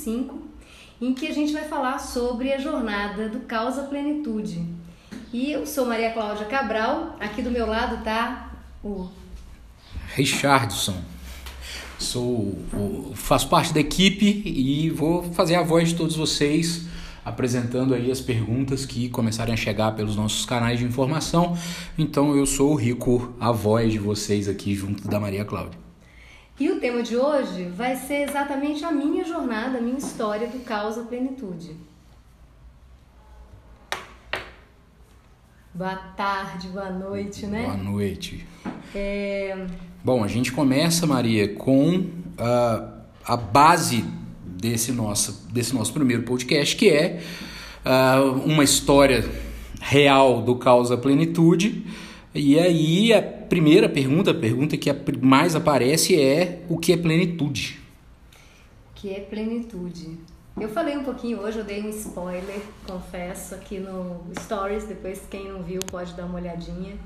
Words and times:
5, 0.00 0.38
em 1.00 1.14
que 1.14 1.26
a 1.26 1.32
gente 1.32 1.52
vai 1.52 1.64
falar 1.64 1.98
sobre 1.98 2.52
a 2.52 2.58
jornada 2.58 3.28
do 3.28 3.40
Causa 3.40 3.82
Plenitude. 3.82 4.64
E 5.32 5.52
eu 5.52 5.66
sou 5.66 5.86
Maria 5.86 6.12
Cláudia 6.12 6.46
Cabral, 6.46 7.16
aqui 7.20 7.42
do 7.42 7.50
meu 7.50 7.66
lado 7.66 8.02
tá 8.02 8.52
o 8.82 9.08
Richardson. 10.14 10.96
Sou, 11.98 12.58
faço 13.14 13.48
parte 13.48 13.74
da 13.74 13.80
equipe 13.80 14.42
e 14.46 14.88
vou 14.90 15.22
fazer 15.34 15.54
a 15.54 15.62
voz 15.62 15.90
de 15.90 15.94
todos 15.94 16.16
vocês 16.16 16.88
apresentando 17.24 17.94
aí 17.94 18.10
as 18.10 18.20
perguntas 18.20 18.86
que 18.86 19.08
começarem 19.08 19.54
a 19.54 19.56
chegar 19.56 19.92
pelos 19.92 20.16
nossos 20.16 20.44
canais 20.44 20.78
de 20.78 20.84
informação. 20.84 21.56
Então 21.98 22.34
eu 22.34 22.46
sou 22.46 22.72
o 22.72 22.74
Rico, 22.74 23.34
a 23.38 23.52
voz 23.52 23.92
de 23.92 23.98
vocês 23.98 24.48
aqui 24.48 24.74
junto 24.74 25.06
da 25.06 25.20
Maria 25.20 25.44
Cláudia. 25.44 25.89
E 26.60 26.70
o 26.70 26.78
tema 26.78 27.02
de 27.02 27.16
hoje 27.16 27.64
vai 27.74 27.96
ser 27.96 28.28
exatamente 28.28 28.84
a 28.84 28.92
minha 28.92 29.24
jornada, 29.24 29.78
a 29.78 29.80
minha 29.80 29.96
história 29.96 30.46
do 30.46 30.58
Causa 30.58 31.04
Plenitude. 31.04 31.74
Boa 35.72 35.96
tarde, 35.96 36.68
boa 36.68 36.90
noite, 36.90 37.46
né? 37.46 37.62
Boa 37.62 37.78
noite. 37.78 38.46
É... 38.94 39.66
Bom, 40.04 40.22
a 40.22 40.28
gente 40.28 40.52
começa, 40.52 41.06
Maria, 41.06 41.54
com 41.54 42.10
a, 42.36 42.92
a 43.24 43.36
base 43.38 44.04
desse 44.44 44.92
nosso, 44.92 45.48
desse 45.50 45.74
nosso 45.74 45.94
primeiro 45.94 46.24
podcast, 46.24 46.76
que 46.76 46.90
é 46.90 47.22
uh, 47.86 48.32
uma 48.44 48.64
história 48.64 49.26
real 49.80 50.42
do 50.42 50.56
Causa 50.56 50.94
Plenitude. 50.98 51.86
E 52.32 52.56
aí 52.60 53.12
a 53.12 53.20
primeira 53.20 53.88
pergunta, 53.88 54.30
a 54.30 54.34
pergunta 54.34 54.76
que 54.76 54.88
mais 55.20 55.56
aparece 55.56 56.20
é 56.20 56.64
o 56.68 56.78
que 56.78 56.92
é 56.92 56.96
plenitude? 56.96 57.80
O 58.90 58.94
que 58.94 59.10
é 59.10 59.18
plenitude? 59.18 60.16
Eu 60.60 60.68
falei 60.68 60.96
um 60.96 61.02
pouquinho 61.02 61.40
hoje, 61.40 61.58
eu 61.58 61.64
dei 61.64 61.82
um 61.82 61.88
spoiler, 61.88 62.60
confesso, 62.86 63.56
aqui 63.56 63.78
no 63.78 64.20
Stories, 64.38 64.84
depois 64.84 65.22
quem 65.28 65.48
não 65.48 65.62
viu 65.62 65.80
pode 65.80 66.14
dar 66.14 66.26
uma 66.26 66.38
olhadinha, 66.38 66.96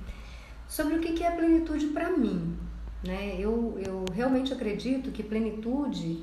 sobre 0.69 0.97
o 0.97 1.01
que 1.01 1.23
é 1.23 1.31
plenitude 1.31 1.87
para 1.87 2.11
mim. 2.11 2.59
Né? 3.03 3.37
Eu, 3.39 3.79
eu 3.79 4.05
realmente 4.13 4.53
acredito 4.53 5.11
que 5.11 5.23
plenitude 5.23 6.23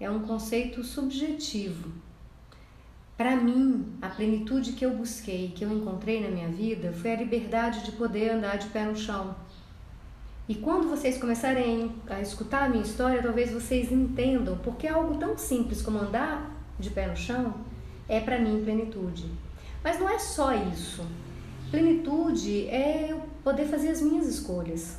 é 0.00 0.10
um 0.10 0.20
conceito 0.20 0.82
subjetivo. 0.82 1.90
Para 3.18 3.34
mim, 3.34 3.98
a 4.00 4.08
plenitude 4.08 4.74
que 4.74 4.86
eu 4.86 4.96
busquei, 4.96 5.48
que 5.48 5.64
eu 5.64 5.72
encontrei 5.72 6.22
na 6.22 6.30
minha 6.30 6.46
vida, 6.48 6.92
foi 6.92 7.12
a 7.12 7.16
liberdade 7.16 7.84
de 7.84 7.90
poder 7.90 8.30
andar 8.30 8.58
de 8.58 8.68
pé 8.68 8.84
no 8.84 8.96
chão. 8.96 9.34
E 10.48 10.54
quando 10.54 10.88
vocês 10.88 11.18
começarem 11.18 11.92
a 12.08 12.20
escutar 12.20 12.62
a 12.62 12.68
minha 12.68 12.84
história, 12.84 13.20
talvez 13.20 13.50
vocês 13.50 13.90
entendam 13.90 14.56
porque 14.58 14.86
algo 14.86 15.18
tão 15.18 15.36
simples 15.36 15.82
como 15.82 15.98
andar 15.98 16.48
de 16.78 16.90
pé 16.90 17.08
no 17.08 17.16
chão 17.16 17.54
é 18.08 18.20
para 18.20 18.38
mim 18.38 18.62
plenitude. 18.62 19.28
Mas 19.82 19.98
não 19.98 20.08
é 20.08 20.20
só 20.20 20.54
isso. 20.54 21.04
Plenitude 21.72 22.68
é 22.68 23.08
eu 23.10 23.20
poder 23.42 23.66
fazer 23.66 23.88
as 23.88 24.00
minhas 24.00 24.28
escolhas 24.28 24.96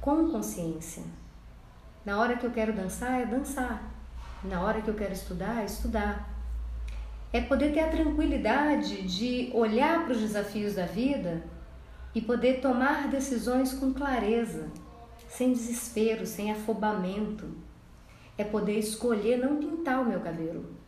com 0.00 0.28
consciência. 0.28 1.04
Na 2.04 2.18
hora 2.18 2.36
que 2.36 2.44
eu 2.44 2.50
quero 2.50 2.72
dançar, 2.72 3.20
é 3.20 3.26
dançar. 3.26 3.80
Na 4.42 4.60
hora 4.60 4.82
que 4.82 4.88
eu 4.88 4.94
quero 4.94 5.12
estudar, 5.12 5.62
é 5.62 5.66
estudar. 5.66 6.32
É 7.32 7.40
poder 7.40 7.72
ter 7.72 7.80
a 7.80 7.88
tranquilidade 7.88 9.02
de 9.02 9.50
olhar 9.54 10.04
para 10.04 10.12
os 10.12 10.20
desafios 10.20 10.74
da 10.74 10.84
vida 10.84 11.42
e 12.14 12.20
poder 12.20 12.60
tomar 12.60 13.08
decisões 13.08 13.72
com 13.72 13.92
clareza, 13.92 14.70
sem 15.28 15.52
desespero, 15.52 16.26
sem 16.26 16.52
afobamento. 16.52 17.46
É 18.36 18.44
poder 18.44 18.78
escolher 18.78 19.38
não 19.38 19.56
pintar 19.56 20.02
o 20.02 20.04
meu 20.04 20.20
cabelo. 20.20 20.82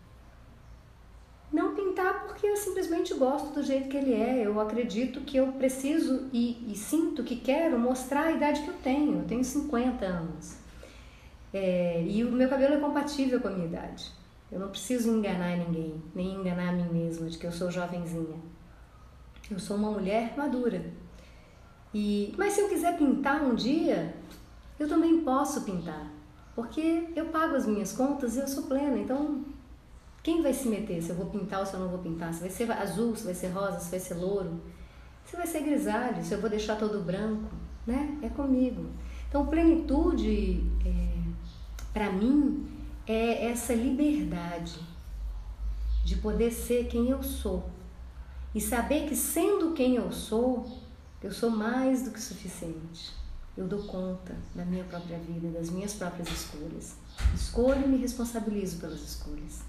Não 1.50 1.74
pintar 1.74 2.26
porque 2.26 2.46
eu 2.46 2.56
simplesmente 2.56 3.14
gosto 3.14 3.54
do 3.54 3.62
jeito 3.62 3.88
que 3.88 3.96
ele 3.96 4.12
é. 4.12 4.44
Eu 4.44 4.60
acredito 4.60 5.20
que 5.20 5.36
eu 5.36 5.52
preciso 5.52 6.28
e, 6.32 6.70
e 6.70 6.76
sinto 6.76 7.22
que 7.22 7.36
quero 7.36 7.78
mostrar 7.78 8.24
a 8.24 8.32
idade 8.32 8.62
que 8.62 8.68
eu 8.68 8.74
tenho. 8.82 9.20
Eu 9.20 9.24
tenho 9.24 9.44
50 9.44 10.04
anos. 10.04 10.56
É, 11.52 12.02
e 12.04 12.24
o 12.24 12.32
meu 12.32 12.48
cabelo 12.48 12.74
é 12.74 12.80
compatível 12.80 13.40
com 13.40 13.48
a 13.48 13.52
minha 13.52 13.66
idade. 13.66 14.10
Eu 14.50 14.60
não 14.60 14.68
preciso 14.68 15.10
enganar 15.10 15.56
ninguém, 15.56 16.02
nem 16.14 16.34
enganar 16.34 16.68
a 16.68 16.72
mim 16.72 16.88
mesma 16.92 17.28
de 17.28 17.38
que 17.38 17.46
eu 17.46 17.52
sou 17.52 17.70
jovenzinha. 17.70 18.38
Eu 19.50 19.58
sou 19.58 19.76
uma 19.76 19.90
mulher 19.90 20.34
madura. 20.36 20.84
E, 21.92 22.34
mas 22.36 22.54
se 22.54 22.60
eu 22.60 22.68
quiser 22.68 22.96
pintar 22.96 23.42
um 23.42 23.54
dia, 23.54 24.14
eu 24.78 24.88
também 24.88 25.22
posso 25.22 25.62
pintar, 25.62 26.10
porque 26.54 27.08
eu 27.14 27.26
pago 27.26 27.54
as 27.54 27.66
minhas 27.66 27.92
contas 27.92 28.36
e 28.36 28.40
eu 28.40 28.48
sou 28.48 28.64
plena. 28.64 28.98
Então, 28.98 29.44
quem 30.22 30.42
vai 30.42 30.52
se 30.52 30.66
meter 30.68 31.02
se 31.02 31.10
eu 31.10 31.16
vou 31.16 31.26
pintar 31.26 31.60
ou 31.60 31.66
se 31.66 31.74
eu 31.74 31.80
não 31.80 31.88
vou 31.88 31.98
pintar? 31.98 32.34
Se 32.34 32.40
vai 32.40 32.50
ser 32.50 32.70
azul, 32.72 33.14
se 33.14 33.24
vai 33.24 33.34
ser 33.34 33.48
rosa, 33.48 33.78
se 33.78 33.90
vai 33.90 34.00
ser 34.00 34.14
louro, 34.14 34.60
se 35.24 35.36
vai 35.36 35.46
ser 35.46 35.60
grisalho, 35.60 36.24
se 36.24 36.32
eu 36.32 36.40
vou 36.40 36.50
deixar 36.50 36.76
todo 36.76 37.04
branco, 37.04 37.50
né? 37.86 38.18
É 38.22 38.28
comigo. 38.28 38.86
Então, 39.28 39.46
plenitude 39.46 40.64
é, 40.84 41.14
para 41.92 42.10
mim, 42.10 42.66
é 43.06 43.46
essa 43.46 43.74
liberdade 43.74 44.78
de 46.04 46.16
poder 46.16 46.50
ser 46.50 46.86
quem 46.86 47.08
eu 47.08 47.22
sou 47.22 47.68
e 48.54 48.60
saber 48.60 49.08
que, 49.08 49.16
sendo 49.16 49.72
quem 49.72 49.96
eu 49.96 50.12
sou, 50.12 50.66
eu 51.22 51.32
sou 51.32 51.50
mais 51.50 52.02
do 52.02 52.10
que 52.10 52.20
suficiente. 52.20 53.12
Eu 53.56 53.66
dou 53.66 53.84
conta 53.84 54.34
da 54.54 54.64
minha 54.64 54.84
própria 54.84 55.18
vida, 55.18 55.48
das 55.48 55.70
minhas 55.70 55.94
próprias 55.94 56.28
escolhas. 56.28 56.96
Escolho 57.34 57.84
e 57.84 57.88
me 57.88 57.96
responsabilizo 57.96 58.78
pelas 58.78 59.00
escolhas. 59.00 59.62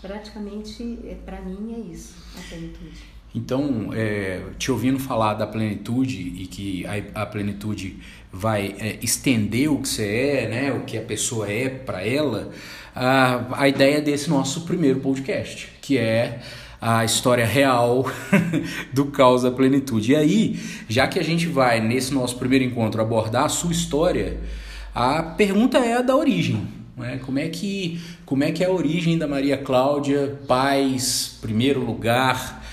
Praticamente, 0.00 1.00
é, 1.04 1.14
para 1.14 1.40
mim, 1.40 1.74
é 1.74 1.78
isso, 1.92 2.14
a 2.38 2.48
plenitude. 2.48 3.17
Então, 3.34 3.90
é, 3.92 4.40
te 4.58 4.72
ouvindo 4.72 4.98
falar 4.98 5.34
da 5.34 5.46
plenitude 5.46 6.16
e 6.18 6.46
que 6.46 6.86
a, 6.86 7.22
a 7.22 7.26
plenitude 7.26 7.98
vai 8.32 8.74
é, 8.78 8.98
estender 9.02 9.70
o 9.70 9.78
que 9.78 9.88
você 9.88 10.06
é, 10.06 10.48
né, 10.48 10.72
o 10.72 10.80
que 10.80 10.96
a 10.96 11.02
pessoa 11.02 11.50
é 11.50 11.68
para 11.68 12.04
ela, 12.06 12.50
a, 12.94 13.62
a 13.62 13.68
ideia 13.68 14.00
desse 14.00 14.28
nosso 14.28 14.62
primeiro 14.62 15.00
podcast, 15.00 15.68
que 15.80 15.98
é 15.98 16.40
a 16.80 17.04
história 17.04 17.44
real 17.44 18.06
do 18.92 19.06
caos 19.06 19.42
da 19.42 19.50
plenitude. 19.50 20.12
E 20.12 20.16
aí, 20.16 20.60
já 20.88 21.06
que 21.06 21.18
a 21.18 21.24
gente 21.24 21.46
vai 21.46 21.80
nesse 21.80 22.14
nosso 22.14 22.36
primeiro 22.38 22.64
encontro 22.64 23.00
abordar 23.00 23.44
a 23.44 23.48
sua 23.48 23.72
história, 23.72 24.38
a 24.94 25.22
pergunta 25.22 25.78
é 25.78 25.96
a 25.96 26.02
da 26.02 26.16
origem. 26.16 26.66
Né? 26.96 27.20
Como, 27.24 27.38
é 27.38 27.48
que, 27.48 28.00
como 28.24 28.42
é 28.42 28.52
que 28.52 28.64
é 28.64 28.66
a 28.66 28.72
origem 28.72 29.18
da 29.18 29.26
Maria 29.26 29.56
Cláudia, 29.56 30.38
pais, 30.46 31.38
primeiro 31.40 31.84
lugar, 31.84 32.64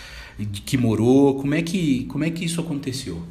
que 0.43 0.77
morou? 0.77 1.39
Como 1.39 1.55
é 1.55 1.61
que, 1.61 2.05
como 2.05 2.23
é 2.23 2.29
que 2.29 2.43
isso 2.43 2.59
aconteceu? 2.59 3.21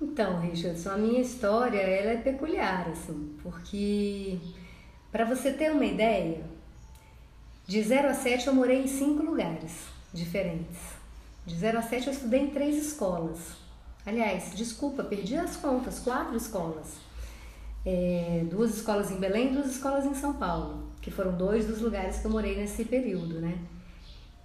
Então, 0.00 0.40
Richardson, 0.40 0.90
a 0.90 0.96
minha 0.96 1.20
história 1.20 1.78
ela 1.78 2.12
é 2.12 2.16
peculiar, 2.16 2.88
assim, 2.88 3.30
porque 3.42 4.38
para 5.10 5.24
você 5.24 5.52
ter 5.52 5.70
uma 5.70 5.84
ideia, 5.84 6.42
de 7.66 7.82
0 7.82 8.08
a 8.08 8.14
7 8.14 8.46
eu 8.46 8.54
morei 8.54 8.82
em 8.82 8.86
cinco 8.86 9.22
lugares 9.22 9.72
diferentes. 10.12 10.76
De 11.44 11.54
0 11.54 11.78
a 11.78 11.82
7 11.82 12.06
eu 12.06 12.12
estudei 12.12 12.40
em 12.40 12.50
três 12.50 12.76
escolas. 12.76 13.38
Aliás, 14.04 14.52
desculpa, 14.54 15.02
perdi 15.02 15.36
as 15.36 15.56
contas, 15.56 15.98
quatro 15.98 16.36
escolas. 16.36 16.94
É, 17.84 18.44
duas 18.50 18.76
escolas 18.76 19.10
em 19.10 19.16
Belém, 19.16 19.52
duas 19.52 19.66
escolas 19.66 20.04
em 20.04 20.14
São 20.14 20.34
Paulo, 20.34 20.84
que 21.00 21.10
foram 21.10 21.36
dois 21.36 21.66
dos 21.66 21.80
lugares 21.80 22.18
que 22.18 22.26
eu 22.26 22.30
morei 22.30 22.56
nesse 22.56 22.84
período, 22.84 23.40
né? 23.40 23.58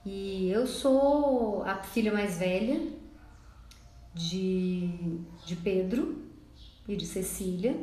E 0.06 0.50
eu 0.50 0.66
sou 0.66 1.64
a 1.64 1.76
filha 1.76 2.12
mais 2.12 2.38
velha 2.38 2.82
de, 4.14 5.20
de 5.46 5.56
Pedro 5.56 6.24
e 6.88 6.96
de 6.96 7.06
Cecília. 7.06 7.76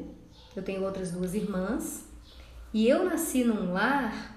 Eu 0.56 0.62
tenho 0.62 0.82
outras 0.82 1.12
duas 1.12 1.34
irmãs. 1.34 2.08
E 2.74 2.88
eu 2.88 3.04
nasci 3.04 3.44
num 3.44 3.72
lar 3.72 4.36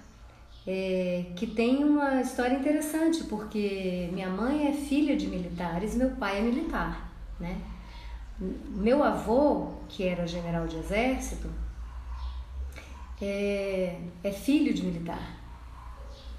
é, 0.65 1.25
que 1.35 1.47
tem 1.47 1.83
uma 1.83 2.21
história 2.21 2.55
interessante, 2.55 3.23
porque 3.23 4.09
minha 4.13 4.29
mãe 4.29 4.67
é 4.67 4.73
filha 4.73 5.17
de 5.17 5.27
militares, 5.27 5.95
meu 5.95 6.11
pai 6.11 6.37
é 6.37 6.41
militar, 6.41 7.11
né? 7.39 7.59
Meu 8.39 9.03
avô, 9.03 9.73
que 9.89 10.03
era 10.03 10.25
general 10.25 10.67
de 10.67 10.77
exército, 10.77 11.49
é, 13.21 13.99
é 14.23 14.31
filho 14.31 14.73
de 14.73 14.83
militar. 14.83 15.40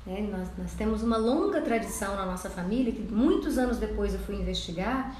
Né? 0.06 0.28
Nós, 0.30 0.48
nós 0.58 0.72
temos 0.74 1.02
uma 1.02 1.16
longa 1.16 1.60
tradição 1.60 2.16
na 2.16 2.26
nossa 2.26 2.50
família, 2.50 2.92
que 2.92 3.02
muitos 3.02 3.58
anos 3.58 3.78
depois 3.78 4.12
eu 4.12 4.20
fui 4.20 4.36
investigar, 4.36 5.16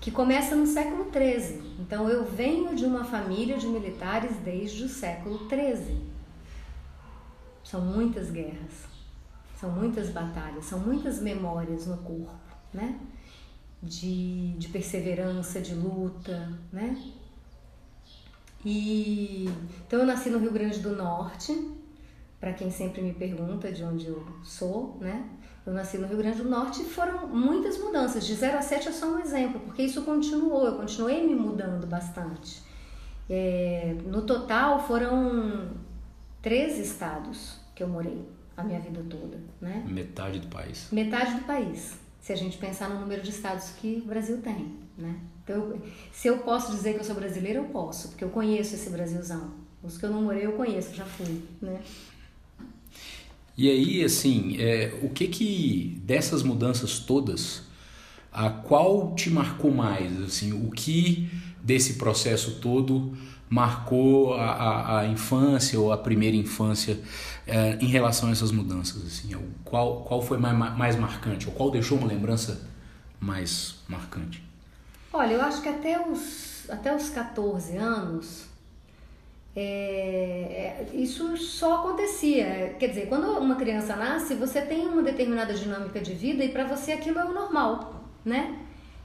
que 0.00 0.10
começa 0.10 0.56
no 0.56 0.66
século 0.66 1.10
XIII. 1.12 1.76
Então 1.80 2.08
eu 2.08 2.24
venho 2.24 2.74
de 2.74 2.84
uma 2.84 3.04
família 3.04 3.58
de 3.58 3.66
militares 3.66 4.36
desde 4.36 4.84
o 4.84 4.88
século 4.88 5.48
XIII. 5.48 6.10
São 7.62 7.80
muitas 7.80 8.30
guerras, 8.30 8.88
são 9.60 9.70
muitas 9.70 10.08
batalhas, 10.08 10.64
são 10.64 10.78
muitas 10.78 11.20
memórias 11.20 11.86
no 11.86 11.98
corpo, 11.98 12.56
né? 12.72 12.98
De, 13.82 14.54
de 14.54 14.68
perseverança, 14.68 15.60
de 15.60 15.74
luta, 15.74 16.52
né? 16.72 17.00
E 18.64 19.48
então 19.86 20.00
eu 20.00 20.06
nasci 20.06 20.30
no 20.30 20.38
Rio 20.38 20.52
Grande 20.52 20.80
do 20.80 20.94
Norte, 20.96 21.52
para 22.40 22.54
quem 22.54 22.70
sempre 22.70 23.02
me 23.02 23.12
pergunta 23.12 23.70
de 23.70 23.84
onde 23.84 24.06
eu 24.06 24.24
sou, 24.42 24.96
né? 24.98 25.28
Eu 25.66 25.74
nasci 25.74 25.98
no 25.98 26.06
Rio 26.06 26.16
Grande 26.16 26.38
do 26.38 26.48
Norte 26.48 26.82
e 26.82 26.86
foram 26.86 27.28
muitas 27.28 27.78
mudanças. 27.78 28.26
De 28.26 28.34
0 28.34 28.56
a 28.56 28.62
7 28.62 28.88
é 28.88 28.92
só 28.92 29.06
um 29.06 29.18
exemplo, 29.18 29.60
porque 29.60 29.82
isso 29.82 30.02
continuou, 30.02 30.64
eu 30.64 30.76
continuei 30.76 31.26
me 31.26 31.34
mudando 31.34 31.86
bastante. 31.86 32.62
É, 33.28 33.94
no 34.06 34.22
total 34.22 34.84
foram 34.86 35.68
13 36.40 36.80
estados 36.82 37.60
que 37.74 37.82
eu 37.82 37.88
morei 37.88 38.26
a 38.56 38.64
minha 38.64 38.80
vida 38.80 39.04
toda, 39.08 39.38
né? 39.60 39.84
Metade 39.86 40.38
do 40.40 40.48
país. 40.48 40.88
Metade 40.90 41.34
do 41.34 41.44
país, 41.44 41.98
se 42.20 42.32
a 42.32 42.36
gente 42.36 42.56
pensar 42.56 42.88
no 42.88 42.98
número 42.98 43.22
de 43.22 43.30
estados 43.30 43.70
que 43.72 44.02
o 44.02 44.08
Brasil 44.08 44.38
tem, 44.38 44.78
né? 44.96 45.20
Então, 45.44 45.56
eu, 45.56 45.82
se 46.12 46.28
eu 46.28 46.38
posso 46.38 46.72
dizer 46.72 46.94
que 46.94 47.00
eu 47.00 47.04
sou 47.04 47.14
brasileira, 47.14 47.58
eu 47.58 47.66
posso, 47.66 48.08
porque 48.08 48.24
eu 48.24 48.30
conheço 48.30 48.74
esse 48.74 48.88
Brasilzão. 48.88 49.52
Os 49.82 49.96
que 49.96 50.04
eu 50.04 50.10
não 50.10 50.22
morei, 50.22 50.44
eu 50.44 50.52
conheço, 50.52 50.94
já 50.94 51.04
fui, 51.04 51.42
né? 51.60 51.80
E 53.60 53.68
aí, 53.68 54.02
assim, 54.02 54.56
é, 54.58 54.98
o 55.02 55.10
que 55.10 55.28
que 55.28 56.00
dessas 56.02 56.42
mudanças 56.42 56.98
todas, 56.98 57.60
a 58.32 58.48
qual 58.48 59.14
te 59.14 59.28
marcou 59.28 59.70
mais? 59.70 60.18
Assim, 60.22 60.50
o 60.66 60.70
que 60.70 61.30
desse 61.62 61.98
processo 61.98 62.52
todo 62.52 63.14
marcou 63.50 64.32
a, 64.32 64.46
a, 64.46 65.00
a 65.00 65.06
infância 65.08 65.78
ou 65.78 65.92
a 65.92 65.98
primeira 65.98 66.38
infância 66.38 67.00
é, 67.46 67.76
em 67.82 67.88
relação 67.88 68.30
a 68.30 68.32
essas 68.32 68.50
mudanças? 68.50 69.04
Assim, 69.04 69.36
qual, 69.62 70.04
qual 70.04 70.22
foi 70.22 70.38
mais, 70.38 70.56
mais 70.56 70.96
marcante? 70.96 71.46
Ou 71.46 71.52
qual 71.52 71.70
deixou 71.70 71.98
uma 71.98 72.06
lembrança 72.06 72.66
mais 73.20 73.74
marcante? 73.86 74.42
Olha, 75.12 75.34
eu 75.34 75.42
acho 75.42 75.60
que 75.60 75.68
até 75.68 76.00
os, 76.00 76.64
até 76.70 76.96
os 76.96 77.10
14 77.10 77.76
anos 77.76 78.49
é, 79.54 80.86
é, 80.92 80.96
isso 80.96 81.36
só 81.36 81.76
acontecia. 81.76 82.76
Quer 82.78 82.88
dizer, 82.88 83.06
quando 83.08 83.26
uma 83.38 83.56
criança 83.56 83.96
nasce, 83.96 84.34
você 84.34 84.60
tem 84.60 84.86
uma 84.86 85.02
determinada 85.02 85.52
dinâmica 85.52 86.00
de 86.00 86.14
vida 86.14 86.44
e 86.44 86.50
para 86.50 86.64
você 86.64 86.92
aquilo 86.92 87.18
é 87.18 87.24
o 87.24 87.32
normal, 87.32 88.04
né? 88.24 88.58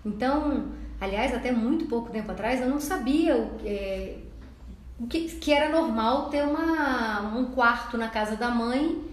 Então, 0.06 0.68
aliás, 1.02 1.34
até 1.34 1.52
muito 1.52 1.86
pouco 1.86 2.12
tempo 2.12 2.32
atrás 2.32 2.62
eu 2.62 2.70
não 2.70 2.80
sabia 2.80 3.36
o, 3.36 3.58
é, 3.66 4.18
o 5.00 5.08
que, 5.08 5.28
que 5.30 5.52
era 5.52 5.70
normal 5.70 6.30
ter 6.30 6.44
uma, 6.44 7.22
um 7.36 7.46
quarto 7.46 7.98
na 7.98 8.08
casa 8.08 8.36
da 8.36 8.50
mãe 8.50 9.04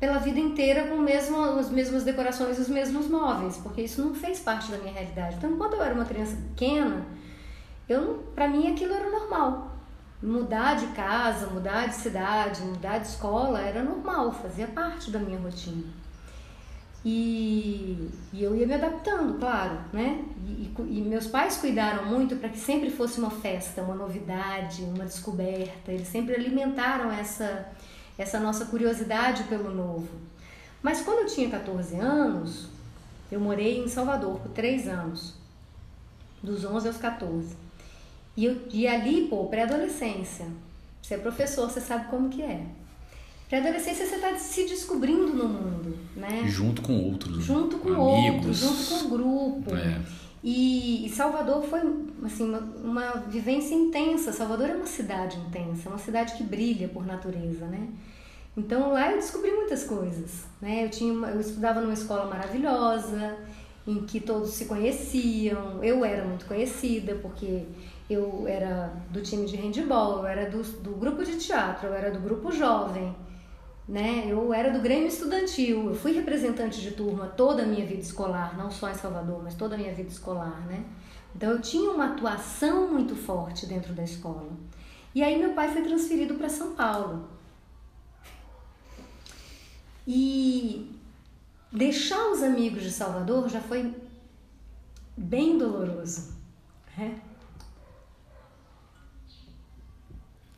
pela 0.00 0.18
vida 0.18 0.40
inteira 0.40 0.88
com 0.88 0.96
mesmo, 0.96 1.36
as 1.36 1.70
mesmas 1.70 2.02
decorações, 2.02 2.58
os 2.58 2.68
mesmos 2.68 3.08
móveis, 3.08 3.56
porque 3.58 3.82
isso 3.82 4.02
não 4.02 4.12
fez 4.14 4.40
parte 4.40 4.70
da 4.70 4.78
minha 4.78 4.92
realidade. 4.92 5.36
Então, 5.36 5.56
quando 5.56 5.74
eu 5.74 5.82
era 5.82 5.94
uma 5.94 6.04
criança 6.04 6.36
pequena, 6.36 7.06
eu 7.88 8.24
para 8.34 8.48
mim 8.48 8.72
aquilo 8.72 8.92
era 8.92 9.08
normal 9.08 9.73
mudar 10.24 10.74
de 10.74 10.86
casa, 10.88 11.48
mudar 11.48 11.86
de 11.86 11.96
cidade, 11.96 12.62
mudar 12.62 12.98
de 12.98 13.08
escola 13.08 13.60
era 13.60 13.82
normal, 13.82 14.32
fazia 14.32 14.66
parte 14.66 15.10
da 15.10 15.18
minha 15.18 15.38
rotina. 15.38 15.84
E, 17.04 18.10
e 18.32 18.42
eu 18.42 18.56
ia 18.56 18.66
me 18.66 18.72
adaptando, 18.72 19.38
claro, 19.38 19.78
né? 19.92 20.24
E, 20.46 20.72
e 20.78 21.02
meus 21.02 21.26
pais 21.26 21.58
cuidaram 21.58 22.06
muito 22.06 22.36
para 22.36 22.48
que 22.48 22.58
sempre 22.58 22.90
fosse 22.90 23.18
uma 23.18 23.30
festa, 23.30 23.82
uma 23.82 23.94
novidade, 23.94 24.82
uma 24.82 25.04
descoberta. 25.04 25.92
Eles 25.92 26.08
sempre 26.08 26.34
alimentaram 26.34 27.12
essa, 27.12 27.68
essa 28.16 28.40
nossa 28.40 28.64
curiosidade 28.64 29.42
pelo 29.44 29.70
novo. 29.74 30.08
Mas 30.82 31.02
quando 31.02 31.18
eu 31.18 31.26
tinha 31.26 31.50
14 31.50 31.96
anos, 31.96 32.68
eu 33.30 33.38
morei 33.38 33.84
em 33.84 33.88
Salvador 33.88 34.38
por 34.40 34.50
três 34.52 34.88
anos, 34.88 35.34
dos 36.42 36.64
11 36.64 36.88
aos 36.88 36.96
14. 36.96 37.63
E, 38.36 38.56
e 38.72 38.86
ali, 38.86 39.28
pô, 39.28 39.46
pré-adolescência. 39.46 40.46
Você 41.00 41.14
é 41.14 41.18
professor, 41.18 41.70
você 41.70 41.80
sabe 41.80 42.08
como 42.08 42.28
que 42.28 42.42
é. 42.42 42.64
Pré-adolescência 43.48 44.06
você 44.06 44.16
está 44.16 44.34
se 44.36 44.64
descobrindo 44.64 45.34
no 45.34 45.48
mundo, 45.48 45.98
né? 46.16 46.44
Junto 46.46 46.82
com 46.82 47.04
outros. 47.04 47.44
Junto 47.44 47.78
com 47.78 47.90
amigos. 47.90 48.62
outros, 48.62 48.88
junto 48.88 49.00
com 49.00 49.06
o 49.06 49.18
grupo. 49.18 49.76
É. 49.76 50.00
E, 50.42 51.06
e, 51.06 51.08
Salvador 51.08 51.62
foi 51.62 51.80
assim 52.22 52.44
uma, 52.44 52.58
uma, 52.58 53.10
vivência 53.28 53.74
intensa. 53.74 54.32
Salvador 54.32 54.68
é 54.68 54.74
uma 54.74 54.86
cidade 54.86 55.38
intensa, 55.38 55.88
é 55.88 55.92
uma 55.92 55.98
cidade 55.98 56.34
que 56.34 56.42
brilha 56.42 56.88
por 56.88 57.06
natureza, 57.06 57.66
né? 57.66 57.88
Então 58.56 58.92
lá 58.92 59.10
eu 59.10 59.16
descobri 59.16 59.50
muitas 59.50 59.84
coisas, 59.84 60.44
né? 60.60 60.84
Eu 60.84 60.90
tinha 60.90 61.12
uma, 61.12 61.28
eu 61.30 61.40
estudava 61.40 61.80
numa 61.80 61.94
escola 61.94 62.26
maravilhosa 62.26 63.36
em 63.86 64.04
que 64.04 64.20
todos 64.20 64.50
se 64.50 64.66
conheciam. 64.66 65.82
Eu 65.82 66.04
era 66.04 66.24
muito 66.24 66.44
conhecida 66.44 67.14
porque 67.22 67.62
eu 68.08 68.44
era 68.46 68.92
do 69.10 69.22
time 69.22 69.46
de 69.46 69.56
handball, 69.56 70.18
eu 70.18 70.26
era 70.26 70.50
do, 70.50 70.62
do 70.62 70.92
grupo 70.92 71.24
de 71.24 71.36
teatro, 71.38 71.88
eu 71.88 71.94
era 71.94 72.10
do 72.10 72.20
grupo 72.20 72.52
jovem, 72.52 73.14
né? 73.88 74.24
Eu 74.26 74.52
era 74.52 74.70
do 74.70 74.80
Grêmio 74.80 75.08
Estudantil, 75.08 75.88
eu 75.88 75.94
fui 75.94 76.12
representante 76.12 76.80
de 76.80 76.90
turma 76.90 77.26
toda 77.26 77.62
a 77.62 77.66
minha 77.66 77.86
vida 77.86 78.00
escolar, 78.00 78.56
não 78.56 78.70
só 78.70 78.90
em 78.90 78.94
Salvador, 78.94 79.42
mas 79.42 79.54
toda 79.54 79.74
a 79.74 79.78
minha 79.78 79.94
vida 79.94 80.08
escolar, 80.08 80.66
né? 80.66 80.84
Então 81.34 81.50
eu 81.50 81.60
tinha 81.60 81.90
uma 81.90 82.12
atuação 82.12 82.92
muito 82.92 83.16
forte 83.16 83.66
dentro 83.66 83.92
da 83.92 84.04
escola. 84.04 84.52
E 85.14 85.22
aí 85.22 85.38
meu 85.38 85.54
pai 85.54 85.72
foi 85.72 85.82
transferido 85.82 86.34
para 86.34 86.48
São 86.48 86.74
Paulo. 86.74 87.28
E 90.06 90.94
deixar 91.72 92.30
os 92.30 92.42
amigos 92.42 92.82
de 92.82 92.90
Salvador 92.90 93.48
já 93.48 93.60
foi 93.60 93.94
bem 95.16 95.56
doloroso, 95.56 96.34
né? 96.96 97.20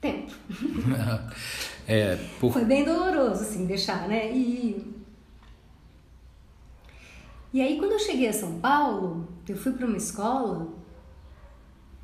Tempo. 0.06 0.32
é, 1.86 2.18
por... 2.40 2.52
Foi 2.52 2.64
bem 2.64 2.84
doloroso, 2.84 3.42
assim, 3.42 3.66
deixar, 3.66 4.08
né? 4.08 4.30
E, 4.32 4.94
e 7.52 7.60
aí, 7.60 7.78
quando 7.78 7.92
eu 7.92 7.98
cheguei 7.98 8.28
a 8.28 8.32
São 8.32 8.58
Paulo, 8.60 9.28
eu 9.48 9.56
fui 9.56 9.72
para 9.72 9.86
uma 9.86 9.96
escola 9.96 10.68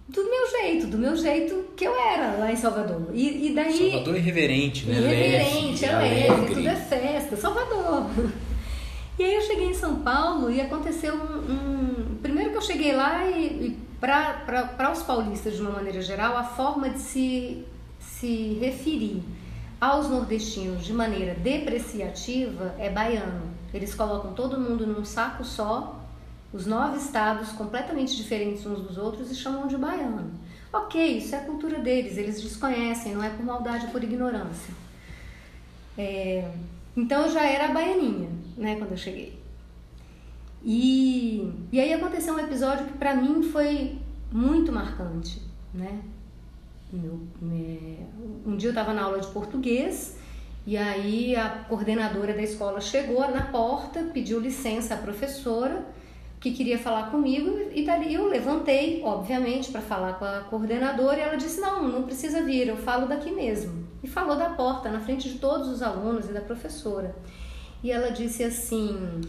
do 0.09 0.25
meu 0.25 0.51
jeito, 0.51 0.87
do 0.89 0.99
meu 0.99 1.17
jeito 1.17 1.73
que 1.77 1.85
eu 1.85 1.95
era 1.95 2.37
lá 2.37 2.53
em 2.53 2.57
Salvador. 2.57 3.09
E, 3.13 3.49
e 3.49 3.55
daí... 3.55 3.91
Salvador 3.91 4.15
é 4.15 4.19
irreverente, 4.19 4.87
né? 4.87 4.99
Irreverente, 4.99 5.85
é 5.85 5.97
leve, 5.97 6.55
tudo 6.55 6.69
é 6.69 6.77
festa, 6.77 7.37
Salvador. 7.37 8.11
E 9.19 9.25
aí 9.25 9.35
eu 9.35 9.43
cheguei 9.43 9.67
em 9.67 9.75
São 9.75 9.97
Paulo 9.97 10.51
e 10.51 10.59
aconteceu 10.59 11.15
um... 11.15 11.53
um... 11.53 12.19
Primeiro 12.23 12.51
que 12.51 12.57
eu 12.57 12.63
cheguei 12.63 12.97
lá 12.97 13.27
e, 13.27 13.67
e 13.67 13.79
para 14.01 14.91
os 14.91 15.03
paulistas, 15.03 15.55
de 15.55 15.61
uma 15.61 15.71
maneira 15.71 16.01
geral, 16.01 16.37
a 16.37 16.43
forma 16.43 16.89
de 16.89 16.99
se 16.99 17.65
se 18.03 18.55
referir 18.61 19.23
aos 19.81 20.09
nordestinos 20.09 20.85
de 20.85 20.93
maneira 20.93 21.35
depreciativa 21.35 22.75
é 22.79 22.89
baiano. 22.89 23.51
Eles 23.75 23.95
colocam 23.95 24.33
todo 24.33 24.61
mundo 24.61 24.87
num 24.87 25.05
saco 25.05 25.45
só, 25.45 26.01
os 26.53 26.67
nove 26.67 26.99
estados 26.99 27.51
completamente 27.53 28.15
diferentes 28.17 28.65
uns 28.67 28.81
dos 28.81 28.99
outros 28.99 29.31
e 29.31 29.35
chamam 29.35 29.67
de 29.67 29.77
baiano. 29.77 30.31
Ok, 30.73 31.19
isso 31.19 31.35
é 31.35 31.39
a 31.39 31.45
cultura 31.45 31.79
deles, 31.81 32.17
eles 32.17 32.41
desconhecem, 32.41 33.15
não 33.15 33.25
é 33.25 33.31
por 33.31 33.45
maldade, 33.45 33.87
é 33.87 33.89
por 33.89 34.03
ignorância. 34.03 34.75
É, 35.97 36.51
então 36.97 37.27
eu 37.27 37.33
já 37.33 37.45
era 37.45 37.73
baianinha, 37.73 38.31
né, 38.57 38.77
quando 38.77 38.93
eu 38.93 38.97
cheguei. 38.97 39.39
E, 40.65 41.53
e 41.73 41.81
aí 41.81 41.93
aconteceu 41.93 42.35
um 42.35 42.39
episódio 42.39 42.87
que 42.87 42.97
para 42.97 43.15
mim 43.15 43.43
foi 43.43 43.99
muito 44.31 44.71
marcante, 44.73 45.43
né? 45.75 46.01
Meu, 46.93 47.21
um 48.45 48.55
dia 48.55 48.69
eu 48.69 48.73
estava 48.73 48.93
na 48.93 49.05
aula 49.05 49.19
de 49.19 49.27
português 49.29 50.15
e 50.67 50.77
aí 50.77 51.35
a 51.35 51.49
coordenadora 51.67 52.35
da 52.35 52.43
escola 52.43 52.83
chegou 52.83 53.21
na 53.31 53.45
porta, 53.47 54.11
pediu 54.13 54.39
licença 54.39 54.93
à 54.93 54.99
professora 54.99 55.87
que 56.39 56.53
queria 56.53 56.79
falar 56.79 57.11
comigo 57.11 57.59
e 57.75 57.87
dali 57.87 58.13
eu 58.13 58.29
levantei, 58.29 59.01
obviamente, 59.03 59.71
para 59.71 59.81
falar 59.81 60.19
com 60.19 60.27
a 60.27 60.41
coordenadora 60.41 61.17
e 61.17 61.21
ela 61.23 61.37
disse: 61.37 61.63
"Não, 61.63 61.89
não 61.89 62.03
precisa 62.03 62.43
vir, 62.43 62.69
eu 62.69 62.77
falo 62.77 63.07
daqui 63.07 63.31
mesmo". 63.31 63.87
E 64.03 64.07
falou 64.07 64.37
da 64.37 64.51
porta 64.51 64.91
na 64.91 65.01
frente 65.01 65.31
de 65.31 65.39
todos 65.39 65.69
os 65.69 65.81
alunos 65.81 66.29
e 66.29 66.33
da 66.33 66.43
professora. 66.43 67.15
E 67.83 67.91
ela 67.91 68.11
disse 68.11 68.45
assim: 68.45 69.23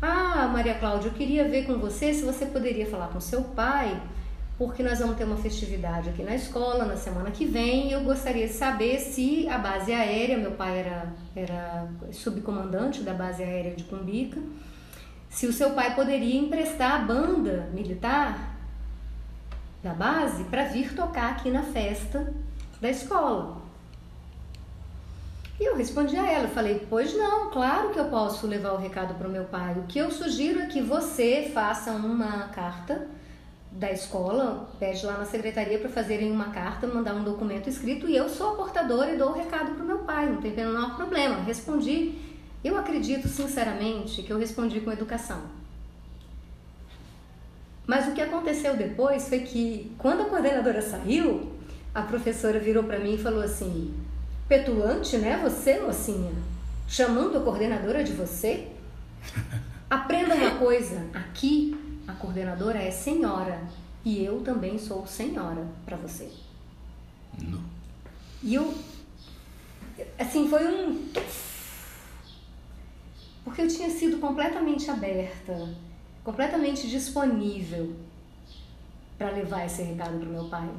"Ah, 0.00 0.48
Maria 0.50 0.76
Cláudia, 0.76 1.08
eu 1.08 1.14
queria 1.14 1.46
ver 1.46 1.66
com 1.66 1.78
você 1.78 2.14
se 2.14 2.24
você 2.24 2.46
poderia 2.46 2.86
falar 2.86 3.08
com 3.08 3.20
seu 3.20 3.42
pai 3.42 4.00
porque 4.58 4.82
nós 4.82 4.98
vamos 4.98 5.16
ter 5.16 5.22
uma 5.22 5.36
festividade 5.36 6.08
aqui 6.08 6.24
na 6.24 6.34
escola 6.34 6.84
na 6.84 6.96
semana 6.96 7.30
que 7.30 7.46
vem 7.46 7.92
eu 7.92 8.02
gostaria 8.02 8.48
de 8.48 8.52
saber 8.52 8.98
se 8.98 9.48
a 9.48 9.56
base 9.56 9.92
aérea, 9.92 10.36
meu 10.36 10.50
pai 10.50 10.80
era, 10.80 11.14
era 11.36 11.88
subcomandante 12.10 13.02
da 13.02 13.14
base 13.14 13.40
aérea 13.40 13.76
de 13.76 13.84
Cumbica, 13.84 14.40
se 15.30 15.46
o 15.46 15.52
seu 15.52 15.70
pai 15.70 15.94
poderia 15.94 16.40
emprestar 16.40 16.96
a 16.96 16.98
banda 16.98 17.70
militar 17.72 18.56
da 19.80 19.94
base 19.94 20.42
para 20.44 20.64
vir 20.64 20.92
tocar 20.92 21.30
aqui 21.30 21.50
na 21.50 21.62
festa 21.62 22.34
da 22.80 22.90
escola. 22.90 23.58
E 25.60 25.64
eu 25.64 25.76
respondi 25.76 26.16
a 26.16 26.28
ela, 26.28 26.48
falei, 26.48 26.84
pois 26.90 27.16
não, 27.16 27.50
claro 27.50 27.90
que 27.90 27.98
eu 27.98 28.06
posso 28.06 28.46
levar 28.46 28.72
o 28.72 28.76
recado 28.76 29.14
para 29.14 29.28
o 29.28 29.30
meu 29.30 29.44
pai. 29.44 29.74
O 29.78 29.84
que 29.84 29.98
eu 29.98 30.10
sugiro 30.10 30.60
é 30.60 30.66
que 30.66 30.80
você 30.80 31.50
faça 31.54 31.92
uma 31.92 32.48
carta 32.48 33.06
da 33.70 33.92
escola 33.92 34.68
pede 34.78 35.04
lá 35.04 35.18
na 35.18 35.24
secretaria 35.24 35.78
para 35.78 35.88
fazerem 35.88 36.32
uma 36.32 36.50
carta, 36.50 36.86
mandar 36.86 37.14
um 37.14 37.22
documento 37.22 37.68
escrito 37.68 38.08
e 38.08 38.16
eu 38.16 38.28
sou 38.28 38.52
a 38.52 38.56
portadora 38.56 39.12
e 39.12 39.16
dou 39.16 39.30
o 39.30 39.34
recado 39.34 39.72
para 39.72 39.84
o 39.84 39.86
meu 39.86 39.98
pai, 39.98 40.28
não 40.28 40.40
tem 40.40 40.52
menor 40.52 40.96
problema. 40.96 41.42
Respondi, 41.42 42.14
eu 42.64 42.76
acredito 42.76 43.28
sinceramente 43.28 44.22
que 44.22 44.32
eu 44.32 44.38
respondi 44.38 44.80
com 44.80 44.90
educação. 44.90 45.42
Mas 47.86 48.08
o 48.08 48.12
que 48.12 48.20
aconteceu 48.20 48.76
depois 48.76 49.28
foi 49.28 49.40
que 49.40 49.92
quando 49.96 50.22
a 50.22 50.26
coordenadora 50.26 50.82
saiu, 50.82 51.52
a 51.94 52.02
professora 52.02 52.58
virou 52.58 52.84
para 52.84 52.98
mim 52.98 53.14
e 53.14 53.18
falou 53.18 53.42
assim: 53.42 53.94
petulante, 54.46 55.16
né, 55.16 55.40
você, 55.42 55.78
mocinha? 55.78 56.32
Chamando 56.86 57.38
a 57.38 57.40
coordenadora 57.40 58.04
de 58.04 58.12
você? 58.12 58.68
Aprenda 59.88 60.34
uma 60.34 60.56
coisa, 60.56 61.06
aqui 61.14 61.87
a 62.08 62.14
coordenadora 62.14 62.82
é 62.82 62.90
senhora 62.90 63.60
e 64.02 64.24
eu 64.24 64.40
também 64.40 64.78
sou 64.78 65.06
senhora 65.06 65.66
para 65.84 65.98
você. 65.98 66.32
Não. 67.38 67.62
E 68.42 68.54
eu, 68.54 68.74
assim, 70.18 70.48
foi 70.48 70.66
um. 70.66 71.06
Porque 73.44 73.62
eu 73.62 73.68
tinha 73.68 73.90
sido 73.90 74.18
completamente 74.18 74.90
aberta, 74.90 75.74
completamente 76.24 76.88
disponível 76.88 77.94
para 79.18 79.30
levar 79.30 79.66
esse 79.66 79.82
recado 79.82 80.18
para 80.18 80.28
meu 80.28 80.48
pai. 80.48 80.70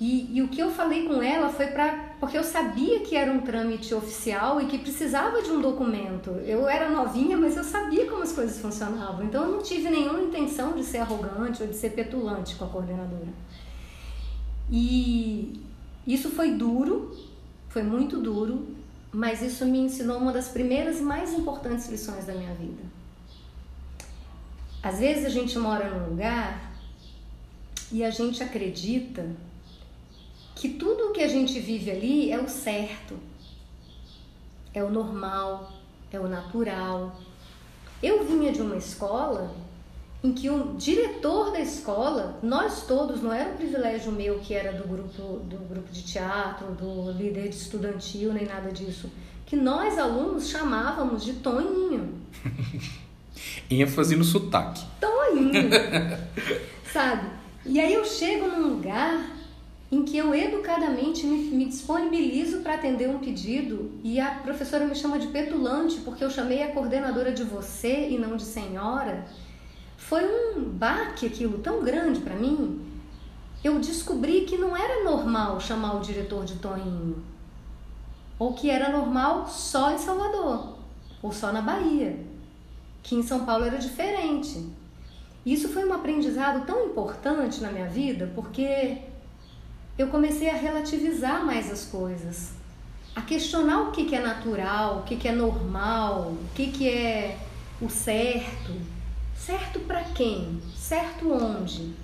E, 0.00 0.36
e, 0.36 0.42
o 0.42 0.48
que 0.48 0.60
eu 0.60 0.70
falei 0.70 1.06
com 1.06 1.22
ela 1.22 1.50
foi 1.50 1.66
para. 1.66 2.05
Porque 2.18 2.38
eu 2.38 2.44
sabia 2.44 3.00
que 3.00 3.14
era 3.14 3.30
um 3.30 3.40
trâmite 3.40 3.94
oficial 3.94 4.60
e 4.60 4.66
que 4.66 4.78
precisava 4.78 5.42
de 5.42 5.50
um 5.50 5.60
documento. 5.60 6.30
Eu 6.46 6.66
era 6.66 6.88
novinha, 6.88 7.36
mas 7.36 7.56
eu 7.56 7.64
sabia 7.64 8.08
como 8.08 8.22
as 8.22 8.32
coisas 8.32 8.58
funcionavam. 8.58 9.24
Então 9.24 9.44
eu 9.44 9.52
não 9.52 9.62
tive 9.62 9.90
nenhuma 9.90 10.20
intenção 10.20 10.72
de 10.72 10.82
ser 10.82 10.98
arrogante 10.98 11.62
ou 11.62 11.68
de 11.68 11.76
ser 11.76 11.90
petulante 11.90 12.54
com 12.54 12.64
a 12.64 12.68
coordenadora. 12.68 13.28
E 14.70 15.60
isso 16.06 16.30
foi 16.30 16.52
duro, 16.52 17.14
foi 17.68 17.82
muito 17.82 18.18
duro, 18.18 18.66
mas 19.12 19.42
isso 19.42 19.66
me 19.66 19.78
ensinou 19.78 20.18
uma 20.18 20.32
das 20.32 20.48
primeiras 20.48 20.98
e 20.98 21.02
mais 21.02 21.32
importantes 21.34 21.88
lições 21.88 22.24
da 22.24 22.34
minha 22.34 22.54
vida. 22.54 22.82
Às 24.82 25.00
vezes 25.00 25.24
a 25.26 25.28
gente 25.28 25.58
mora 25.58 25.90
num 25.90 26.10
lugar 26.10 26.72
e 27.92 28.04
a 28.04 28.10
gente 28.10 28.42
acredita 28.42 29.28
que 30.56 30.70
tudo 30.70 31.08
o 31.08 31.12
que 31.12 31.22
a 31.22 31.28
gente 31.28 31.60
vive 31.60 31.90
ali 31.90 32.32
é 32.32 32.40
o 32.40 32.48
certo, 32.48 33.14
é 34.72 34.82
o 34.82 34.90
normal, 34.90 35.70
é 36.10 36.18
o 36.18 36.26
natural. 36.26 37.20
Eu 38.02 38.24
vinha 38.24 38.50
de 38.50 38.62
uma 38.62 38.76
escola 38.76 39.54
em 40.24 40.32
que 40.32 40.48
o 40.48 40.74
diretor 40.74 41.52
da 41.52 41.60
escola, 41.60 42.38
nós 42.42 42.86
todos, 42.86 43.22
não 43.22 43.32
era 43.32 43.50
um 43.50 43.56
privilégio 43.56 44.10
meu 44.10 44.38
que 44.38 44.54
era 44.54 44.72
do 44.72 44.88
grupo 44.88 45.40
do 45.40 45.58
grupo 45.68 45.92
de 45.92 46.02
teatro, 46.02 46.68
do 46.72 47.12
líder 47.12 47.50
de 47.50 47.56
estudantil, 47.56 48.32
nem 48.32 48.46
nada 48.46 48.72
disso, 48.72 49.10
que 49.44 49.56
nós 49.56 49.98
alunos 49.98 50.48
chamávamos 50.48 51.22
de 51.22 51.34
Toninho. 51.34 52.14
ênfase 53.70 54.16
no 54.16 54.24
sotaque. 54.24 54.82
Toninho. 54.98 55.70
sabe? 56.90 57.28
E 57.66 57.78
aí 57.78 57.92
eu 57.92 58.06
chego 58.06 58.46
num 58.46 58.76
lugar 58.76 59.35
em 59.90 60.04
que 60.04 60.16
eu 60.16 60.34
educadamente 60.34 61.26
me, 61.26 61.38
me 61.50 61.64
disponibilizo 61.66 62.60
para 62.60 62.74
atender 62.74 63.08
um 63.08 63.18
pedido 63.18 63.92
e 64.02 64.18
a 64.18 64.30
professora 64.30 64.84
me 64.84 64.94
chama 64.94 65.18
de 65.18 65.28
petulante 65.28 66.00
porque 66.00 66.24
eu 66.24 66.30
chamei 66.30 66.62
a 66.62 66.72
coordenadora 66.72 67.32
de 67.32 67.44
você 67.44 68.08
e 68.08 68.18
não 68.18 68.36
de 68.36 68.42
senhora, 68.42 69.24
foi 69.96 70.24
um 70.24 70.64
baque 70.64 71.26
aquilo 71.26 71.58
tão 71.58 71.82
grande 71.82 72.20
para 72.20 72.34
mim. 72.34 72.80
Eu 73.62 73.78
descobri 73.78 74.42
que 74.42 74.56
não 74.56 74.76
era 74.76 75.04
normal 75.04 75.60
chamar 75.60 75.96
o 75.96 76.00
diretor 76.00 76.44
de 76.44 76.56
Toninho, 76.56 77.24
ou 78.38 78.54
que 78.54 78.70
era 78.70 78.90
normal 78.90 79.48
só 79.48 79.92
em 79.92 79.98
Salvador, 79.98 80.76
ou 81.22 81.32
só 81.32 81.52
na 81.52 81.60
Bahia, 81.60 82.18
que 83.02 83.14
em 83.14 83.22
São 83.22 83.44
Paulo 83.44 83.64
era 83.64 83.78
diferente. 83.78 84.68
Isso 85.44 85.68
foi 85.68 85.84
um 85.84 85.92
aprendizado 85.92 86.66
tão 86.66 86.86
importante 86.86 87.60
na 87.60 87.70
minha 87.70 87.88
vida, 87.88 88.30
porque 88.34 88.98
eu 89.98 90.08
comecei 90.08 90.50
a 90.50 90.54
relativizar 90.54 91.44
mais 91.44 91.70
as 91.70 91.84
coisas, 91.84 92.52
a 93.14 93.22
questionar 93.22 93.88
o 93.88 93.92
que, 93.92 94.04
que 94.04 94.14
é 94.14 94.20
natural, 94.20 94.98
o 94.98 95.02
que, 95.02 95.16
que 95.16 95.26
é 95.26 95.32
normal, 95.32 96.32
o 96.32 96.54
que, 96.54 96.66
que 96.68 96.88
é 96.88 97.38
o 97.80 97.88
certo. 97.88 98.72
Certo 99.34 99.80
para 99.80 100.02
quem? 100.02 100.60
Certo 100.76 101.32
onde? 101.32 101.94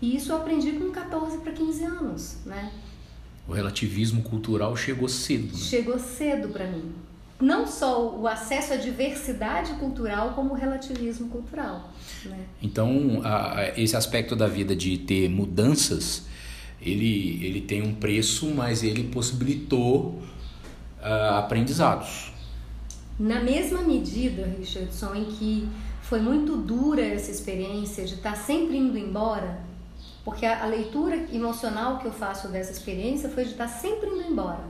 E 0.00 0.14
isso 0.16 0.30
eu 0.30 0.36
aprendi 0.36 0.72
com 0.72 0.90
14 0.90 1.38
para 1.38 1.52
15 1.52 1.84
anos, 1.84 2.36
né? 2.44 2.70
O 3.48 3.52
relativismo 3.52 4.22
cultural 4.22 4.76
chegou 4.76 5.08
cedo. 5.08 5.52
Né? 5.52 5.58
Chegou 5.58 5.98
cedo 5.98 6.48
para 6.48 6.66
mim. 6.66 6.92
Não 7.40 7.66
só 7.66 8.14
o 8.16 8.26
acesso 8.26 8.72
à 8.72 8.76
diversidade 8.76 9.72
cultural, 9.74 10.32
como 10.34 10.52
o 10.52 10.56
relativismo 10.56 11.28
cultural. 11.28 11.92
Né? 12.24 12.38
Então, 12.62 13.20
a, 13.24 13.72
esse 13.76 13.96
aspecto 13.96 14.34
da 14.34 14.46
vida 14.46 14.74
de 14.74 14.98
ter 14.98 15.28
mudanças 15.28 16.24
ele, 16.80 17.44
ele 17.44 17.60
tem 17.60 17.82
um 17.82 17.94
preço, 17.94 18.46
mas 18.54 18.82
ele 18.82 19.04
possibilitou 19.04 20.20
uh, 21.00 21.34
aprendizados. 21.38 22.32
Na 23.18 23.42
mesma 23.42 23.82
medida, 23.82 24.46
Richardson, 24.58 25.14
em 25.14 25.24
que 25.24 25.68
foi 26.02 26.20
muito 26.20 26.56
dura 26.56 27.02
essa 27.02 27.30
experiência 27.30 28.04
de 28.04 28.14
estar 28.14 28.36
sempre 28.36 28.76
indo 28.76 28.96
embora, 28.96 29.60
porque 30.24 30.44
a, 30.44 30.64
a 30.64 30.66
leitura 30.66 31.26
emocional 31.32 31.98
que 31.98 32.06
eu 32.06 32.12
faço 32.12 32.48
dessa 32.48 32.72
experiência 32.72 33.28
foi 33.28 33.44
de 33.44 33.52
estar 33.52 33.68
sempre 33.68 34.10
indo 34.10 34.22
embora. 34.22 34.64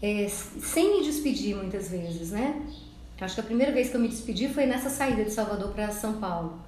É, 0.00 0.28
sem 0.28 0.98
me 0.98 1.04
despedir 1.04 1.56
muitas 1.56 1.90
vezes, 1.90 2.30
né? 2.30 2.62
Acho 3.20 3.36
que 3.36 3.40
a 3.40 3.44
primeira 3.44 3.72
vez 3.72 3.88
que 3.88 3.96
eu 3.96 4.00
me 4.00 4.08
despedi 4.08 4.48
foi 4.48 4.66
nessa 4.66 4.90
saída 4.90 5.24
de 5.24 5.30
Salvador 5.30 5.72
para 5.72 5.90
São 5.90 6.14
Paulo. 6.14 6.58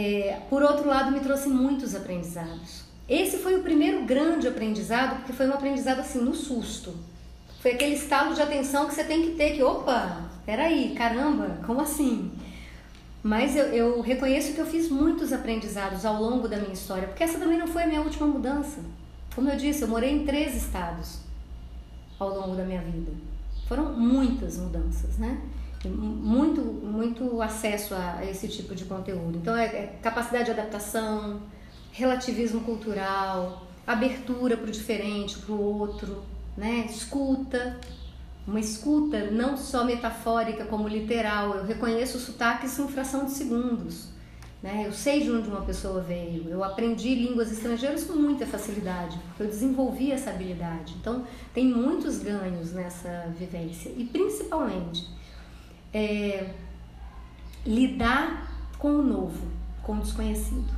É, 0.00 0.42
por 0.48 0.62
outro 0.62 0.86
lado, 0.86 1.10
me 1.10 1.18
trouxe 1.18 1.48
muitos 1.48 1.92
aprendizados. 1.92 2.84
Esse 3.08 3.38
foi 3.38 3.56
o 3.56 3.64
primeiro 3.64 4.04
grande 4.04 4.46
aprendizado, 4.46 5.16
porque 5.16 5.32
foi 5.32 5.48
um 5.48 5.52
aprendizado 5.52 5.98
assim, 5.98 6.20
no 6.20 6.36
susto. 6.36 6.94
Foi 7.60 7.72
aquele 7.72 7.96
estado 7.96 8.32
de 8.32 8.40
atenção 8.40 8.86
que 8.86 8.94
você 8.94 9.02
tem 9.02 9.22
que 9.22 9.30
ter, 9.32 9.56
que, 9.56 9.62
opa, 9.64 10.30
peraí, 10.46 10.94
caramba, 10.96 11.58
como 11.66 11.80
assim? 11.80 12.30
Mas 13.24 13.56
eu, 13.56 13.64
eu 13.74 14.00
reconheço 14.00 14.52
que 14.52 14.60
eu 14.60 14.66
fiz 14.66 14.88
muitos 14.88 15.32
aprendizados 15.32 16.04
ao 16.04 16.22
longo 16.22 16.46
da 16.46 16.58
minha 16.58 16.74
história, 16.74 17.08
porque 17.08 17.24
essa 17.24 17.40
também 17.40 17.58
não 17.58 17.66
foi 17.66 17.82
a 17.82 17.86
minha 17.88 18.00
última 18.00 18.28
mudança. 18.28 18.78
Como 19.34 19.50
eu 19.50 19.56
disse, 19.56 19.82
eu 19.82 19.88
morei 19.88 20.12
em 20.12 20.24
três 20.24 20.54
estados 20.54 21.18
ao 22.20 22.28
longo 22.28 22.54
da 22.54 22.62
minha 22.62 22.82
vida. 22.82 23.10
Foram 23.66 23.92
muitas 23.94 24.58
mudanças, 24.58 25.18
né? 25.18 25.40
Muito, 25.86 26.60
muito 26.60 27.40
acesso 27.40 27.94
a 27.94 28.24
esse 28.24 28.48
tipo 28.48 28.74
de 28.74 28.84
conteúdo. 28.84 29.38
Então, 29.38 29.56
é, 29.56 29.66
é 29.66 29.98
capacidade 30.02 30.46
de 30.46 30.50
adaptação, 30.50 31.42
relativismo 31.92 32.62
cultural, 32.62 33.66
abertura 33.86 34.56
para 34.56 34.68
o 34.68 34.72
diferente, 34.72 35.38
para 35.38 35.54
o 35.54 35.60
outro, 35.60 36.22
né? 36.56 36.86
escuta, 36.88 37.78
uma 38.46 38.60
escuta 38.60 39.30
não 39.30 39.56
só 39.56 39.84
metafórica 39.84 40.64
como 40.64 40.88
literal. 40.88 41.54
Eu 41.54 41.64
reconheço 41.64 42.18
sotaques 42.18 42.78
em 42.78 42.88
fração 42.88 43.26
de 43.26 43.32
segundos. 43.32 44.08
Né? 44.62 44.84
Eu 44.86 44.92
sei 44.92 45.22
de 45.22 45.30
onde 45.30 45.48
uma 45.48 45.62
pessoa 45.62 46.00
veio. 46.00 46.48
Eu 46.48 46.64
aprendi 46.64 47.14
línguas 47.14 47.52
estrangeiras 47.52 48.04
com 48.04 48.14
muita 48.14 48.44
facilidade, 48.46 49.16
porque 49.28 49.44
eu 49.44 49.46
desenvolvi 49.46 50.10
essa 50.10 50.30
habilidade. 50.30 50.96
Então, 51.00 51.24
tem 51.54 51.66
muitos 51.66 52.18
ganhos 52.18 52.72
nessa 52.72 53.32
vivência. 53.38 53.92
E 53.96 54.04
principalmente, 54.04 55.06
é, 55.92 56.54
lidar 57.64 58.48
com 58.78 58.90
o 58.96 59.02
novo, 59.02 59.46
com 59.82 59.94
o 59.94 60.00
desconhecido. 60.00 60.72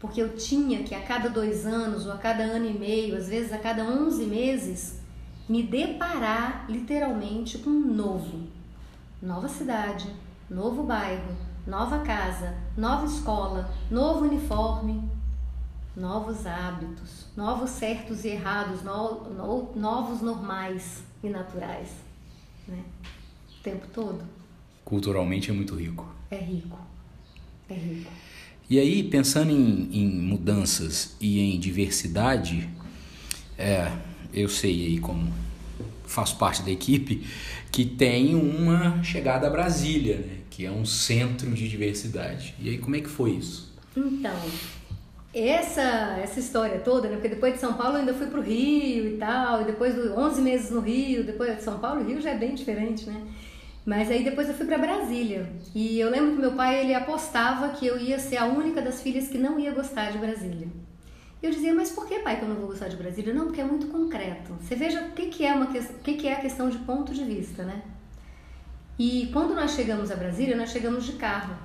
Porque 0.00 0.22
eu 0.22 0.36
tinha 0.36 0.84
que 0.84 0.94
a 0.94 1.02
cada 1.02 1.28
dois 1.28 1.66
anos, 1.66 2.06
ou 2.06 2.12
a 2.12 2.18
cada 2.18 2.42
ano 2.44 2.66
e 2.66 2.78
meio, 2.78 3.16
às 3.16 3.28
vezes 3.28 3.52
a 3.52 3.58
cada 3.58 3.82
onze 3.82 4.24
meses, 4.24 5.00
me 5.48 5.62
deparar 5.62 6.66
literalmente 6.68 7.58
com 7.58 7.70
um 7.70 7.94
novo. 7.94 8.46
Nova 9.20 9.48
cidade, 9.48 10.06
novo 10.48 10.84
bairro, 10.84 11.36
nova 11.66 11.98
casa, 12.00 12.54
nova 12.76 13.06
escola, 13.06 13.68
novo 13.90 14.24
uniforme, 14.24 15.10
novos 15.96 16.46
hábitos, 16.46 17.26
novos 17.36 17.70
certos 17.70 18.24
e 18.24 18.28
errados, 18.28 18.82
no, 18.82 19.24
no, 19.30 19.72
novos 19.74 20.22
normais 20.22 21.02
e 21.22 21.28
naturais. 21.28 21.90
Né? 22.66 22.84
O 23.58 23.62
tempo 23.62 23.86
todo. 23.92 24.22
Culturalmente 24.84 25.50
é 25.50 25.52
muito 25.52 25.74
rico. 25.74 26.08
É 26.30 26.36
rico. 26.36 26.78
É 27.68 27.74
rico. 27.74 28.10
E 28.70 28.78
aí, 28.78 29.02
pensando 29.02 29.50
em, 29.50 29.88
em 29.92 30.06
mudanças 30.06 31.16
e 31.20 31.40
em 31.40 31.58
diversidade, 31.58 32.68
é, 33.56 33.90
eu 34.32 34.48
sei 34.48 34.86
aí 34.86 34.98
como 34.98 35.32
faço 36.04 36.36
parte 36.36 36.62
da 36.62 36.70
equipe 36.70 37.26
que 37.70 37.84
tem 37.84 38.34
uma 38.34 39.02
chegada 39.02 39.46
a 39.46 39.50
Brasília, 39.50 40.18
né? 40.18 40.38
que 40.50 40.64
é 40.64 40.70
um 40.70 40.84
centro 40.84 41.50
de 41.50 41.68
diversidade. 41.68 42.54
E 42.58 42.70
aí, 42.70 42.78
como 42.78 42.96
é 42.96 43.00
que 43.00 43.08
foi 43.08 43.32
isso? 43.32 43.72
Então, 43.96 44.34
essa 45.34 46.18
essa 46.22 46.40
história 46.40 46.78
toda, 46.80 47.08
né? 47.08 47.14
Porque 47.14 47.28
depois 47.28 47.54
de 47.54 47.60
São 47.60 47.74
Paulo 47.74 47.94
eu 47.94 48.00
ainda 48.00 48.14
fui 48.14 48.26
pro 48.26 48.40
Rio 48.40 49.14
e 49.14 49.16
tal, 49.18 49.62
e 49.62 49.64
depois 49.64 49.94
de 49.94 50.08
11 50.08 50.40
meses 50.40 50.70
no 50.70 50.80
Rio, 50.80 51.24
depois 51.24 51.56
de 51.56 51.62
São 51.62 51.78
Paulo, 51.78 52.02
o 52.02 52.04
Rio 52.04 52.20
já 52.20 52.30
é 52.30 52.36
bem 52.36 52.54
diferente, 52.54 53.06
né? 53.06 53.22
Mas 53.88 54.10
aí 54.10 54.22
depois 54.22 54.46
eu 54.46 54.54
fui 54.54 54.66
para 54.66 54.76
Brasília. 54.76 55.50
E 55.74 55.98
eu 55.98 56.10
lembro 56.10 56.32
que 56.32 56.40
meu 56.42 56.52
pai 56.52 56.78
ele 56.78 56.92
apostava 56.92 57.70
que 57.70 57.86
eu 57.86 57.98
ia 57.98 58.18
ser 58.18 58.36
a 58.36 58.44
única 58.44 58.82
das 58.82 59.00
filhas 59.00 59.28
que 59.28 59.38
não 59.38 59.58
ia 59.58 59.72
gostar 59.72 60.12
de 60.12 60.18
Brasília. 60.18 60.68
Eu 61.42 61.50
dizia, 61.50 61.74
mas 61.74 61.90
por 61.90 62.06
que, 62.06 62.18
pai, 62.18 62.36
que 62.36 62.42
eu 62.42 62.50
não 62.50 62.56
vou 62.56 62.66
gostar 62.66 62.88
de 62.88 62.96
Brasília? 62.96 63.32
Não, 63.32 63.46
porque 63.46 63.62
é 63.62 63.64
muito 63.64 63.86
concreto. 63.86 64.52
Você 64.60 64.74
veja 64.74 65.00
o 65.00 65.12
que, 65.12 65.28
que, 65.28 65.42
é, 65.42 65.54
uma, 65.54 65.64
o 65.64 65.98
que, 66.00 66.14
que 66.16 66.28
é 66.28 66.34
a 66.34 66.40
questão 66.40 66.68
de 66.68 66.76
ponto 66.80 67.14
de 67.14 67.24
vista, 67.24 67.64
né? 67.64 67.80
E 68.98 69.30
quando 69.32 69.54
nós 69.54 69.70
chegamos 69.70 70.10
a 70.10 70.16
Brasília, 70.16 70.54
nós 70.54 70.68
chegamos 70.68 71.06
de 71.06 71.12
carro. 71.12 71.56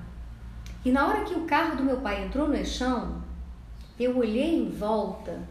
E 0.85 0.93
na 0.93 1.05
hora 1.05 1.25
que 1.25 1.33
o 1.33 1.43
carro 1.43 1.75
do 1.75 1.83
meu 1.83 1.97
pai 1.97 2.23
entrou 2.23 2.47
no 2.47 2.55
eixão, 2.55 3.21
eu 3.99 4.15
olhei 4.15 4.59
em 4.59 4.69
volta 4.69 5.41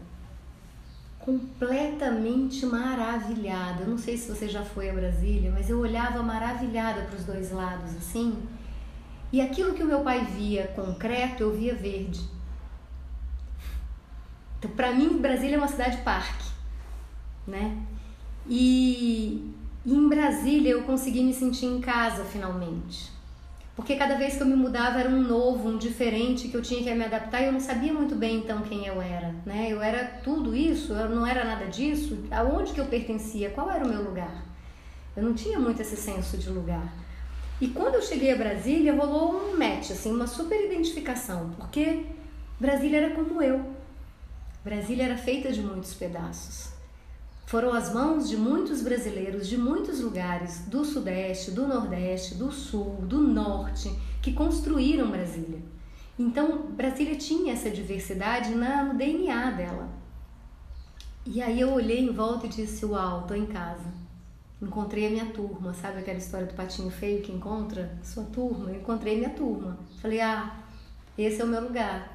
completamente 1.23 2.65
maravilhada. 2.65 3.83
Eu 3.83 3.87
não 3.87 3.97
sei 3.97 4.17
se 4.17 4.29
você 4.29 4.49
já 4.49 4.63
foi 4.63 4.89
a 4.89 4.93
Brasília, 4.93 5.51
mas 5.51 5.69
eu 5.69 5.79
olhava 5.79 6.21
maravilhada 6.21 7.03
para 7.03 7.15
os 7.15 7.23
dois 7.23 7.49
lados 7.51 7.95
assim. 7.95 8.37
E 9.31 9.39
aquilo 9.39 9.73
que 9.73 9.81
o 9.81 9.85
meu 9.85 10.01
pai 10.01 10.25
via 10.25 10.67
concreto, 10.75 11.43
eu 11.43 11.53
via 11.55 11.73
verde. 11.73 12.21
Então, 14.59 14.69
para 14.71 14.93
mim, 14.93 15.17
Brasília 15.17 15.55
é 15.55 15.57
uma 15.57 15.67
cidade 15.67 15.97
parque, 16.03 16.51
né? 17.47 17.81
E, 18.45 19.53
e 19.85 19.93
em 19.93 20.09
Brasília 20.09 20.71
eu 20.71 20.83
consegui 20.83 21.23
me 21.23 21.33
sentir 21.33 21.67
em 21.67 21.79
casa 21.79 22.25
finalmente. 22.25 23.12
Porque 23.75 23.95
cada 23.95 24.15
vez 24.15 24.35
que 24.35 24.43
eu 24.43 24.47
me 24.47 24.55
mudava 24.55 24.99
era 24.99 25.09
um 25.09 25.21
novo, 25.21 25.67
um 25.67 25.77
diferente 25.77 26.47
que 26.47 26.55
eu 26.55 26.61
tinha 26.61 26.83
que 26.83 26.93
me 26.93 27.05
adaptar 27.05 27.41
e 27.41 27.45
eu 27.45 27.51
não 27.51 27.59
sabia 27.59 27.91
muito 27.91 28.15
bem 28.15 28.37
então 28.37 28.61
quem 28.61 28.85
eu 28.85 29.01
era, 29.01 29.33
né? 29.45 29.67
Eu 29.69 29.81
era 29.81 30.05
tudo 30.23 30.55
isso, 30.55 30.93
eu 30.93 31.09
não 31.09 31.25
era 31.25 31.43
nada 31.43 31.65
disso. 31.65 32.23
Aonde 32.29 32.71
que 32.71 32.79
eu 32.79 32.85
pertencia? 32.85 33.49
Qual 33.49 33.71
era 33.71 33.83
o 33.83 33.89
meu 33.89 34.03
lugar? 34.03 34.45
Eu 35.17 35.23
não 35.23 35.33
tinha 35.33 35.59
muito 35.59 35.81
esse 35.81 35.95
senso 35.95 36.37
de 36.37 36.49
lugar. 36.49 36.87
E 37.59 37.67
quando 37.67 37.95
eu 37.95 38.01
cheguei 38.01 38.31
a 38.31 38.35
Brasília, 38.35 38.93
rolou 38.93 39.33
um 39.33 39.57
match, 39.57 39.91
assim, 39.91 40.11
uma 40.11 40.27
super 40.27 40.59
identificação, 40.65 41.51
porque 41.57 42.05
Brasília 42.59 42.97
era 42.99 43.15
como 43.15 43.41
eu. 43.41 43.73
Brasília 44.63 45.05
era 45.05 45.17
feita 45.17 45.51
de 45.51 45.61
muitos 45.61 45.93
pedaços. 45.93 46.72
Foram 47.45 47.73
as 47.73 47.93
mãos 47.93 48.29
de 48.29 48.37
muitos 48.37 48.81
brasileiros 48.81 49.47
de 49.47 49.57
muitos 49.57 49.99
lugares 49.99 50.65
do 50.67 50.83
Sudeste, 50.83 51.51
do 51.51 51.67
Nordeste, 51.67 52.35
do 52.35 52.51
Sul, 52.51 53.01
do 53.01 53.19
Norte, 53.19 53.93
que 54.21 54.33
construíram 54.33 55.11
Brasília. 55.11 55.59
Então, 56.17 56.67
Brasília 56.71 57.15
tinha 57.15 57.53
essa 57.53 57.69
diversidade 57.69 58.55
na, 58.55 58.83
no 58.83 58.93
DNA 58.95 59.51
dela. 59.51 59.89
E 61.25 61.41
aí 61.41 61.59
eu 61.59 61.71
olhei 61.71 61.99
em 61.99 62.11
volta 62.11 62.45
e 62.45 62.49
disse: 62.49 62.85
Uau, 62.85 63.25
tô 63.27 63.33
em 63.33 63.45
casa. 63.45 64.03
Encontrei 64.61 65.07
a 65.07 65.09
minha 65.09 65.25
turma. 65.27 65.73
Sabe 65.73 65.99
aquela 65.99 66.17
história 66.17 66.47
do 66.47 66.53
patinho 66.53 66.89
feio 66.89 67.21
que 67.21 67.31
encontra 67.31 67.97
sua 68.03 68.23
turma? 68.25 68.69
Eu 68.69 68.77
encontrei 68.77 69.17
minha 69.17 69.29
turma. 69.29 69.77
Falei: 70.01 70.21
Ah, 70.21 70.59
esse 71.17 71.41
é 71.41 71.45
o 71.45 71.47
meu 71.47 71.61
lugar. 71.61 72.13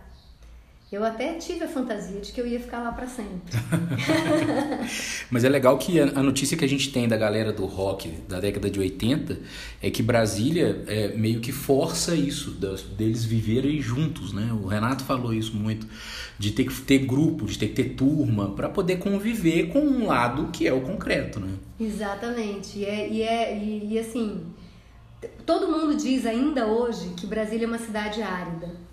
Eu 0.90 1.04
até 1.04 1.34
tive 1.34 1.64
a 1.64 1.68
fantasia 1.68 2.20
de 2.20 2.32
que 2.32 2.40
eu 2.40 2.46
ia 2.46 2.58
ficar 2.58 2.78
lá 2.78 2.92
para 2.92 3.06
sempre. 3.06 3.52
Mas 5.30 5.44
é 5.44 5.48
legal 5.48 5.76
que 5.76 6.00
a 6.00 6.22
notícia 6.22 6.56
que 6.56 6.64
a 6.64 6.68
gente 6.68 6.90
tem 6.90 7.06
da 7.06 7.16
galera 7.16 7.52
do 7.52 7.66
rock 7.66 8.08
da 8.26 8.40
década 8.40 8.70
de 8.70 8.80
80 8.80 9.38
é 9.82 9.90
que 9.90 10.02
Brasília 10.02 10.82
é, 10.86 11.08
meio 11.08 11.40
que 11.40 11.52
força 11.52 12.14
isso, 12.14 12.52
deles 12.96 13.24
viverem 13.24 13.80
juntos, 13.80 14.32
né? 14.32 14.50
O 14.52 14.66
Renato 14.66 15.04
falou 15.04 15.34
isso 15.34 15.54
muito, 15.54 15.86
de 16.38 16.52
ter 16.52 16.64
que 16.64 16.80
ter 16.80 16.98
grupo, 17.00 17.44
de 17.44 17.58
ter 17.58 17.68
que 17.68 17.74
ter 17.74 17.90
turma, 17.90 18.50
para 18.52 18.70
poder 18.70 18.98
conviver 18.98 19.68
com 19.68 19.80
um 19.80 20.06
lado 20.06 20.48
que 20.50 20.66
é 20.66 20.72
o 20.72 20.80
concreto, 20.80 21.38
né? 21.40 21.52
Exatamente. 21.78 22.78
E, 22.78 22.84
é, 22.84 23.08
e, 23.08 23.22
é, 23.22 23.58
e, 23.58 23.92
e 23.92 23.98
assim, 23.98 24.46
todo 25.44 25.68
mundo 25.68 25.94
diz 25.96 26.24
ainda 26.24 26.66
hoje 26.66 27.10
que 27.10 27.26
Brasília 27.26 27.66
é 27.66 27.68
uma 27.68 27.78
cidade 27.78 28.22
árida. 28.22 28.87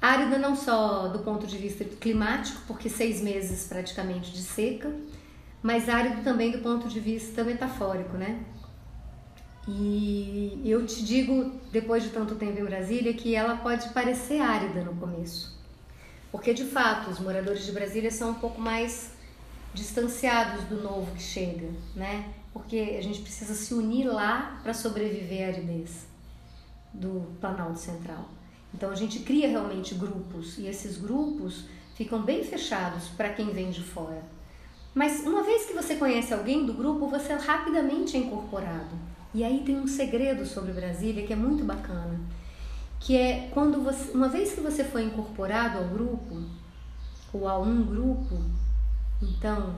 Árida 0.00 0.38
não 0.38 0.54
só 0.54 1.08
do 1.08 1.20
ponto 1.20 1.46
de 1.46 1.56
vista 1.56 1.84
climático, 1.84 2.60
porque 2.66 2.88
seis 2.88 3.20
meses 3.20 3.66
praticamente 3.66 4.30
de 4.30 4.42
seca, 4.42 4.94
mas 5.62 5.88
árido 5.88 6.22
também 6.22 6.52
do 6.52 6.58
ponto 6.58 6.88
de 6.88 7.00
vista 7.00 7.42
metafórico, 7.42 8.16
né? 8.16 8.44
E 9.68 10.62
eu 10.64 10.86
te 10.86 11.04
digo, 11.04 11.52
depois 11.72 12.04
de 12.04 12.10
tanto 12.10 12.36
tempo 12.36 12.58
em 12.60 12.64
Brasília, 12.64 13.12
que 13.12 13.34
ela 13.34 13.56
pode 13.56 13.88
parecer 13.88 14.40
árida 14.40 14.82
no 14.82 14.94
começo. 14.94 15.56
Porque 16.30 16.54
de 16.54 16.64
fato, 16.64 17.10
os 17.10 17.18
moradores 17.18 17.66
de 17.66 17.72
Brasília 17.72 18.10
são 18.10 18.30
um 18.30 18.34
pouco 18.34 18.60
mais 18.60 19.10
distanciados 19.74 20.64
do 20.64 20.82
novo 20.82 21.10
que 21.14 21.22
chega, 21.22 21.68
né? 21.96 22.32
Porque 22.52 22.96
a 22.98 23.02
gente 23.02 23.20
precisa 23.20 23.54
se 23.54 23.74
unir 23.74 24.06
lá 24.06 24.60
para 24.62 24.72
sobreviver 24.72 25.46
à 25.46 25.48
aridez 25.48 26.06
do 26.94 27.26
Planalto 27.40 27.78
Central. 27.78 28.35
Então 28.74 28.90
a 28.90 28.94
gente 28.94 29.20
cria 29.20 29.48
realmente 29.48 29.94
grupos 29.94 30.58
e 30.58 30.66
esses 30.66 30.98
grupos 30.98 31.64
ficam 31.94 32.22
bem 32.22 32.44
fechados 32.44 33.08
para 33.08 33.32
quem 33.32 33.50
vem 33.50 33.70
de 33.70 33.82
fora. 33.82 34.22
Mas 34.94 35.26
uma 35.26 35.42
vez 35.42 35.66
que 35.66 35.74
você 35.74 35.96
conhece 35.96 36.32
alguém 36.32 36.64
do 36.64 36.72
grupo, 36.72 37.08
você 37.08 37.34
rapidamente 37.34 38.16
é 38.16 38.20
incorporado. 38.20 38.96
E 39.34 39.44
aí 39.44 39.62
tem 39.64 39.78
um 39.78 39.86
segredo 39.86 40.46
sobre 40.46 40.72
Brasília 40.72 41.26
que 41.26 41.32
é 41.32 41.36
muito 41.36 41.64
bacana, 41.64 42.18
que 42.98 43.16
é 43.16 43.50
quando 43.52 43.82
você, 43.82 44.12
uma 44.12 44.28
vez 44.28 44.54
que 44.54 44.60
você 44.60 44.82
foi 44.82 45.04
incorporado 45.04 45.78
ao 45.78 45.84
grupo 45.84 46.42
ou 47.32 47.46
a 47.46 47.58
um 47.58 47.84
grupo, 47.84 48.40
então 49.20 49.76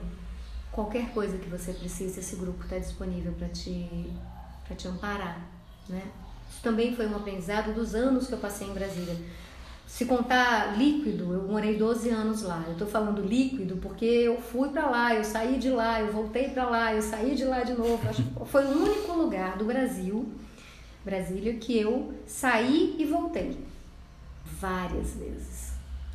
qualquer 0.71 1.11
coisa 1.11 1.37
que 1.37 1.49
você 1.49 1.73
precise, 1.73 2.19
esse 2.19 2.37
grupo 2.37 2.63
está 2.63 2.77
disponível 2.77 3.33
para 3.33 3.49
te 3.49 4.09
para 4.63 4.75
te 4.75 4.87
amparar, 4.87 5.45
né? 5.89 6.03
Também 6.61 6.95
foi 6.95 7.07
um 7.07 7.15
aprendizado 7.15 7.73
dos 7.73 7.95
anos 7.95 8.27
que 8.27 8.33
eu 8.33 8.37
passei 8.37 8.67
em 8.67 8.73
Brasília. 8.73 9.15
Se 9.87 10.05
contar 10.05 10.77
líquido, 10.77 11.33
eu 11.33 11.43
morei 11.43 11.75
12 11.75 12.09
anos 12.09 12.43
lá. 12.43 12.63
Eu 12.67 12.73
estou 12.73 12.87
falando 12.87 13.21
líquido 13.21 13.77
porque 13.77 14.05
eu 14.05 14.39
fui 14.39 14.69
para 14.69 14.87
lá, 14.87 15.15
eu 15.15 15.23
saí 15.23 15.57
de 15.57 15.69
lá, 15.69 15.99
eu 15.99 16.13
voltei 16.13 16.49
para 16.49 16.69
lá, 16.69 16.93
eu 16.93 17.01
saí 17.01 17.33
de 17.35 17.43
lá 17.43 17.63
de 17.63 17.73
novo. 17.73 17.99
Foi 18.45 18.65
o 18.65 18.83
único 18.83 19.13
lugar 19.13 19.57
do 19.57 19.65
Brasil, 19.65 20.29
Brasília, 21.03 21.55
que 21.55 21.77
eu 21.77 22.13
saí 22.27 22.95
e 22.99 23.05
voltei 23.05 23.57
várias 24.45 25.15
vezes. 25.15 25.69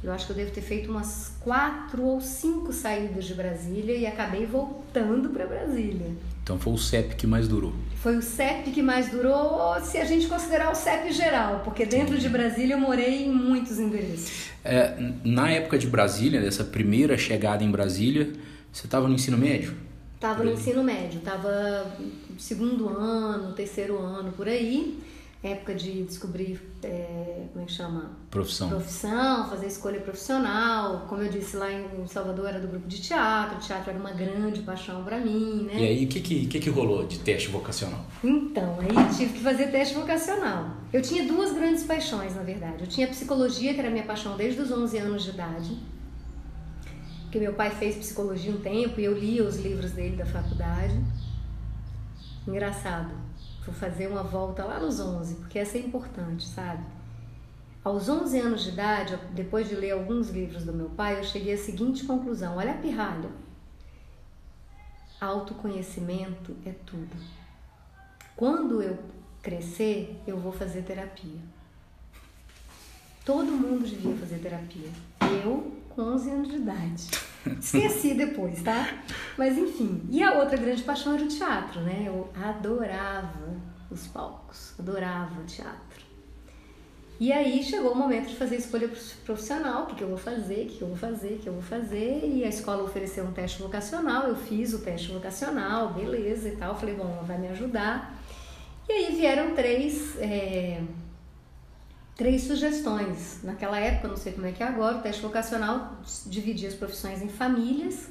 Eu 0.04 0.12
acho 0.12 0.26
que 0.26 0.32
eu 0.32 0.36
devo 0.36 0.50
ter 0.50 0.60
feito 0.60 0.90
umas 0.90 1.32
quatro 1.40 2.02
ou 2.02 2.20
cinco 2.20 2.72
saídas 2.72 3.24
de 3.24 3.34
Brasília 3.34 3.96
e 3.96 4.06
acabei 4.06 4.44
voltando 4.44 5.30
para 5.30 5.46
Brasília. 5.46 6.14
Então 6.42 6.58
foi 6.58 6.74
o 6.74 6.78
CEP 6.78 7.16
que 7.16 7.26
mais 7.26 7.48
durou. 7.48 7.72
Foi 8.04 8.18
o 8.18 8.22
CEP 8.22 8.70
que 8.70 8.82
mais 8.82 9.08
durou, 9.08 9.80
se 9.80 9.96
a 9.96 10.04
gente 10.04 10.26
considerar 10.26 10.70
o 10.70 10.74
CEP 10.74 11.10
geral, 11.10 11.62
porque 11.64 11.86
dentro 11.86 12.18
de 12.18 12.28
Brasília 12.28 12.74
eu 12.74 12.78
morei 12.78 13.24
em 13.24 13.32
muitos 13.32 13.78
endereços. 13.80 14.50
É, 14.62 14.94
na 15.24 15.50
época 15.50 15.78
de 15.78 15.86
Brasília, 15.86 16.38
dessa 16.38 16.62
primeira 16.64 17.16
chegada 17.16 17.64
em 17.64 17.70
Brasília, 17.70 18.30
você 18.70 18.86
estava 18.86 19.08
no 19.08 19.14
ensino 19.14 19.38
médio? 19.38 19.74
Estava 20.16 20.44
no 20.44 20.52
ensino 20.52 20.84
médio, 20.84 21.16
estava 21.16 21.96
segundo 22.38 22.90
ano, 22.90 23.54
terceiro 23.54 23.98
ano, 23.98 24.32
por 24.32 24.48
aí 24.48 25.02
época 25.48 25.74
de 25.74 26.04
descobrir, 26.04 26.60
é, 26.82 27.46
como 27.52 27.64
é 27.64 27.66
que 27.66 27.72
chama? 27.72 28.12
Profissão. 28.30 28.68
Profissão, 28.68 29.48
fazer 29.48 29.66
escolha 29.66 30.00
profissional. 30.00 31.06
Como 31.08 31.22
eu 31.22 31.28
disse, 31.28 31.56
lá 31.56 31.70
em 31.70 32.06
Salvador 32.06 32.48
era 32.48 32.60
do 32.60 32.68
grupo 32.68 32.88
de 32.88 33.00
teatro, 33.00 33.58
o 33.58 33.60
teatro 33.60 33.90
era 33.90 33.98
uma 33.98 34.12
grande 34.12 34.62
paixão 34.62 35.04
para 35.04 35.18
mim, 35.18 35.64
né? 35.64 35.74
E 35.80 35.86
aí, 35.86 36.04
o 36.04 36.08
que, 36.08 36.20
que, 36.20 36.46
que, 36.46 36.60
que 36.60 36.70
rolou 36.70 37.06
de 37.06 37.18
teste 37.18 37.48
vocacional? 37.48 38.04
Então, 38.22 38.78
aí 38.80 39.16
tive 39.16 39.34
que 39.34 39.40
fazer 39.40 39.70
teste 39.70 39.94
vocacional. 39.94 40.70
Eu 40.92 41.02
tinha 41.02 41.26
duas 41.26 41.52
grandes 41.52 41.84
paixões, 41.84 42.34
na 42.34 42.42
verdade. 42.42 42.76
Eu 42.80 42.86
tinha 42.86 43.06
psicologia, 43.06 43.74
que 43.74 43.80
era 43.80 43.90
minha 43.90 44.04
paixão 44.04 44.36
desde 44.36 44.60
os 44.60 44.70
11 44.70 44.98
anos 44.98 45.24
de 45.24 45.30
idade. 45.30 45.78
Que 47.30 47.38
meu 47.38 47.52
pai 47.52 47.70
fez 47.70 47.96
psicologia 47.96 48.52
um 48.52 48.60
tempo 48.60 49.00
e 49.00 49.04
eu 49.04 49.18
lia 49.18 49.44
os 49.44 49.56
livros 49.56 49.90
dele 49.90 50.16
da 50.16 50.24
faculdade. 50.24 50.98
Engraçado 52.46 53.23
Vou 53.64 53.74
fazer 53.74 54.06
uma 54.06 54.22
volta 54.22 54.64
lá 54.64 54.78
nos 54.78 55.00
11, 55.00 55.36
porque 55.36 55.58
essa 55.58 55.78
é 55.78 55.80
importante, 55.80 56.46
sabe? 56.46 56.84
Aos 57.82 58.08
11 58.08 58.38
anos 58.40 58.62
de 58.62 58.70
idade, 58.70 59.18
depois 59.32 59.68
de 59.68 59.74
ler 59.74 59.92
alguns 59.92 60.30
livros 60.30 60.64
do 60.64 60.72
meu 60.72 60.88
pai, 60.90 61.18
eu 61.18 61.24
cheguei 61.24 61.54
à 61.54 61.58
seguinte 61.58 62.04
conclusão: 62.04 62.56
olha 62.56 62.72
a 62.72 62.78
pirralha. 62.78 63.30
Autoconhecimento 65.20 66.56
é 66.66 66.72
tudo. 66.84 67.16
Quando 68.36 68.82
eu 68.82 68.98
crescer, 69.42 70.20
eu 70.26 70.38
vou 70.38 70.52
fazer 70.52 70.82
terapia. 70.82 71.40
Todo 73.24 73.52
mundo 73.52 73.86
devia 73.86 74.16
fazer 74.16 74.38
terapia. 74.38 74.90
Eu, 75.42 75.74
com 75.90 76.02
11 76.02 76.30
anos 76.30 76.48
de 76.48 76.56
idade. 76.56 77.08
Esqueci 77.60 78.14
depois, 78.14 78.62
tá? 78.62 79.02
Mas 79.36 79.58
enfim. 79.58 80.02
E 80.10 80.22
a 80.22 80.34
outra 80.34 80.56
grande 80.56 80.82
paixão 80.82 81.14
era 81.14 81.24
o 81.24 81.28
teatro, 81.28 81.80
né? 81.80 82.04
Eu 82.06 82.30
adorava 82.34 83.56
os 83.90 84.06
palcos, 84.06 84.74
adorava 84.78 85.42
teatro. 85.44 86.04
E 87.20 87.32
aí 87.32 87.62
chegou 87.62 87.92
o 87.92 87.94
momento 87.94 88.28
de 88.28 88.36
fazer 88.36 88.56
escolha 88.56 88.90
profissional, 89.24 89.84
o 89.84 89.86
que, 89.86 90.02
eu 90.02 90.08
vou 90.08 90.18
fazer, 90.18 90.64
o 90.64 90.66
que, 90.66 90.78
que 90.78 90.82
eu 90.82 90.88
vou 90.88 90.96
fazer, 90.96 91.34
o 91.34 91.38
que 91.38 91.46
eu 91.46 91.52
vou 91.52 91.62
fazer, 91.62 92.24
e 92.24 92.44
a 92.44 92.48
escola 92.48 92.82
ofereceu 92.82 93.24
um 93.24 93.32
teste 93.32 93.62
vocacional, 93.62 94.26
eu 94.26 94.34
fiz 94.34 94.74
o 94.74 94.80
teste 94.80 95.12
vocacional, 95.12 95.92
beleza 95.92 96.48
e 96.48 96.56
tal, 96.56 96.76
falei, 96.76 96.96
bom, 96.96 97.04
ela 97.04 97.22
vai 97.22 97.38
me 97.38 97.48
ajudar. 97.48 98.20
E 98.88 98.92
aí 98.92 99.14
vieram 99.14 99.54
três, 99.54 100.18
é, 100.18 100.82
três 102.16 102.42
sugestões. 102.42 103.40
Naquela 103.42 103.78
época, 103.78 104.08
não 104.08 104.16
sei 104.16 104.32
como 104.32 104.46
é 104.46 104.52
que 104.52 104.62
é 104.62 104.66
agora, 104.66 104.98
o 104.98 105.02
teste 105.02 105.22
vocacional 105.22 105.98
dividia 106.26 106.68
as 106.68 106.74
profissões 106.74 107.22
em 107.22 107.28
famílias, 107.28 108.08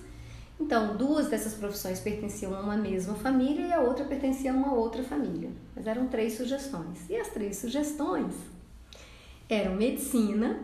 então, 0.59 0.95
duas 0.95 1.27
dessas 1.27 1.55
profissões 1.55 1.99
pertenciam 1.99 2.55
a 2.55 2.61
uma 2.61 2.77
mesma 2.77 3.15
família 3.15 3.67
e 3.67 3.73
a 3.73 3.81
outra 3.81 4.05
pertencia 4.05 4.51
a 4.51 4.55
uma 4.55 4.73
outra 4.73 5.03
família. 5.03 5.49
Mas 5.75 5.87
eram 5.87 6.07
três 6.07 6.37
sugestões. 6.37 7.09
E 7.09 7.17
as 7.17 7.27
três 7.29 7.57
sugestões 7.57 8.33
eram 9.49 9.75
medicina, 9.75 10.59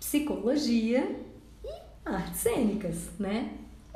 psicologia 0.00 1.20
e 1.62 2.08
artes 2.08 2.40
cênicas, 2.40 3.10
né? 3.18 3.52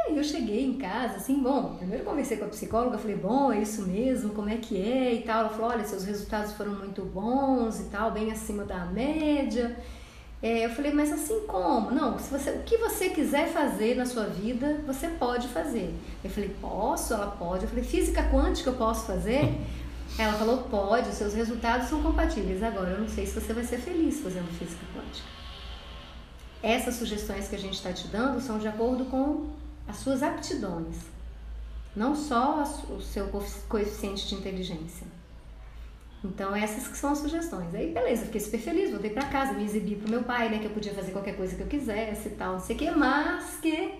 Aí 0.08 0.16
eu 0.16 0.24
cheguei 0.24 0.64
em 0.64 0.78
casa, 0.78 1.16
assim, 1.16 1.42
bom, 1.42 1.74
primeiro 1.76 2.02
conversei 2.02 2.38
com 2.38 2.46
a 2.46 2.48
psicóloga, 2.48 2.96
falei, 2.96 3.16
bom, 3.16 3.52
é 3.52 3.60
isso 3.60 3.82
mesmo, 3.82 4.30
como 4.30 4.48
é 4.48 4.56
que 4.56 4.80
é 4.80 5.12
e 5.12 5.22
tal. 5.22 5.40
Ela 5.40 5.48
falou, 5.50 5.70
olha, 5.70 5.84
seus 5.84 6.04
resultados 6.04 6.52
foram 6.54 6.72
muito 6.72 7.02
bons 7.02 7.78
e 7.78 7.84
tal, 7.84 8.10
bem 8.10 8.32
acima 8.32 8.64
da 8.64 8.86
média. 8.86 9.76
É, 10.42 10.64
eu 10.64 10.70
falei, 10.70 10.92
mas 10.92 11.12
assim 11.12 11.40
como? 11.46 11.90
Não, 11.90 12.18
se 12.18 12.30
você, 12.30 12.50
o 12.52 12.62
que 12.62 12.78
você 12.78 13.10
quiser 13.10 13.48
fazer 13.48 13.96
na 13.96 14.06
sua 14.06 14.24
vida, 14.24 14.80
você 14.86 15.08
pode 15.08 15.46
fazer. 15.48 15.94
Eu 16.24 16.30
falei, 16.30 16.56
posso? 16.58 17.12
Ela 17.12 17.26
pode. 17.26 17.64
Eu 17.64 17.68
falei, 17.68 17.84
física 17.84 18.22
quântica 18.30 18.70
eu 18.70 18.76
posso 18.76 19.04
fazer? 19.04 19.60
Ela 20.18 20.32
falou, 20.32 20.62
pode, 20.70 21.10
os 21.10 21.16
seus 21.16 21.34
resultados 21.34 21.88
são 21.88 22.02
compatíveis. 22.02 22.62
Agora, 22.62 22.90
eu 22.90 23.00
não 23.00 23.08
sei 23.08 23.26
se 23.26 23.38
você 23.38 23.52
vai 23.52 23.64
ser 23.64 23.78
feliz 23.78 24.20
fazendo 24.20 24.48
física 24.58 24.86
quântica. 24.94 25.28
Essas 26.62 26.94
sugestões 26.94 27.46
que 27.46 27.56
a 27.56 27.58
gente 27.58 27.74
está 27.74 27.92
te 27.92 28.06
dando 28.08 28.40
são 28.40 28.58
de 28.58 28.66
acordo 28.66 29.04
com 29.04 29.48
as 29.88 29.96
suas 29.96 30.22
aptidões, 30.22 30.96
não 31.96 32.14
só 32.14 32.62
o 32.62 33.00
seu 33.00 33.28
coeficiente 33.68 34.28
de 34.28 34.34
inteligência. 34.34 35.06
Então, 36.22 36.54
essas 36.54 36.88
que 36.88 36.96
são 36.96 37.12
as 37.12 37.18
sugestões. 37.18 37.74
Aí, 37.74 37.92
beleza, 37.92 38.26
fiquei 38.26 38.40
super 38.40 38.60
feliz, 38.60 38.90
voltei 38.90 39.10
para 39.10 39.26
casa, 39.26 39.52
me 39.52 39.64
exibi 39.64 39.96
pro 39.96 40.10
meu 40.10 40.22
pai, 40.24 40.48
né, 40.48 40.58
que 40.58 40.66
eu 40.66 40.70
podia 40.70 40.92
fazer 40.92 41.12
qualquer 41.12 41.36
coisa 41.36 41.56
que 41.56 41.62
eu 41.62 41.66
quisesse 41.66 42.28
e 42.28 42.32
tal, 42.32 42.54
não 42.54 42.60
sei 42.60 42.76
o 42.76 42.78
que, 42.78 42.90
mas 42.90 43.58
que 43.60 43.94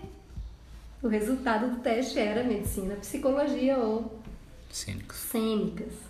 o 1.03 1.09
resultado 1.09 1.71
do 1.71 1.81
teste 1.81 2.19
era 2.19 2.43
medicina, 2.43 2.97
psicologia 2.97 3.79
ou 3.79 4.21
cênicas. 4.69 5.17
cênicas 5.17 6.09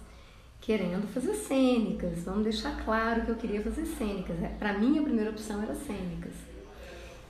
querendo 0.69 1.09
fazer 1.15 1.35
cênicas. 1.35 2.25
Vamos 2.25 2.45
deixar 2.45 2.85
claro 2.85 3.25
que 3.25 3.31
eu 3.31 3.37
queria 3.37 3.63
fazer 3.63 3.87
cênicas. 3.87 4.37
É, 4.43 4.49
para 4.49 4.75
mim, 4.75 4.99
a 4.99 5.03
primeira 5.03 5.31
opção 5.31 5.63
era 5.63 5.75
cênicas. 5.75 6.35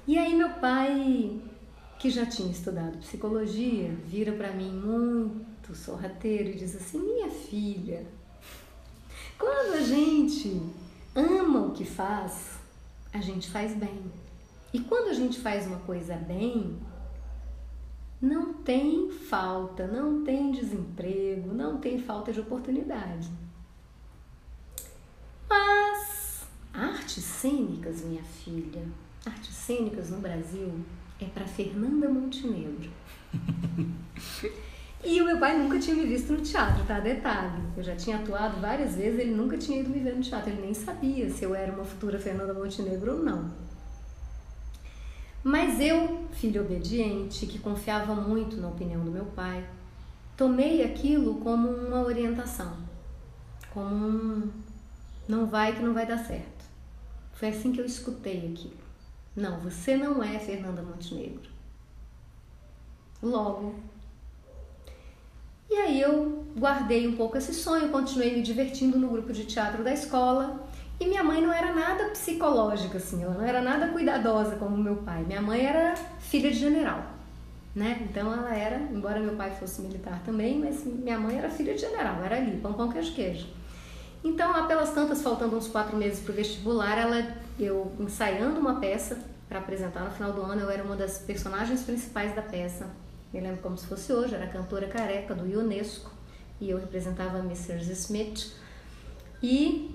E 0.08 0.18
aí, 0.18 0.34
meu 0.34 0.50
pai, 0.54 1.38
que 1.98 2.11
já 2.11 2.24
tinha 2.24 2.50
estudado 2.50 2.98
psicologia, 2.98 3.90
vira 4.06 4.32
para 4.32 4.52
mim 4.52 4.70
muito 4.70 5.74
sorrateiro 5.74 6.50
e 6.50 6.54
diz 6.54 6.76
assim: 6.76 6.98
Minha 7.00 7.28
filha, 7.28 8.06
quando 9.37 9.74
a 9.74 9.80
gente 9.80 10.62
ama 11.14 11.66
o 11.66 11.72
que 11.72 11.84
faz, 11.84 12.58
a 13.12 13.20
gente 13.20 13.50
faz 13.50 13.74
bem. 13.74 14.00
E 14.72 14.80
quando 14.80 15.08
a 15.08 15.14
gente 15.14 15.40
faz 15.40 15.66
uma 15.66 15.80
coisa 15.80 16.14
bem, 16.14 16.78
não 18.20 18.52
tem 18.52 19.11
falta, 19.11 19.87
não 19.87 20.22
tem 20.22 20.52
desemprego, 20.52 21.52
não 21.52 21.78
tem 21.78 21.98
falta 21.98 22.32
de 22.32 22.40
oportunidade. 22.40 23.28
Mas 25.48 26.46
artes 26.72 27.24
cênicas, 27.24 28.02
minha 28.02 28.22
filha, 28.22 28.87
artes 29.26 29.54
cênicas 29.54 30.11
no 30.11 30.18
Brasil 30.18 30.84
é 31.20 31.24
para 31.26 31.46
Fernanda 31.46 32.09
Montenegro. 32.09 32.90
e 35.04 35.20
o 35.20 35.24
meu 35.24 35.38
pai 35.38 35.59
nunca 35.59 35.78
tinha 35.78 35.96
me 35.96 36.07
visto 36.07 36.33
no 36.33 36.40
teatro, 36.40 36.85
tá? 36.85 37.00
Detalhe. 37.00 37.62
Eu 37.76 37.83
já 37.83 37.96
tinha 37.96 38.16
atuado 38.16 38.61
várias 38.61 38.94
vezes, 38.94 39.20
ele 39.20 39.35
nunca 39.35 39.57
tinha 39.57 39.81
ido 39.81 39.90
me 39.90 39.98
ver 39.98 40.14
no 40.14 40.22
teatro, 40.22 40.50
ele 40.50 40.62
nem 40.62 40.74
sabia 40.74 41.28
se 41.31 41.44
eu 41.44 41.54
era 41.54 41.72
uma 41.72 41.85
futura 41.85 42.18
Fernanda 42.18 42.54
Montenegro 42.54 43.16
ou 43.16 43.22
não. 43.22 43.50
Mas 45.42 45.81
eu, 45.81 46.26
filho 46.33 46.62
obediente, 46.62 47.46
que 47.46 47.59
confiava 47.59 48.14
muito 48.14 48.57
na 48.57 48.68
opinião 48.68 49.04
do 49.04 49.11
meu 49.11 49.24
pai, 49.24 49.64
tomei 50.37 50.83
aquilo 50.83 51.37
como 51.37 51.68
uma 51.68 52.02
orientação, 52.02 52.76
como 53.72 54.07
um 54.07 54.50
não 55.28 55.46
vai 55.46 55.74
que 55.74 55.83
não 55.83 55.92
vai 55.92 56.07
dar 56.07 56.18
certo. 56.18 56.64
Foi 57.35 57.48
assim 57.48 57.70
que 57.70 57.81
eu 57.81 57.85
escutei 57.85 58.50
aquilo. 58.50 58.88
Não, 59.38 59.61
você 59.61 59.96
não 59.96 60.20
é 60.20 60.37
Fernanda 60.40 60.83
Montenegro. 60.83 61.48
Logo. 63.22 63.77
E 65.70 65.74
aí 65.77 66.01
eu 66.01 66.44
guardei 66.59 67.07
um 67.07 67.14
pouco 67.14 67.38
esse 67.38 67.55
sonho, 67.55 67.90
continuei 67.90 68.35
me 68.35 68.42
divertindo 68.42 68.98
no 68.98 69.09
grupo 69.09 69.33
de 69.33 69.44
teatro 69.44 69.85
da 69.85 69.92
escola 69.92 70.66
e 70.98 71.07
minha 71.07 71.22
mãe 71.22 71.40
não 71.40 71.53
era 71.53 71.72
nada 71.72 72.07
psicológica, 72.07 72.98
assim, 72.98 73.22
ela 73.22 73.35
não 73.35 73.44
era 73.44 73.62
nada 73.62 73.88
cuidadosa 73.88 74.57
como 74.57 74.77
meu 74.77 74.96
pai. 74.96 75.22
Minha 75.22 75.40
mãe 75.40 75.64
era 75.64 75.94
filha 76.18 76.51
de 76.51 76.59
general, 76.59 77.05
né? 77.77 78.09
Então 78.11 78.33
ela 78.33 78.53
era, 78.53 78.79
embora 78.79 79.20
meu 79.20 79.37
pai 79.37 79.53
fosse 79.53 79.81
militar 79.83 80.20
também, 80.24 80.59
mas 80.59 80.85
minha 80.85 81.18
mãe 81.18 81.38
era 81.38 81.48
filha 81.48 81.74
de 81.74 81.81
general, 81.81 82.24
era 82.24 82.38
ali, 82.38 82.57
pão, 82.57 82.72
pão, 82.72 82.88
queijo, 82.88 83.14
queijo. 83.14 83.46
Então, 84.24 84.51
lá 84.51 84.66
pelas 84.66 84.92
tantas, 84.92 85.22
faltando 85.22 85.57
uns 85.57 85.68
quatro 85.68 85.96
meses 85.96 86.18
para 86.18 86.33
o 86.33 86.35
vestibular, 86.35 86.98
ela, 86.98 87.37
eu 87.64 87.92
ensaiando 87.99 88.61
uma 88.61 88.81
peça 88.81 89.18
para 89.49 89.59
apresentar 89.59 90.05
no 90.05 90.11
final 90.11 90.33
do 90.33 90.42
ano, 90.42 90.61
eu 90.61 90.71
era 90.71 90.83
uma 90.83 90.97
das 90.97 91.18
personagens 91.18 91.83
principais 91.83 92.35
da 92.35 92.42
peça. 92.42 92.87
Me 93.33 93.40
lembro 93.40 93.61
como 93.61 93.77
se 93.77 93.87
fosse 93.87 94.12
hoje, 94.12 94.35
era 94.35 94.47
cantora 94.47 94.87
careca 94.88 95.35
do 95.35 95.44
Unesco 95.59 96.11
e 96.61 96.71
eu 96.71 96.79
representava 96.79 97.38
a 97.38 97.40
Mrs. 97.40 97.90
Smith. 97.92 98.53
E 99.42 99.94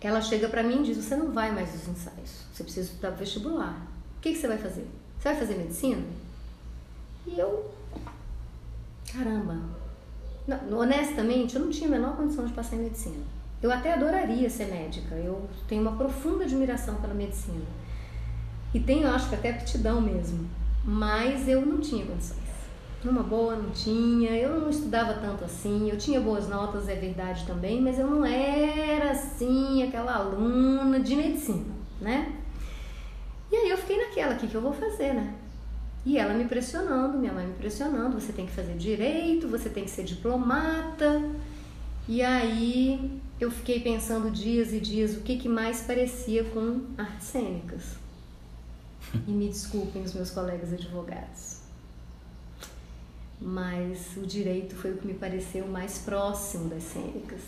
ela 0.00 0.20
chega 0.20 0.48
para 0.48 0.62
mim 0.62 0.80
e 0.80 0.84
diz: 0.84 0.98
Você 0.98 1.16
não 1.16 1.32
vai 1.32 1.50
mais 1.50 1.70
aos 1.72 1.88
ensaios, 1.88 2.44
você 2.52 2.62
precisa 2.62 2.88
estudar 2.88 3.08
para 3.08 3.18
vestibular. 3.18 3.86
O 4.18 4.20
que, 4.20 4.32
que 4.32 4.38
você 4.38 4.48
vai 4.48 4.58
fazer? 4.58 4.86
Você 5.18 5.28
vai 5.28 5.36
fazer 5.36 5.54
medicina? 5.56 6.02
E 7.26 7.38
eu, 7.38 7.72
caramba, 9.10 9.58
não, 10.46 10.78
honestamente, 10.78 11.56
eu 11.56 11.62
não 11.62 11.70
tinha 11.70 11.88
a 11.88 11.92
menor 11.92 12.16
condição 12.16 12.44
de 12.44 12.52
passar 12.52 12.76
em 12.76 12.80
medicina. 12.80 13.24
Eu 13.64 13.72
até 13.72 13.94
adoraria 13.94 14.50
ser 14.50 14.66
médica, 14.66 15.14
eu 15.14 15.48
tenho 15.66 15.80
uma 15.80 15.96
profunda 15.96 16.44
admiração 16.44 16.96
pela 16.96 17.14
medicina. 17.14 17.64
E 18.74 18.78
tenho, 18.78 19.08
acho 19.08 19.30
que 19.30 19.36
até 19.36 19.52
aptidão 19.52 20.02
mesmo, 20.02 20.46
mas 20.84 21.48
eu 21.48 21.64
não 21.64 21.80
tinha 21.80 22.04
condições. 22.04 22.40
Numa 23.02 23.22
boa, 23.22 23.56
não 23.56 23.70
tinha. 23.70 24.32
Eu 24.32 24.60
não 24.60 24.68
estudava 24.68 25.14
tanto 25.14 25.46
assim. 25.46 25.88
Eu 25.88 25.96
tinha 25.96 26.20
boas 26.20 26.46
notas, 26.46 26.90
é 26.90 26.94
verdade 26.94 27.46
também, 27.46 27.80
mas 27.80 27.98
eu 27.98 28.06
não 28.06 28.22
era 28.22 29.12
assim, 29.12 29.82
aquela 29.82 30.14
aluna 30.14 31.00
de 31.00 31.16
medicina, 31.16 31.74
né? 32.02 32.36
E 33.50 33.56
aí 33.56 33.70
eu 33.70 33.78
fiquei 33.78 33.96
naquela, 33.96 34.34
o 34.34 34.36
que, 34.36 34.46
que 34.46 34.54
eu 34.54 34.60
vou 34.60 34.74
fazer, 34.74 35.14
né? 35.14 35.32
E 36.04 36.18
ela 36.18 36.34
me 36.34 36.44
pressionando, 36.44 37.16
minha 37.16 37.32
mãe 37.32 37.46
me 37.46 37.54
pressionando, 37.54 38.20
você 38.20 38.30
tem 38.30 38.44
que 38.44 38.52
fazer 38.52 38.74
direito, 38.74 39.48
você 39.48 39.70
tem 39.70 39.84
que 39.84 39.90
ser 39.90 40.04
diplomata. 40.04 41.22
E 42.06 42.20
aí 42.20 43.22
eu 43.44 43.50
fiquei 43.50 43.80
pensando 43.80 44.30
dias 44.30 44.72
e 44.72 44.80
dias 44.80 45.16
o 45.16 45.20
que, 45.20 45.36
que 45.36 45.48
mais 45.48 45.82
parecia 45.82 46.44
com 46.44 46.82
artes 46.98 47.28
cênicas. 47.28 47.82
E 49.26 49.30
me 49.30 49.48
desculpem 49.48 50.02
os 50.02 50.12
meus 50.12 50.30
colegas 50.30 50.72
advogados 50.72 51.64
mas 53.44 54.16
o 54.16 54.22
direito 54.22 54.74
foi 54.74 54.92
o 54.92 54.96
que 54.96 55.06
me 55.06 55.14
pareceu 55.14 55.66
mais 55.66 55.98
próximo 55.98 56.68
das 56.68 56.82
cênicas. 56.82 57.40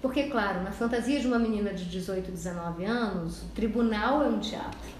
Porque, 0.00 0.24
claro, 0.24 0.62
na 0.62 0.72
fantasia 0.72 1.20
de 1.20 1.26
uma 1.26 1.38
menina 1.38 1.72
de 1.72 1.84
18, 1.84 2.30
19 2.30 2.84
anos, 2.84 3.42
o 3.42 3.48
tribunal 3.48 4.22
é 4.22 4.28
um 4.28 4.38
teatro. 4.38 4.94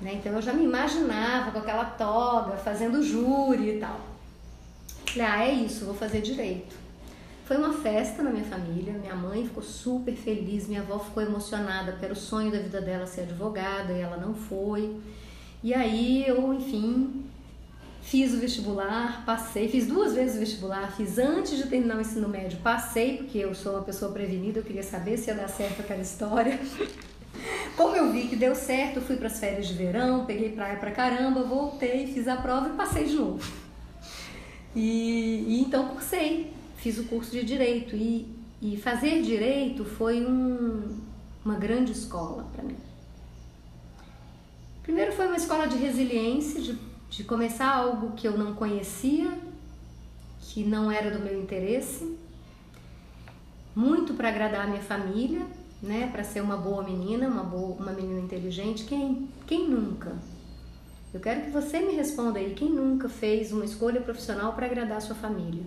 Né? 0.00 0.14
Então 0.14 0.32
eu 0.32 0.42
já 0.42 0.52
me 0.52 0.64
imaginava 0.64 1.50
com 1.50 1.58
aquela 1.58 1.84
toga, 1.84 2.56
fazendo 2.56 3.02
júri 3.02 3.76
e 3.76 3.80
tal. 3.80 4.00
Falei, 5.06 5.26
ah, 5.26 5.44
é 5.44 5.52
isso, 5.52 5.84
vou 5.84 5.94
fazer 5.94 6.20
direito. 6.20 6.83
Foi 7.44 7.56
uma 7.56 7.72
festa 7.72 8.22
na 8.22 8.30
minha 8.30 8.44
família, 8.44 8.94
minha 8.94 9.14
mãe 9.14 9.44
ficou 9.44 9.62
super 9.62 10.14
feliz, 10.14 10.66
minha 10.66 10.80
avó 10.80 10.98
ficou 10.98 11.22
emocionada, 11.22 11.92
porque 11.92 12.06
era 12.06 12.14
o 12.14 12.16
sonho 12.16 12.50
da 12.50 12.58
vida 12.58 12.80
dela 12.80 13.06
ser 13.06 13.22
advogada 13.22 13.92
e 13.92 14.00
ela 14.00 14.16
não 14.16 14.34
foi. 14.34 14.96
E 15.62 15.74
aí 15.74 16.26
eu, 16.26 16.54
enfim, 16.54 17.24
Fiz 18.04 18.34
o 18.34 18.38
vestibular, 18.38 19.24
passei, 19.24 19.66
fiz 19.66 19.86
duas 19.86 20.12
vezes 20.12 20.36
o 20.36 20.40
vestibular, 20.40 20.94
fiz 20.94 21.18
antes 21.18 21.56
de 21.56 21.66
terminar 21.66 21.96
o 21.96 22.02
ensino 22.02 22.28
médio, 22.28 22.58
passei, 22.62 23.16
porque 23.16 23.38
eu 23.38 23.54
sou 23.54 23.72
uma 23.72 23.82
pessoa 23.82 24.12
prevenida, 24.12 24.58
eu 24.58 24.62
queria 24.62 24.82
saber 24.82 25.16
se 25.16 25.30
ia 25.30 25.34
dar 25.34 25.48
certo 25.48 25.80
aquela 25.80 26.02
história. 26.02 26.60
Como 27.74 27.96
eu 27.96 28.12
vi 28.12 28.28
que 28.28 28.36
deu 28.36 28.54
certo, 28.54 29.00
fui 29.00 29.16
para 29.16 29.28
as 29.28 29.40
férias 29.40 29.66
de 29.66 29.72
verão, 29.72 30.26
peguei 30.26 30.52
praia 30.52 30.76
pra 30.76 30.90
caramba, 30.90 31.44
voltei, 31.44 32.06
fiz 32.06 32.28
a 32.28 32.36
prova 32.36 32.68
e 32.68 32.72
passei 32.72 33.04
de 33.04 33.14
novo. 33.14 33.42
E, 34.76 35.46
e 35.48 35.60
então 35.62 35.88
cursei, 35.88 36.52
fiz 36.84 36.98
o 36.98 37.04
curso 37.04 37.30
de 37.30 37.42
direito 37.42 37.96
e, 37.96 38.28
e 38.60 38.76
fazer 38.76 39.22
direito 39.22 39.86
foi 39.86 40.22
um, 40.22 41.00
uma 41.42 41.54
grande 41.54 41.92
escola 41.92 42.46
para 42.52 42.62
mim. 42.62 42.76
Primeiro 44.82 45.10
foi 45.12 45.26
uma 45.26 45.36
escola 45.36 45.66
de 45.66 45.78
resiliência, 45.78 46.60
de, 46.60 46.78
de 47.08 47.24
começar 47.24 47.74
algo 47.74 48.12
que 48.12 48.28
eu 48.28 48.36
não 48.36 48.54
conhecia, 48.54 49.32
que 50.40 50.62
não 50.62 50.92
era 50.92 51.10
do 51.10 51.24
meu 51.24 51.40
interesse, 51.40 52.18
muito 53.74 54.12
para 54.12 54.28
agradar 54.28 54.66
a 54.66 54.68
minha 54.68 54.82
família, 54.82 55.46
né, 55.82 56.10
para 56.12 56.22
ser 56.22 56.42
uma 56.42 56.58
boa 56.58 56.82
menina, 56.82 57.28
uma 57.28 57.44
boa, 57.44 57.76
uma 57.76 57.92
menina 57.92 58.20
inteligente. 58.20 58.84
Quem, 58.84 59.26
quem 59.46 59.70
nunca? 59.70 60.18
Eu 61.14 61.20
quero 61.20 61.46
que 61.46 61.50
você 61.50 61.80
me 61.80 61.94
responda 61.94 62.38
aí, 62.38 62.52
quem 62.52 62.68
nunca 62.68 63.08
fez 63.08 63.52
uma 63.52 63.64
escolha 63.64 64.02
profissional 64.02 64.52
para 64.52 64.66
agradar 64.66 64.98
a 64.98 65.00
sua 65.00 65.16
família? 65.16 65.64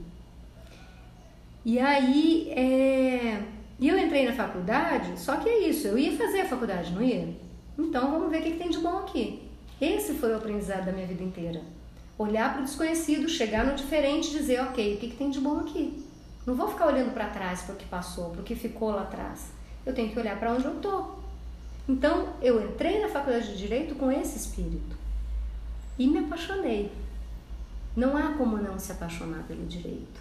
E 1.68 1.80
aí, 1.80 2.50
é... 2.52 3.44
eu 3.78 4.00
entrei 4.00 4.26
na 4.26 4.32
faculdade, 4.32 5.20
só 5.20 5.36
que 5.36 5.50
é 5.50 5.68
isso, 5.68 5.86
eu 5.86 5.98
ia 5.98 6.16
fazer 6.16 6.40
a 6.40 6.46
faculdade, 6.48 6.94
não 6.94 7.02
ia? 7.02 7.36
Então 7.78 8.10
vamos 8.10 8.32
ver 8.32 8.40
o 8.40 8.44
que, 8.44 8.52
tem 8.54 8.70
de 8.70 8.78
bom 8.78 9.00
aqui. 9.00 9.52
Esse 9.82 10.14
foi 10.14 10.32
o 10.32 10.38
aprendizado 10.38 10.86
da 10.86 10.94
minha 10.94 11.06
vida 11.06 11.22
inteira. 11.22 11.62
Olhar 12.18 12.54
para 12.54 12.62
o 12.62 12.64
desconhecido, 12.64 13.28
chegar 13.28 13.66
no 13.66 13.76
diferente 13.76 14.30
e 14.30 14.38
dizer, 14.38 14.62
ok, 14.62 14.96
o 14.96 14.98
que 14.98 15.10
tem 15.10 15.30
de 15.30 15.42
bom 15.42 15.60
aqui? 15.60 16.06
Não 16.46 16.56
vou 16.56 16.70
ficar 16.70 16.88
olhando 16.88 17.14
para 17.14 17.28
trás 17.28 17.64
para 17.64 17.76
o 17.76 17.78
que 17.78 17.86
passou, 17.86 18.30
para 18.30 18.40
o 18.40 18.46
que 18.46 18.56
ficou 18.56 18.92
lá 18.92 19.02
atrás. 19.02 19.52
Eu 19.86 19.94
tenho 19.94 20.10
que 20.10 20.18
olhar 20.18 20.40
para 20.40 20.54
onde 20.54 20.64
eu 20.64 20.78
estou. 20.78 21.20
Então, 21.90 22.30
eu 22.42 22.64
entrei 22.64 23.02
na 23.02 23.10
faculdade 23.10 23.52
de 23.52 23.58
Direito 23.58 23.94
com 23.96 24.10
esse 24.10 24.38
espírito 24.38 24.96
e 26.00 26.08
me 26.08 26.20
apaixonei. 26.20 26.90
Não 27.94 28.16
há 28.16 28.36
como 28.38 28.56
não 28.56 28.80
se 28.80 28.94
apaixonar 28.94 29.44
pelo 29.44 29.66
direito. 29.66 30.17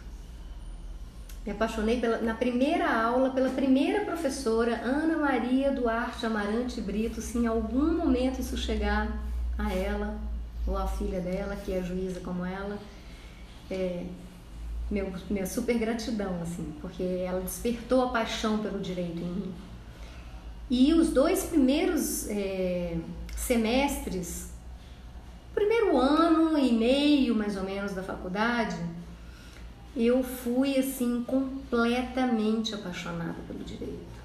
Me 1.46 1.52
apaixonei 1.52 2.00
pela, 2.00 2.18
na 2.18 2.34
primeira 2.34 2.90
aula 2.90 3.30
pela 3.30 3.50
primeira 3.50 4.04
professora, 4.04 4.80
Ana 4.82 5.16
Maria 5.16 5.70
Duarte 5.70 6.26
Amarante 6.26 6.80
Brito. 6.80 7.22
Se 7.22 7.38
em 7.38 7.46
algum 7.46 7.96
momento 7.96 8.40
isso 8.40 8.56
chegar 8.56 9.16
a 9.56 9.72
ela, 9.72 10.18
ou 10.66 10.76
a 10.76 10.88
filha 10.88 11.20
dela, 11.20 11.54
que 11.54 11.72
é 11.72 11.80
juíza 11.80 12.18
como 12.18 12.44
ela, 12.44 12.76
é, 13.70 14.04
meu, 14.90 15.12
minha 15.30 15.46
super 15.46 15.78
gratidão, 15.78 16.42
assim, 16.42 16.74
porque 16.80 17.02
ela 17.02 17.40
despertou 17.40 18.02
a 18.02 18.08
paixão 18.08 18.58
pelo 18.58 18.80
direito 18.80 19.18
em 19.18 19.30
mim. 19.30 19.54
E 20.68 20.92
os 20.94 21.10
dois 21.10 21.44
primeiros 21.44 22.28
é, 22.28 22.96
semestres, 23.36 24.50
primeiro 25.54 25.96
ano 25.96 26.58
e 26.58 26.72
meio 26.72 27.36
mais 27.36 27.56
ou 27.56 27.62
menos 27.62 27.92
da 27.92 28.02
faculdade, 28.02 28.76
eu 29.96 30.22
fui 30.22 30.76
assim 30.76 31.24
completamente 31.26 32.74
apaixonada 32.74 33.36
pelo 33.46 33.64
direito. 33.64 34.16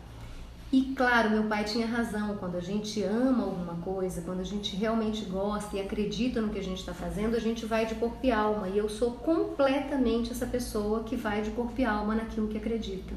E 0.72 0.94
claro, 0.96 1.32
meu 1.32 1.44
pai 1.44 1.66
tinha 1.66 1.86
razão, 1.86 2.38
quando 2.38 2.56
a 2.56 2.62
gente 2.62 3.04
ama 3.04 3.44
alguma 3.44 3.76
coisa, 3.76 4.22
quando 4.22 4.40
a 4.40 4.44
gente 4.44 4.76
realmente 4.76 5.26
gosta 5.26 5.76
e 5.76 5.82
acredita 5.82 6.42
no 6.42 6.50
que 6.50 6.60
a 6.60 6.64
gente 6.64 6.80
está 6.80 6.94
fazendo, 6.94 7.36
a 7.36 7.40
gente 7.40 7.66
vai 7.66 7.86
de 7.86 7.96
corpo 7.96 8.20
e 8.24 8.32
alma. 8.32 8.70
E 8.70 8.78
eu 8.78 8.88
sou 8.88 9.12
completamente 9.12 10.32
essa 10.32 10.46
pessoa 10.46 11.04
que 11.04 11.18
vai 11.18 11.42
de 11.42 11.52
corpo 11.52 11.74
e 11.78 11.84
alma 11.84 12.16
naquilo 12.16 12.48
que 12.48 12.58
acredita. 12.58 13.14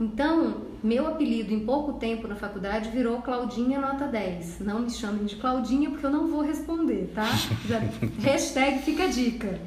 Então, 0.00 0.62
meu 0.82 1.06
apelido 1.06 1.52
em 1.52 1.64
pouco 1.64 1.94
tempo 1.94 2.26
na 2.26 2.34
faculdade 2.34 2.90
virou 2.90 3.22
Claudinha 3.22 3.80
Nota 3.80 4.06
10. 4.06 4.60
Não 4.60 4.80
me 4.80 4.90
chamem 4.90 5.24
de 5.24 5.36
Claudinha 5.36 5.90
porque 5.90 6.06
eu 6.06 6.10
não 6.10 6.28
vou 6.28 6.42
responder, 6.42 7.12
tá? 7.14 7.28
Já, 7.66 7.78
hashtag 8.22 8.80
fica 8.82 9.04
a 9.04 9.08
dica. 9.08 9.60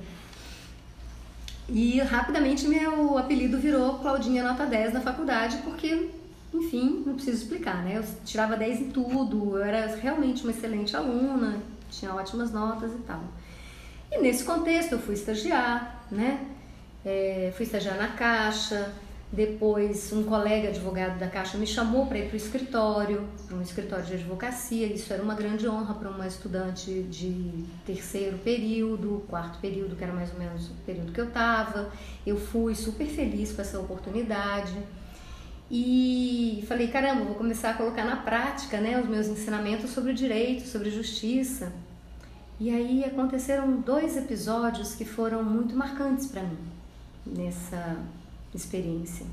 E 1.70 2.00
rapidamente 2.00 2.68
meu 2.68 3.18
apelido 3.18 3.58
virou 3.58 4.00
Claudinha 4.00 4.44
Nota 4.44 4.66
10 4.66 4.94
na 4.94 5.02
faculdade 5.02 5.58
porque 5.58 6.10
enfim, 6.54 7.04
não 7.06 7.16
preciso 7.16 7.44
explicar, 7.44 7.84
né? 7.84 7.98
Eu 7.98 8.04
tirava 8.26 8.56
10 8.56 8.82
em 8.82 8.90
tudo, 8.90 9.58
eu 9.58 9.64
era 9.64 9.96
realmente 9.96 10.44
uma 10.44 10.52
excelente 10.52 10.96
aluna, 10.96 11.62
tinha 11.90 12.14
ótimas 12.14 12.52
notas 12.52 12.92
e 12.94 13.00
tal. 13.00 13.22
E 14.12 14.20
nesse 14.20 14.44
contexto 14.44 14.94
eu 14.94 15.00
fui 15.00 15.14
estagiar, 15.14 16.06
né? 16.10 16.46
É, 17.06 17.52
fui 17.56 17.66
estagiar 17.66 17.98
na 17.98 18.10
Caixa, 18.10 18.94
depois 19.32 20.14
um 20.14 20.24
colega 20.24 20.70
advogado 20.70 21.20
da 21.20 21.28
Caixa 21.28 21.58
me 21.58 21.68
chamou 21.68 22.06
para 22.06 22.18
ir 22.18 22.28
para 22.28 22.36
o 22.36 22.38
escritório, 22.38 23.28
para 23.46 23.58
um 23.58 23.62
escritório 23.62 24.06
de 24.06 24.14
advocacia. 24.14 24.88
Isso 24.88 25.12
era 25.12 25.22
uma 25.22 25.36
grande 25.36 25.68
honra 25.68 25.94
para 25.96 26.10
uma 26.10 26.26
estudante 26.26 27.04
de 27.04 27.66
terceiro 27.86 28.38
período, 28.38 29.26
quarto 29.28 29.60
período, 29.60 29.98
que 29.98 30.04
era 30.04 30.14
mais 30.14 30.32
ou 30.32 30.40
menos 30.40 30.70
o 30.70 30.74
período 30.86 31.12
que 31.12 31.20
eu 31.20 31.28
estava. 31.28 31.92
Eu 32.26 32.38
fui 32.38 32.74
super 32.74 33.06
feliz 33.06 33.52
com 33.52 33.62
essa 33.62 33.78
oportunidade. 33.80 34.78
E 35.70 36.64
falei, 36.66 36.88
caramba, 36.88 37.26
vou 37.26 37.36
começar 37.36 37.72
a 37.72 37.74
colocar 37.74 38.06
na 38.06 38.16
prática 38.16 38.80
né, 38.80 38.98
os 38.98 39.10
meus 39.10 39.28
ensinamentos 39.28 39.90
sobre 39.90 40.14
direito, 40.14 40.66
sobre 40.66 40.90
justiça. 40.90 41.74
E 42.58 42.70
aí 42.70 43.04
aconteceram 43.04 43.82
dois 43.82 44.16
episódios 44.16 44.96
que 44.96 45.04
foram 45.04 45.44
muito 45.44 45.76
marcantes 45.76 46.28
para 46.28 46.44
mim 46.44 46.58
nessa 47.36 47.98
experiência. 48.54 49.26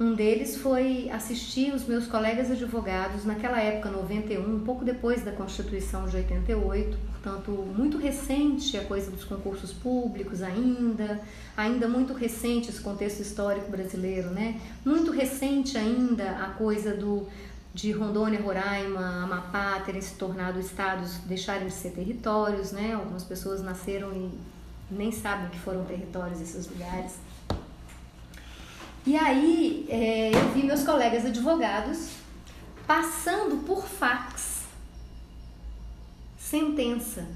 Um 0.00 0.14
deles 0.14 0.56
foi 0.56 1.08
assistir 1.10 1.72
os 1.72 1.84
meus 1.86 2.08
colegas 2.08 2.50
advogados 2.50 3.24
naquela 3.24 3.60
época, 3.60 3.88
91, 3.88 4.56
um 4.56 4.60
pouco 4.60 4.84
depois 4.84 5.22
da 5.22 5.30
Constituição 5.30 6.08
de 6.08 6.16
88, 6.16 6.98
portanto, 7.12 7.50
muito 7.50 7.98
recente 7.98 8.76
a 8.76 8.84
coisa 8.84 9.10
dos 9.10 9.22
concursos 9.22 9.72
públicos 9.72 10.42
ainda, 10.42 11.20
ainda 11.56 11.86
muito 11.86 12.14
recente 12.14 12.70
esse 12.70 12.80
contexto 12.80 13.20
histórico 13.20 13.70
brasileiro, 13.70 14.30
né? 14.30 14.60
Muito 14.84 15.12
recente 15.12 15.78
ainda 15.78 16.30
a 16.30 16.48
coisa 16.50 16.96
do 16.96 17.28
de 17.74 17.90
Rondônia, 17.92 18.40
Roraima, 18.40 19.22
Amapá 19.22 19.80
terem 19.80 20.00
se 20.00 20.14
tornado 20.14 20.60
estados, 20.60 21.18
deixarem 21.26 21.68
de 21.68 21.72
ser 21.72 21.90
territórios, 21.90 22.72
né? 22.72 22.92
Algumas 22.92 23.24
pessoas 23.24 23.62
nasceram 23.62 24.12
e 24.12 24.30
nem 24.90 25.10
sabem 25.10 25.48
que 25.48 25.58
foram 25.58 25.84
territórios 25.84 26.40
esses 26.40 26.68
lugares. 26.68 27.14
E 29.04 29.16
aí 29.16 29.86
é, 29.88 30.30
eu 30.32 30.52
vi 30.52 30.62
meus 30.62 30.84
colegas 30.84 31.26
advogados 31.26 32.10
passando 32.86 33.64
por 33.64 33.86
fax 33.86 34.62
sentença 36.38 37.26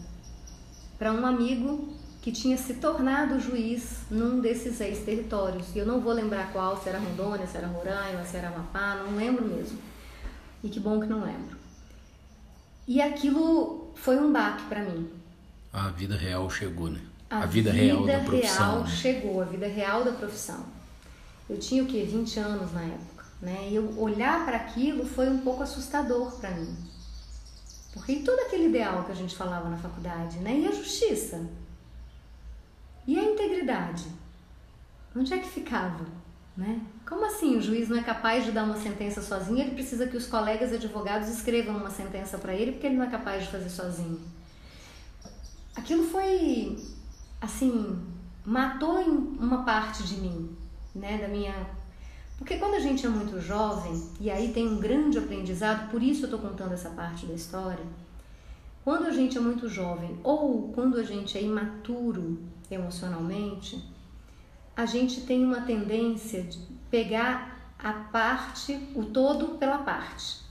para 0.98 1.12
um 1.12 1.26
amigo 1.26 1.88
que 2.22 2.30
tinha 2.30 2.56
se 2.56 2.74
tornado 2.74 3.40
juiz 3.40 4.02
num 4.10 4.40
desses 4.40 4.76
seis 4.76 5.04
territórios. 5.04 5.74
E 5.74 5.78
eu 5.78 5.86
não 5.86 6.00
vou 6.00 6.12
lembrar 6.12 6.52
qual, 6.52 6.76
se 6.80 6.88
era 6.88 6.98
Rondônia, 6.98 7.46
se 7.46 7.56
era 7.56 7.66
Roraima, 7.66 8.24
se 8.24 8.36
era 8.36 8.48
Amapá, 8.48 8.96
não 8.96 9.16
lembro 9.16 9.44
mesmo. 9.44 9.78
E 10.62 10.68
que 10.68 10.78
bom 10.78 11.00
que 11.00 11.06
não 11.06 11.24
lembro. 11.24 11.56
E 12.86 13.00
aquilo 13.00 13.90
foi 13.94 14.18
um 14.18 14.32
baque 14.32 14.64
para 14.64 14.84
mim. 14.84 15.08
A 15.72 15.88
vida 15.88 16.16
real 16.16 16.48
chegou, 16.50 16.90
né? 16.90 17.00
A, 17.28 17.38
a 17.38 17.46
vida, 17.46 17.72
vida, 17.72 17.84
real 17.84 18.06
da 18.06 18.20
profissão. 18.20 18.70
Real 18.70 18.80
né? 18.80 18.90
chegou, 18.90 19.42
a 19.42 19.44
vida 19.44 19.66
real 19.66 20.04
da 20.04 20.12
profissão. 20.12 20.75
Eu 21.48 21.58
tinha 21.58 21.82
o 21.82 21.86
que 21.86 22.02
20 22.02 22.40
anos 22.40 22.72
na 22.72 22.82
época, 22.82 23.24
né? 23.40 23.68
E 23.70 23.76
eu 23.76 23.98
olhar 23.98 24.44
para 24.44 24.56
aquilo 24.56 25.06
foi 25.06 25.28
um 25.28 25.38
pouco 25.38 25.62
assustador 25.62 26.32
para 26.38 26.50
mim. 26.50 26.76
Porque 27.92 28.12
e 28.12 28.22
todo 28.22 28.38
aquele 28.40 28.66
ideal 28.66 29.04
que 29.04 29.12
a 29.12 29.14
gente 29.14 29.34
falava 29.34 29.68
na 29.68 29.78
faculdade, 29.78 30.38
né? 30.38 30.58
E 30.58 30.66
a 30.66 30.72
justiça? 30.72 31.48
E 33.06 33.18
a 33.18 33.24
integridade? 33.24 34.04
Onde 35.14 35.32
é 35.32 35.38
que 35.38 35.48
ficava? 35.48 36.04
Né? 36.56 36.80
Como 37.06 37.24
assim 37.24 37.56
o 37.56 37.60
juiz 37.60 37.88
não 37.88 37.98
é 37.98 38.02
capaz 38.02 38.44
de 38.44 38.50
dar 38.50 38.64
uma 38.64 38.76
sentença 38.76 39.22
sozinho? 39.22 39.60
Ele 39.60 39.72
precisa 39.72 40.06
que 40.06 40.16
os 40.16 40.26
colegas 40.26 40.72
advogados 40.72 41.28
escrevam 41.28 41.76
uma 41.76 41.90
sentença 41.90 42.38
para 42.38 42.54
ele 42.54 42.72
porque 42.72 42.86
ele 42.86 42.96
não 42.96 43.04
é 43.04 43.10
capaz 43.10 43.44
de 43.44 43.50
fazer 43.50 43.68
sozinho. 43.68 44.20
Aquilo 45.74 46.04
foi, 46.04 46.82
assim, 47.40 48.02
matou 48.44 48.98
uma 49.00 49.64
parte 49.64 50.02
de 50.02 50.16
mim, 50.16 50.56
né? 50.96 51.18
Da 51.18 51.28
minha. 51.28 51.54
Porque 52.38 52.58
quando 52.58 52.74
a 52.74 52.80
gente 52.80 53.06
é 53.06 53.08
muito 53.08 53.40
jovem, 53.40 54.02
e 54.20 54.30
aí 54.30 54.52
tem 54.52 54.66
um 54.66 54.78
grande 54.78 55.18
aprendizado, 55.18 55.90
por 55.90 56.02
isso 56.02 56.22
eu 56.22 56.26
estou 56.26 56.38
contando 56.40 56.72
essa 56.72 56.90
parte 56.90 57.24
da 57.26 57.34
história. 57.34 57.84
Quando 58.84 59.06
a 59.06 59.10
gente 59.10 59.36
é 59.36 59.40
muito 59.40 59.68
jovem 59.68 60.18
ou 60.22 60.70
quando 60.72 60.96
a 60.98 61.02
gente 61.02 61.36
é 61.36 61.42
imaturo 61.42 62.38
emocionalmente, 62.70 63.82
a 64.76 64.84
gente 64.84 65.22
tem 65.22 65.44
uma 65.44 65.62
tendência 65.62 66.42
de 66.42 66.58
pegar 66.90 67.74
a 67.78 67.92
parte, 67.92 68.78
o 68.94 69.04
todo 69.04 69.58
pela 69.58 69.78
parte. 69.78 70.44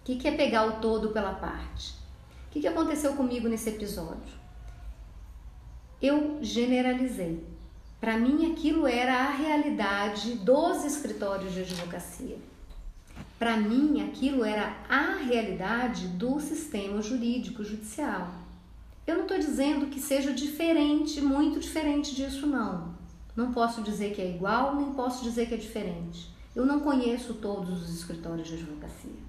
O 0.00 0.04
que, 0.04 0.16
que 0.16 0.26
é 0.26 0.32
pegar 0.32 0.66
o 0.66 0.80
todo 0.80 1.10
pela 1.10 1.34
parte? 1.34 1.92
O 2.48 2.50
que, 2.50 2.60
que 2.60 2.66
aconteceu 2.66 3.14
comigo 3.14 3.48
nesse 3.48 3.68
episódio? 3.70 4.34
Eu 6.00 6.38
generalizei. 6.42 7.46
Para 8.02 8.18
mim, 8.18 8.50
aquilo 8.50 8.84
era 8.84 9.28
a 9.28 9.30
realidade 9.30 10.34
dos 10.34 10.84
escritórios 10.84 11.52
de 11.52 11.60
advocacia. 11.60 12.36
Para 13.38 13.56
mim, 13.56 14.02
aquilo 14.02 14.44
era 14.44 14.76
a 14.88 15.18
realidade 15.18 16.08
do 16.08 16.40
sistema 16.40 17.00
jurídico 17.00 17.62
judicial. 17.62 18.28
Eu 19.06 19.14
não 19.14 19.22
estou 19.22 19.38
dizendo 19.38 19.86
que 19.86 20.00
seja 20.00 20.32
diferente, 20.32 21.20
muito 21.20 21.60
diferente 21.60 22.12
disso, 22.12 22.44
não. 22.44 22.92
Não 23.36 23.52
posso 23.52 23.82
dizer 23.82 24.12
que 24.12 24.20
é 24.20 24.34
igual, 24.34 24.74
nem 24.74 24.92
posso 24.94 25.22
dizer 25.22 25.46
que 25.46 25.54
é 25.54 25.58
diferente. 25.58 26.28
Eu 26.56 26.66
não 26.66 26.80
conheço 26.80 27.34
todos 27.34 27.84
os 27.84 27.94
escritórios 27.94 28.48
de 28.48 28.54
advocacia, 28.54 29.22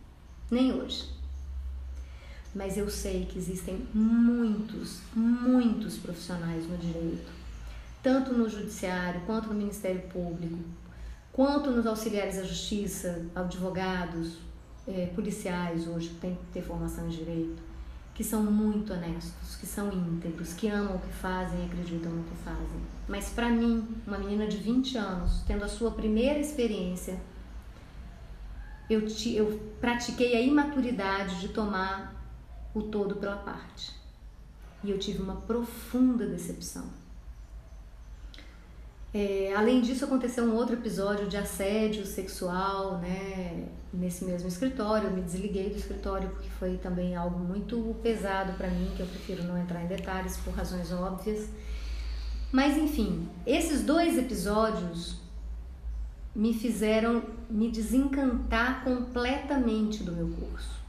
nem 0.50 0.74
hoje. 0.74 1.12
Mas 2.56 2.76
eu 2.76 2.90
sei 2.90 3.28
que 3.28 3.38
existem 3.38 3.86
muitos, 3.94 5.02
muitos 5.16 5.98
profissionais 5.98 6.68
no 6.68 6.76
direito, 6.76 7.43
tanto 8.04 8.34
no 8.34 8.50
judiciário, 8.50 9.22
quanto 9.26 9.48
no 9.48 9.56
Ministério 9.56 10.02
Público, 10.10 10.60
quanto 11.32 11.72
nos 11.72 11.88
auxiliares 11.88 12.36
da 12.36 12.44
justiça, 12.44 13.26
advogados, 13.34 14.38
é, 14.86 15.06
policiais 15.16 15.88
hoje 15.88 16.10
que 16.10 16.16
têm 16.16 16.36
que 16.36 16.46
ter 16.52 16.62
formação 16.62 17.08
em 17.08 17.10
direito, 17.10 17.64
que 18.14 18.24
são 18.24 18.44
muito 18.44 18.92
honestos, 18.92 19.56
que 19.56 19.66
são 19.66 19.92
íntegros, 19.92 20.54
que 20.54 20.68
amam 20.68 20.98
o 20.98 21.00
que 21.00 21.14
fazem 21.14 21.62
e 21.62 21.66
acreditam 21.66 22.12
no 22.12 22.24
que 22.26 22.36
fazem. 22.44 22.82
Mas 23.08 23.30
para 23.30 23.50
mim, 23.50 23.88
uma 24.06 24.18
menina 24.18 24.46
de 24.48 24.58
20 24.58 24.98
anos, 24.98 25.42
tendo 25.48 25.64
a 25.64 25.70
sua 25.70 25.92
primeira 25.92 26.38
experiência, 26.38 27.20
eu, 28.90 29.08
te, 29.08 29.34
eu 29.34 29.60
pratiquei 29.80 30.36
a 30.36 30.42
imaturidade 30.42 31.40
de 31.40 31.48
tomar 31.48 32.14
o 32.76 32.84
todo 32.84 33.16
pela 33.16 33.38
parte. 33.38 33.94
E 34.84 34.92
eu 34.92 35.00
tive 35.00 35.24
uma 35.24 35.38
profunda 35.38 36.28
decepção. 36.28 37.03
É, 39.14 39.54
além 39.56 39.80
disso, 39.82 40.06
aconteceu 40.06 40.44
um 40.44 40.56
outro 40.56 40.76
episódio 40.76 41.28
de 41.28 41.38
assédio 41.38 42.04
sexual, 42.04 42.98
né? 42.98 43.68
Nesse 43.94 44.26
mesmo 44.26 44.48
escritório, 44.48 45.10
eu 45.10 45.14
me 45.14 45.22
desliguei 45.22 45.70
do 45.70 45.78
escritório 45.78 46.30
porque 46.30 46.50
foi 46.50 46.78
também 46.78 47.16
algo 47.16 47.38
muito 47.38 47.96
pesado 48.02 48.54
para 48.54 48.68
mim, 48.70 48.92
que 48.96 49.02
eu 49.02 49.06
prefiro 49.06 49.44
não 49.44 49.56
entrar 49.56 49.84
em 49.84 49.88
detalhes 49.88 50.38
por 50.38 50.52
razões 50.56 50.92
óbvias. 50.92 51.48
Mas 52.52 52.76
enfim, 52.76 53.30
esses 53.46 53.84
dois 53.84 54.18
episódios 54.18 55.22
me 56.36 56.52
fizeram 56.52 57.22
me 57.48 57.70
desencantar 57.70 58.84
completamente 58.84 60.04
do 60.04 60.12
meu 60.12 60.30
curso. 60.30 60.82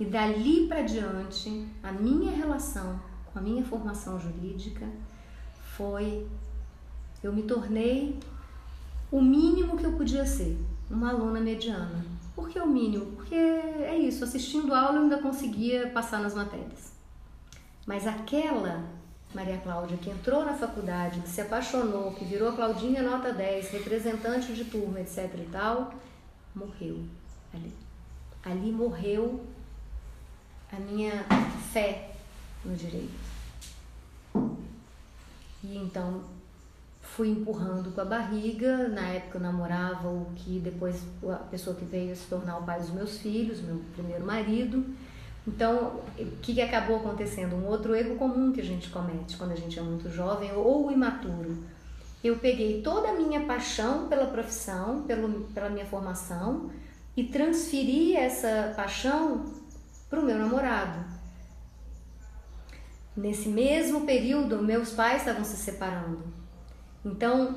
E 0.00 0.04
dali 0.06 0.66
para 0.66 0.80
diante, 0.80 1.66
a 1.82 1.92
minha 1.92 2.30
relação 2.30 2.98
com 3.26 3.38
a 3.38 3.42
minha 3.42 3.64
formação 3.64 4.18
jurídica 4.18 4.86
foi 5.76 6.26
eu 7.22 7.32
me 7.32 7.42
tornei 7.42 8.18
o 9.10 9.20
mínimo 9.20 9.76
que 9.76 9.84
eu 9.84 9.92
podia 9.92 10.26
ser, 10.26 10.58
uma 10.90 11.10
aluna 11.10 11.40
mediana. 11.40 12.04
Por 12.34 12.48
que 12.48 12.58
o 12.58 12.66
mínimo? 12.66 13.06
Porque 13.16 13.34
é 13.34 13.96
isso, 13.96 14.22
assistindo 14.22 14.74
aula 14.74 14.98
eu 14.98 15.02
ainda 15.02 15.18
conseguia 15.18 15.88
passar 15.90 16.20
nas 16.20 16.34
matérias. 16.34 16.92
Mas 17.86 18.06
aquela 18.06 18.84
Maria 19.34 19.58
Cláudia 19.58 19.96
que 19.96 20.10
entrou 20.10 20.44
na 20.44 20.54
faculdade, 20.54 21.20
que 21.20 21.28
se 21.28 21.40
apaixonou, 21.40 22.12
que 22.12 22.24
virou 22.24 22.52
Claudinha 22.52 23.02
nota 23.02 23.32
10, 23.32 23.70
representante 23.70 24.52
de 24.52 24.64
turma, 24.64 25.00
etc 25.00 25.34
e 25.34 25.48
tal, 25.50 25.92
morreu 26.54 27.02
ali. 27.52 27.72
Ali 28.44 28.72
morreu 28.72 29.44
a 30.72 30.76
minha 30.76 31.24
fé 31.72 32.12
no 32.64 32.74
direito. 32.74 33.28
E 35.62 35.76
então 35.76 36.22
fui 37.18 37.30
empurrando 37.30 37.90
com 37.90 38.00
a 38.00 38.04
barriga. 38.04 38.86
Na 38.86 39.08
época 39.08 39.38
eu 39.38 39.42
namorava 39.42 40.08
o 40.08 40.30
que 40.36 40.60
depois 40.60 41.02
a 41.28 41.34
pessoa 41.34 41.74
que 41.74 41.84
veio 41.84 42.14
se 42.14 42.26
tornar 42.28 42.58
o 42.58 42.62
pai 42.62 42.78
dos 42.78 42.90
meus 42.90 43.18
filhos, 43.18 43.60
meu 43.60 43.82
primeiro 43.92 44.24
marido. 44.24 44.86
Então, 45.44 46.00
o 46.16 46.36
que, 46.40 46.60
acabou 46.60 46.98
acontecendo? 46.98 47.56
Um 47.56 47.66
outro 47.66 47.92
erro 47.96 48.16
comum 48.16 48.52
que 48.52 48.60
a 48.60 48.64
gente 48.64 48.88
comete 48.90 49.36
quando 49.36 49.50
a 49.50 49.56
gente 49.56 49.76
é 49.76 49.82
muito 49.82 50.08
jovem 50.08 50.52
ou 50.52 50.92
imaturo. 50.92 51.64
Eu 52.22 52.36
peguei 52.36 52.82
toda 52.82 53.08
a 53.08 53.14
minha 53.14 53.40
paixão 53.40 54.06
pela 54.06 54.26
profissão, 54.26 55.02
pelo, 55.02 55.48
pela 55.48 55.70
minha 55.70 55.86
formação 55.86 56.70
e 57.16 57.24
transferi 57.24 58.14
essa 58.14 58.74
paixão 58.76 59.44
para 60.08 60.20
o 60.20 60.24
meu 60.24 60.38
namorado. 60.38 61.04
Nesse 63.16 63.48
mesmo 63.48 64.02
período, 64.02 64.62
meus 64.62 64.92
pais 64.92 65.22
estavam 65.22 65.42
se 65.42 65.56
separando. 65.56 66.37
Então, 67.04 67.56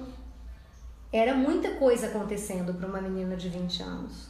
era 1.12 1.36
muita 1.36 1.72
coisa 1.72 2.08
acontecendo 2.08 2.74
para 2.74 2.88
uma 2.88 3.02
menina 3.02 3.36
de 3.36 3.50
20 3.50 3.84
anos. 3.84 4.30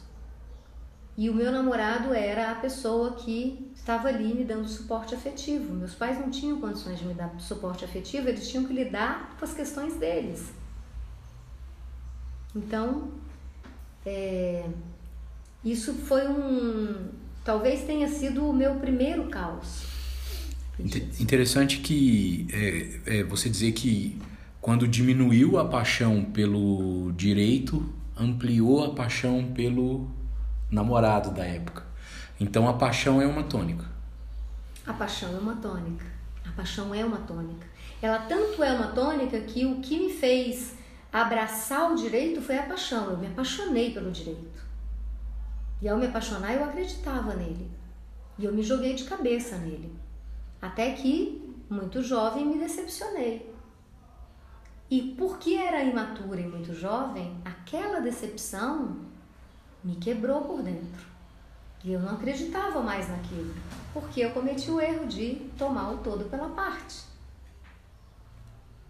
E 1.16 1.28
o 1.28 1.34
meu 1.34 1.52
namorado 1.52 2.14
era 2.14 2.52
a 2.52 2.54
pessoa 2.54 3.12
que 3.12 3.70
estava 3.74 4.08
ali 4.08 4.32
me 4.32 4.44
dando 4.44 4.66
suporte 4.66 5.14
afetivo. 5.14 5.74
Meus 5.74 5.94
pais 5.94 6.18
não 6.18 6.30
tinham 6.30 6.60
condições 6.60 6.98
de 6.98 7.04
me 7.04 7.12
dar 7.12 7.38
suporte 7.38 7.84
afetivo, 7.84 8.28
eles 8.28 8.48
tinham 8.48 8.64
que 8.64 8.72
lidar 8.72 9.36
com 9.38 9.44
as 9.44 9.52
questões 9.52 9.94
deles. 9.96 10.52
Então, 12.54 13.10
é, 14.06 14.64
isso 15.64 15.94
foi 15.94 16.26
um. 16.26 17.08
Talvez 17.44 17.84
tenha 17.84 18.08
sido 18.08 18.48
o 18.48 18.52
meu 18.52 18.76
primeiro 18.76 19.28
caos. 19.28 19.84
Interessante 21.20 21.78
que 21.78 22.46
é, 22.52 23.18
é, 23.18 23.24
você 23.24 23.48
dizer 23.48 23.72
que 23.72 24.20
quando 24.62 24.86
diminuiu 24.86 25.58
a 25.58 25.64
paixão 25.64 26.24
pelo 26.24 27.10
direito, 27.16 27.92
ampliou 28.16 28.84
a 28.84 28.94
paixão 28.94 29.52
pelo 29.52 30.08
namorado 30.70 31.32
da 31.32 31.44
época. 31.44 31.84
Então 32.38 32.68
a 32.68 32.74
paixão 32.74 33.20
é 33.20 33.26
uma 33.26 33.42
tônica. 33.42 33.84
A 34.86 34.92
paixão 34.92 35.34
é 35.34 35.38
uma 35.38 35.56
tônica. 35.56 36.06
A 36.46 36.52
paixão 36.52 36.94
é 36.94 37.04
uma 37.04 37.18
tônica. 37.18 37.66
Ela 38.00 38.20
tanto 38.20 38.62
é 38.62 38.72
uma 38.72 38.92
tônica 38.92 39.40
que 39.40 39.66
o 39.66 39.80
que 39.80 39.98
me 39.98 40.12
fez 40.12 40.76
abraçar 41.12 41.90
o 41.90 41.96
direito 41.96 42.40
foi 42.40 42.56
a 42.56 42.62
paixão. 42.62 43.10
Eu 43.10 43.18
me 43.18 43.26
apaixonei 43.26 43.92
pelo 43.92 44.12
direito. 44.12 44.62
E 45.80 45.88
ao 45.88 45.98
me 45.98 46.06
apaixonar, 46.06 46.54
eu 46.54 46.62
acreditava 46.62 47.34
nele. 47.34 47.68
E 48.38 48.44
eu 48.44 48.54
me 48.54 48.62
joguei 48.62 48.94
de 48.94 49.02
cabeça 49.02 49.56
nele. 49.58 49.92
Até 50.60 50.92
que, 50.92 51.52
muito 51.68 52.00
jovem, 52.00 52.46
me 52.46 52.58
decepcionei. 52.60 53.51
E 54.92 55.14
porque 55.16 55.54
era 55.54 55.82
imatura 55.82 56.38
e 56.38 56.46
muito 56.46 56.74
jovem, 56.74 57.34
aquela 57.42 57.98
decepção 57.98 58.98
me 59.82 59.96
quebrou 59.96 60.42
por 60.42 60.60
dentro. 60.60 61.06
E 61.82 61.94
eu 61.94 61.98
não 61.98 62.10
acreditava 62.10 62.82
mais 62.82 63.08
naquilo, 63.08 63.54
porque 63.94 64.20
eu 64.20 64.32
cometi 64.32 64.70
o 64.70 64.78
erro 64.78 65.06
de 65.06 65.36
tomar 65.56 65.92
o 65.92 65.96
todo 65.96 66.28
pela 66.28 66.50
parte. 66.50 67.04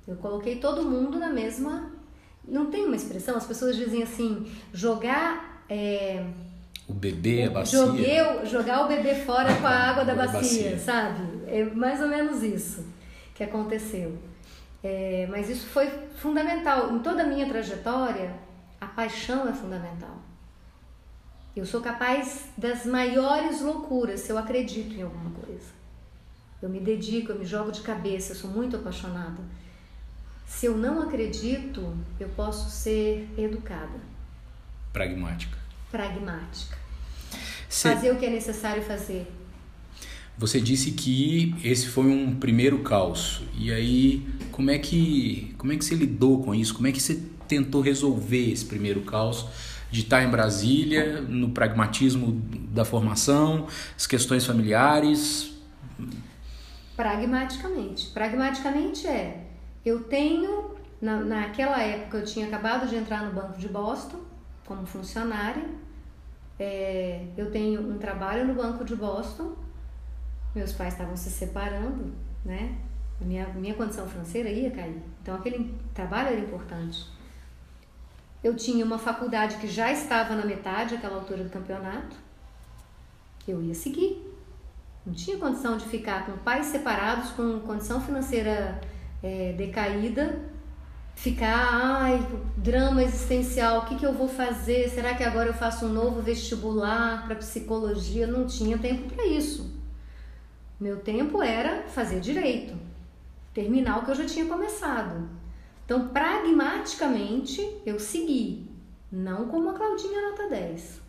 Eu 0.05 0.17
coloquei 0.17 0.57
todo 0.57 0.83
mundo 0.83 1.21
na 1.21 1.29
mesma. 1.29 1.93
Não 2.49 2.69
tem 2.69 2.85
uma 2.85 2.97
expressão, 2.97 3.37
as 3.37 3.47
pessoas 3.47 3.77
dizem 3.77 4.03
assim: 4.03 4.53
jogar. 4.75 5.65
É... 5.69 6.27
O 6.89 6.95
bebê, 6.95 7.45
a 7.45 7.51
bacia. 7.51 7.79
Joguei, 7.79 8.47
jogar 8.47 8.87
o 8.87 8.89
bebê 8.89 9.15
fora 9.15 9.55
com 9.55 9.69
a 9.69 9.71
água 9.71 10.05
da 10.05 10.17
bacia, 10.17 10.41
bacia, 10.41 10.79
sabe? 10.81 11.23
É 11.47 11.63
mais 11.63 12.01
ou 12.01 12.09
menos 12.09 12.43
isso 12.43 12.85
que 13.37 13.45
aconteceu. 13.45 14.32
É, 14.83 15.29
mas 15.31 15.49
isso 15.49 15.67
foi 15.67 15.89
fundamental. 16.17 16.93
Em 16.95 16.99
toda 16.99 17.23
a 17.23 17.27
minha 17.27 17.49
trajetória, 17.49 18.35
a 18.81 18.87
paixão 18.87 19.49
é 19.49 19.53
fundamental. 19.53 20.17
Eu 21.55 21.65
sou 21.65 21.81
capaz 21.81 22.47
das 22.57 22.85
maiores 22.87 23.61
loucuras 23.61 24.21
se 24.21 24.33
eu 24.33 24.39
acredito 24.39 24.95
em 24.95 25.03
alguma 25.03 25.31
coisa. 25.31 25.71
Eu 26.61 26.69
me 26.69 26.81
dedico, 26.81 27.33
eu 27.33 27.39
me 27.39 27.45
jogo 27.45 27.71
de 27.71 27.83
cabeça, 27.83 28.33
eu 28.33 28.37
sou 28.37 28.51
muito 28.51 28.77
apaixonada. 28.77 29.43
Se 30.47 30.67
eu 30.67 30.77
não 30.77 31.03
acredito, 31.03 31.97
eu 32.19 32.29
posso 32.31 32.71
ser 32.71 33.29
educada. 33.37 34.01
Pragmática. 34.93 35.59
Pragmática. 35.91 36.79
Fazer 37.69 38.11
o 38.11 38.19
que 38.19 38.27
é 38.27 38.31
necessário 38.31 38.83
fazer 38.83 39.31
você 40.37 40.61
disse 40.61 40.93
que 40.93 41.55
esse 41.63 41.89
foi 41.89 42.07
um 42.07 42.35
primeiro 42.35 42.81
caos. 42.81 43.43
E 43.57 43.73
aí, 43.73 44.27
como 44.51 44.71
é 44.71 44.79
que 44.79 45.55
como 45.59 45.73
é 45.73 45.77
que 45.77 45.85
você 45.85 45.95
lidou 45.95 46.43
com 46.43 46.55
isso? 46.55 46.75
Como 46.75 46.87
é 46.87 46.93
que 46.93 47.01
você 47.01 47.23
tentou 47.47 47.81
resolver 47.81 48.51
esse 48.51 48.65
primeiro 48.65 49.03
caos 49.03 49.47
de 49.91 50.01
estar 50.01 50.23
em 50.23 50.31
Brasília, 50.31 51.21
no 51.21 51.51
pragmatismo 51.51 52.41
da 52.71 52.85
formação, 52.85 53.67
as 53.95 54.07
questões 54.07 54.47
familiares? 54.47 55.53
Pragmaticamente. 56.97 58.07
Pragmaticamente 58.09 59.07
é, 59.07 59.45
eu 59.85 60.05
tenho 60.05 60.73
na, 61.01 61.21
naquela 61.21 61.83
época 61.83 62.19
eu 62.19 62.25
tinha 62.25 62.47
acabado 62.47 62.89
de 62.89 62.95
entrar 62.95 63.25
no 63.25 63.33
Banco 63.33 63.59
de 63.59 63.69
Boston 63.69 64.21
como 64.65 64.87
funcionária. 64.87 65.65
É, 66.59 67.25
eu 67.37 67.51
tenho 67.51 67.81
um 67.81 67.99
trabalho 67.99 68.47
no 68.47 68.55
Banco 68.55 68.85
de 68.85 68.95
Boston 68.95 69.57
meus 70.55 70.73
pais 70.73 70.95
estavam 70.95 71.17
se 71.17 71.31
separando, 71.31 72.13
né? 72.45 72.79
A 73.21 73.25
minha, 73.25 73.49
minha 73.49 73.75
condição 73.75 74.07
financeira 74.07 74.49
ia 74.49 74.71
cair. 74.71 75.01
Então 75.23 75.35
aquele 75.35 75.75
trabalho 75.95 76.29
era 76.29 76.41
importante. 76.41 77.07
Eu 78.43 78.57
tinha 78.57 78.85
uma 78.85 78.99
faculdade 78.99 79.57
que 79.57 79.69
já 79.69 79.93
estava 79.93 80.35
na 80.35 80.45
metade, 80.45 80.97
aquela 80.97 81.17
altura 81.17 81.45
do 81.45 81.51
campeonato. 81.51 82.17
Eu 83.47 83.63
ia 83.63 83.75
seguir. 83.75 84.29
Não 85.07 85.15
tinha 85.15 85.37
condição 85.39 85.77
de 85.77 85.85
ficar 85.87 86.27
com 86.27 86.37
pais 86.39 86.67
separados, 86.67 87.31
com 87.31 87.61
condição 87.61 88.01
financeira 88.01 88.81
é, 89.23 89.53
decaída, 89.53 90.41
ficar, 91.15 92.01
ai, 92.03 92.25
drama 92.57 93.03
existencial, 93.03 93.81
o 93.81 93.85
que, 93.87 93.97
que 93.97 94.07
eu 94.07 94.13
vou 94.13 94.29
fazer? 94.29 94.89
Será 94.91 95.15
que 95.15 95.25
agora 95.25 95.49
eu 95.49 95.55
faço 95.55 95.87
um 95.87 95.93
novo 95.93 96.21
vestibular 96.21 97.25
para 97.25 97.37
psicologia? 97.37 98.27
Não 98.27 98.47
tinha 98.47 98.79
tempo 98.79 99.13
para 99.13 99.25
isso. 99.27 99.82
Meu 100.83 100.97
tempo 100.97 101.41
era 101.41 101.85
fazer 101.85 102.19
direito, 102.19 102.75
terminar 103.55 104.01
o 104.01 104.05
que 104.05 104.11
eu 104.11 104.17
já 104.17 104.27
tinha 104.27 104.47
começado. 104.47 105.29
Então, 105.85 106.09
pragmaticamente, 106.09 107.65
eu 107.87 108.01
segui. 108.01 108.69
Não 109.09 109.47
como 109.47 109.71
a 109.71 109.75
Claudinha 109.75 110.31
nota 110.31 110.49
10. 110.49 111.01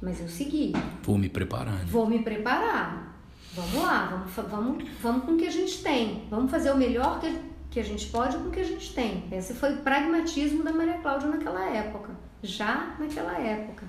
Mas 0.00 0.20
eu 0.20 0.28
segui. 0.28 0.74
Vou 1.02 1.18
me 1.18 1.28
preparar. 1.28 1.84
Vou 1.86 2.06
me 2.06 2.22
preparar. 2.22 3.18
Vamos 3.52 3.82
lá, 3.82 4.06
vamos, 4.06 4.48
vamos, 4.48 4.88
vamos 5.02 5.24
com 5.24 5.32
o 5.32 5.38
que 5.38 5.48
a 5.48 5.50
gente 5.50 5.82
tem. 5.82 6.28
Vamos 6.30 6.48
fazer 6.48 6.70
o 6.70 6.76
melhor 6.76 7.18
que, 7.18 7.36
que 7.72 7.80
a 7.80 7.84
gente 7.84 8.06
pode 8.06 8.36
com 8.36 8.46
o 8.46 8.52
que 8.52 8.60
a 8.60 8.64
gente 8.64 8.94
tem. 8.94 9.24
Esse 9.32 9.54
foi 9.54 9.74
o 9.74 9.78
pragmatismo 9.78 10.62
da 10.62 10.72
Maria 10.72 10.98
Cláudia 10.98 11.26
naquela 11.30 11.68
época. 11.68 12.12
Já 12.44 12.94
naquela 13.00 13.36
época. 13.40 13.84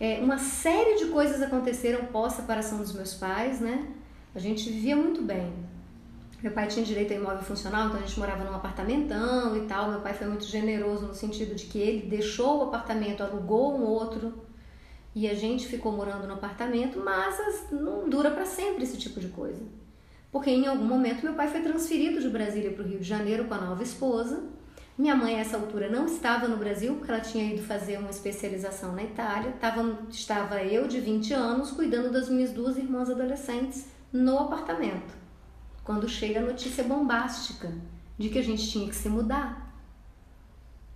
É, 0.00 0.18
uma 0.18 0.38
série 0.38 0.96
de 0.96 1.06
coisas 1.06 1.40
aconteceram 1.40 2.06
pós-separação 2.06 2.78
dos 2.78 2.92
meus 2.92 3.14
pais, 3.14 3.60
né? 3.60 3.86
A 4.34 4.38
gente 4.38 4.68
vivia 4.68 4.96
muito 4.96 5.22
bem. 5.22 5.52
Meu 6.42 6.52
pai 6.52 6.66
tinha 6.66 6.84
direito 6.84 7.12
a 7.12 7.16
imóvel 7.16 7.42
funcional, 7.42 7.86
então 7.86 7.98
a 7.98 8.02
gente 8.02 8.18
morava 8.18 8.44
num 8.44 8.54
apartamentão 8.54 9.56
e 9.56 9.66
tal. 9.66 9.90
Meu 9.90 10.00
pai 10.00 10.12
foi 10.12 10.26
muito 10.26 10.44
generoso 10.44 11.06
no 11.06 11.14
sentido 11.14 11.54
de 11.54 11.66
que 11.66 11.78
ele 11.78 12.06
deixou 12.06 12.58
o 12.58 12.62
apartamento, 12.64 13.22
alugou 13.22 13.74
um 13.74 13.82
outro 13.82 14.44
e 15.14 15.28
a 15.28 15.34
gente 15.34 15.66
ficou 15.66 15.92
morando 15.92 16.26
no 16.26 16.34
apartamento, 16.34 17.00
mas 17.02 17.70
não 17.70 18.10
dura 18.10 18.30
para 18.30 18.44
sempre 18.44 18.82
esse 18.82 18.98
tipo 18.98 19.20
de 19.20 19.28
coisa. 19.28 19.62
Porque 20.30 20.50
em 20.50 20.66
algum 20.66 20.84
momento 20.84 21.22
meu 21.22 21.34
pai 21.34 21.48
foi 21.48 21.60
transferido 21.60 22.20
de 22.20 22.28
Brasília 22.28 22.72
para 22.72 22.84
o 22.84 22.86
Rio 22.86 22.98
de 22.98 23.04
Janeiro 23.04 23.44
com 23.44 23.54
a 23.54 23.60
nova 23.60 23.82
esposa. 23.82 24.42
Minha 24.96 25.16
mãe, 25.16 25.34
a 25.34 25.40
essa 25.40 25.56
altura, 25.56 25.90
não 25.90 26.06
estava 26.06 26.46
no 26.46 26.56
Brasil, 26.56 26.94
porque 26.94 27.10
ela 27.10 27.20
tinha 27.20 27.52
ido 27.52 27.64
fazer 27.64 27.98
uma 27.98 28.10
especialização 28.10 28.92
na 28.92 29.02
Itália. 29.02 29.52
Tava, 29.60 29.98
estava 30.08 30.62
eu, 30.62 30.86
de 30.86 31.00
20 31.00 31.34
anos, 31.34 31.72
cuidando 31.72 32.12
das 32.12 32.28
minhas 32.28 32.52
duas 32.52 32.76
irmãs 32.76 33.10
adolescentes 33.10 33.88
no 34.12 34.38
apartamento. 34.38 35.12
Quando 35.82 36.08
chega 36.08 36.38
a 36.38 36.44
notícia 36.44 36.84
bombástica 36.84 37.72
de 38.16 38.28
que 38.28 38.38
a 38.38 38.42
gente 38.42 38.70
tinha 38.70 38.88
que 38.88 38.94
se 38.94 39.08
mudar. 39.08 39.74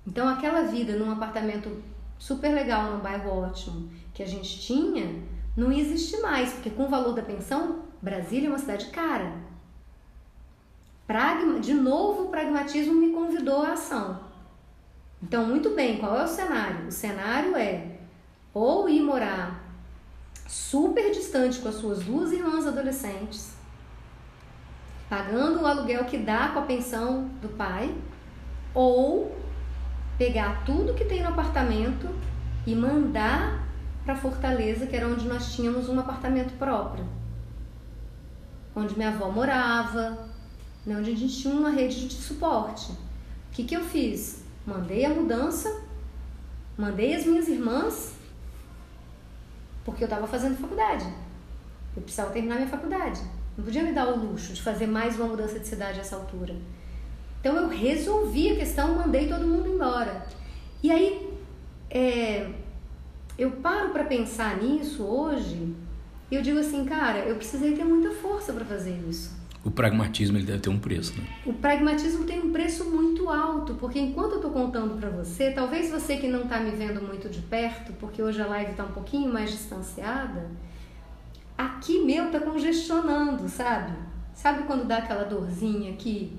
Então, 0.06 0.28
aquela 0.28 0.62
vida 0.62 0.96
num 0.96 1.10
apartamento 1.10 1.82
super 2.16 2.54
legal, 2.54 2.92
num 2.92 3.00
bairro 3.00 3.30
ótimo, 3.30 3.90
que 4.14 4.22
a 4.22 4.26
gente 4.26 4.60
tinha, 4.60 5.22
não 5.56 5.72
existe 5.72 6.20
mais, 6.20 6.52
porque 6.52 6.70
com 6.70 6.84
o 6.84 6.88
valor 6.88 7.14
da 7.14 7.22
pensão, 7.22 7.82
Brasília 8.00 8.46
é 8.46 8.50
uma 8.50 8.58
cidade 8.58 8.86
cara. 8.86 9.47
Pragma, 11.08 11.58
de 11.58 11.72
novo, 11.72 12.24
o 12.24 12.28
pragmatismo 12.28 12.92
me 12.92 13.14
convidou 13.14 13.62
à 13.62 13.72
ação. 13.72 14.20
Então, 15.22 15.46
muito 15.46 15.70
bem, 15.70 15.96
qual 15.96 16.20
é 16.20 16.24
o 16.24 16.28
cenário? 16.28 16.86
O 16.86 16.92
cenário 16.92 17.56
é 17.56 17.96
ou 18.52 18.86
ir 18.90 19.00
morar 19.00 19.58
super 20.46 21.10
distante 21.10 21.60
com 21.60 21.68
as 21.70 21.76
suas 21.76 22.04
duas 22.04 22.30
irmãs 22.30 22.66
adolescentes, 22.66 23.56
pagando 25.08 25.62
o 25.62 25.66
aluguel 25.66 26.04
que 26.04 26.18
dá 26.18 26.48
com 26.48 26.58
a 26.58 26.66
pensão 26.66 27.30
do 27.40 27.48
pai, 27.56 27.96
ou 28.74 29.34
pegar 30.18 30.62
tudo 30.66 30.92
que 30.92 31.06
tem 31.06 31.22
no 31.22 31.30
apartamento 31.30 32.06
e 32.66 32.74
mandar 32.74 33.66
para 34.04 34.14
Fortaleza, 34.14 34.86
que 34.86 34.94
era 34.94 35.08
onde 35.08 35.26
nós 35.26 35.54
tínhamos 35.54 35.88
um 35.88 35.98
apartamento 35.98 36.52
próprio. 36.58 37.06
Onde 38.76 38.94
minha 38.94 39.08
avó 39.08 39.30
morava, 39.30 40.27
né, 40.88 40.96
onde 40.96 41.12
a 41.12 41.14
gente 41.14 41.36
tinha 41.36 41.54
uma 41.54 41.68
rede 41.68 42.08
de 42.08 42.14
suporte. 42.14 42.92
O 42.92 42.96
que, 43.52 43.62
que 43.62 43.76
eu 43.76 43.84
fiz? 43.84 44.42
Mandei 44.66 45.04
a 45.04 45.10
mudança, 45.10 45.82
mandei 46.78 47.14
as 47.14 47.26
minhas 47.26 47.46
irmãs, 47.46 48.14
porque 49.84 50.02
eu 50.02 50.06
estava 50.06 50.26
fazendo 50.26 50.56
faculdade. 50.56 51.04
Eu 51.94 52.00
precisava 52.00 52.32
terminar 52.32 52.56
minha 52.56 52.68
faculdade. 52.68 53.20
Não 53.56 53.64
podia 53.64 53.82
me 53.82 53.92
dar 53.92 54.08
o 54.08 54.16
luxo 54.16 54.54
de 54.54 54.62
fazer 54.62 54.86
mais 54.86 55.16
uma 55.16 55.26
mudança 55.28 55.60
de 55.60 55.66
cidade 55.66 55.98
a 55.98 56.00
essa 56.00 56.16
altura. 56.16 56.56
Então 57.40 57.54
eu 57.54 57.68
resolvi 57.68 58.52
a 58.52 58.56
questão, 58.56 58.94
mandei 58.94 59.28
todo 59.28 59.46
mundo 59.46 59.68
embora. 59.68 60.26
E 60.82 60.90
aí, 60.90 61.30
é, 61.90 62.50
eu 63.36 63.50
paro 63.50 63.90
para 63.90 64.04
pensar 64.04 64.56
nisso 64.56 65.04
hoje 65.04 65.74
e 66.30 66.34
eu 66.34 66.40
digo 66.40 66.58
assim, 66.58 66.84
cara, 66.86 67.18
eu 67.20 67.36
precisei 67.36 67.74
ter 67.76 67.84
muita 67.84 68.10
força 68.14 68.54
para 68.54 68.64
fazer 68.64 68.98
isso. 69.06 69.36
O 69.64 69.70
pragmatismo 69.70 70.38
ele 70.38 70.46
deve 70.46 70.60
ter 70.60 70.70
um 70.70 70.78
preço, 70.78 71.18
né? 71.18 71.26
O 71.44 71.52
pragmatismo 71.52 72.24
tem 72.24 72.40
um 72.40 72.52
preço 72.52 72.84
muito 72.84 73.28
alto, 73.28 73.74
porque 73.74 73.98
enquanto 73.98 74.32
eu 74.32 74.36
estou 74.36 74.50
contando 74.52 74.98
para 74.98 75.10
você, 75.10 75.50
talvez 75.50 75.90
você 75.90 76.16
que 76.16 76.28
não 76.28 76.42
está 76.42 76.60
me 76.60 76.70
vendo 76.70 77.02
muito 77.02 77.28
de 77.28 77.40
perto, 77.40 77.92
porque 77.94 78.22
hoje 78.22 78.40
a 78.40 78.46
live 78.46 78.70
está 78.70 78.84
um 78.84 78.92
pouquinho 78.92 79.32
mais 79.32 79.50
distanciada, 79.50 80.48
aqui 81.56 82.04
meu 82.04 82.30
tá 82.30 82.38
congestionando, 82.38 83.48
sabe? 83.48 83.92
Sabe 84.32 84.62
quando 84.62 84.86
dá 84.86 84.98
aquela 84.98 85.24
dorzinha 85.24 85.92
aqui? 85.92 86.32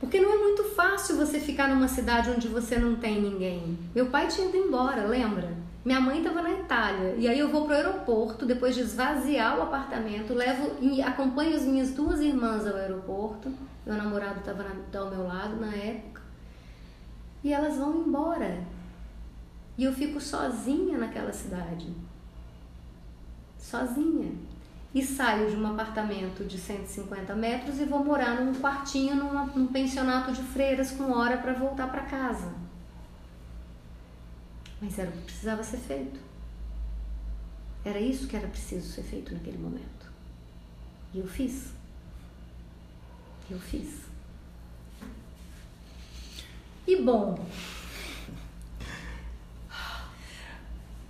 Porque 0.00 0.20
não 0.20 0.32
é 0.32 0.38
muito 0.38 0.64
fácil 0.64 1.16
você 1.16 1.38
ficar 1.38 1.68
numa 1.68 1.88
cidade 1.88 2.30
onde 2.30 2.48
você 2.48 2.78
não 2.78 2.96
tem 2.96 3.20
ninguém. 3.20 3.78
Meu 3.94 4.06
pai 4.06 4.26
tinha 4.26 4.48
ido 4.48 4.56
embora, 4.56 5.06
lembra? 5.06 5.56
Minha 5.88 6.02
mãe 6.02 6.18
estava 6.18 6.42
na 6.42 6.52
Itália. 6.52 7.14
E 7.16 7.26
aí 7.26 7.38
eu 7.38 7.48
vou 7.48 7.64
pro 7.64 7.74
aeroporto, 7.74 8.44
depois 8.44 8.74
de 8.74 8.82
esvaziar 8.82 9.58
o 9.58 9.62
apartamento, 9.62 10.34
levo 10.34 10.76
e 10.82 11.00
acompanho 11.00 11.56
as 11.56 11.62
minhas 11.62 11.92
duas 11.92 12.20
irmãs 12.20 12.66
ao 12.66 12.76
aeroporto. 12.76 13.50
Meu 13.86 13.96
namorado 13.96 14.40
estava 14.40 14.66
ao 14.66 15.10
meu 15.10 15.26
lado 15.26 15.56
na 15.56 15.74
época. 15.74 16.20
E 17.42 17.54
elas 17.54 17.78
vão 17.78 18.02
embora. 18.02 18.62
E 19.78 19.84
eu 19.84 19.92
fico 19.94 20.20
sozinha 20.20 20.98
naquela 20.98 21.32
cidade. 21.32 21.90
Sozinha 23.58 24.30
e 24.94 25.02
saio 25.02 25.48
de 25.48 25.56
um 25.56 25.66
apartamento 25.68 26.44
de 26.44 26.58
150 26.58 27.34
metros 27.34 27.80
e 27.80 27.86
vou 27.86 28.04
morar 28.04 28.42
num 28.42 28.52
quartinho 28.56 29.16
numa, 29.16 29.46
num 29.46 29.68
pensionato 29.68 30.32
de 30.32 30.42
freiras 30.42 30.90
com 30.90 31.10
hora 31.12 31.38
para 31.38 31.54
voltar 31.54 31.90
para 31.90 32.02
casa. 32.02 32.67
Mas 34.80 34.98
era 34.98 35.10
o 35.10 35.12
que 35.12 35.22
precisava 35.22 35.62
ser 35.62 35.78
feito. 35.78 36.20
Era 37.84 38.00
isso 38.00 38.26
que 38.26 38.36
era 38.36 38.46
preciso 38.48 38.92
ser 38.92 39.02
feito 39.02 39.32
naquele 39.32 39.58
momento. 39.58 40.12
E 41.14 41.18
eu 41.18 41.26
fiz. 41.26 41.72
Eu 43.50 43.58
fiz. 43.58 44.02
E 46.86 47.02
bom, 47.02 47.38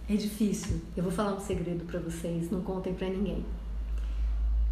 é 0.08 0.16
difícil. 0.16 0.80
Eu 0.96 1.02
vou 1.02 1.12
falar 1.12 1.34
um 1.34 1.40
segredo 1.40 1.84
para 1.84 2.00
vocês, 2.00 2.50
não 2.50 2.62
contem 2.62 2.94
para 2.94 3.08
ninguém 3.08 3.44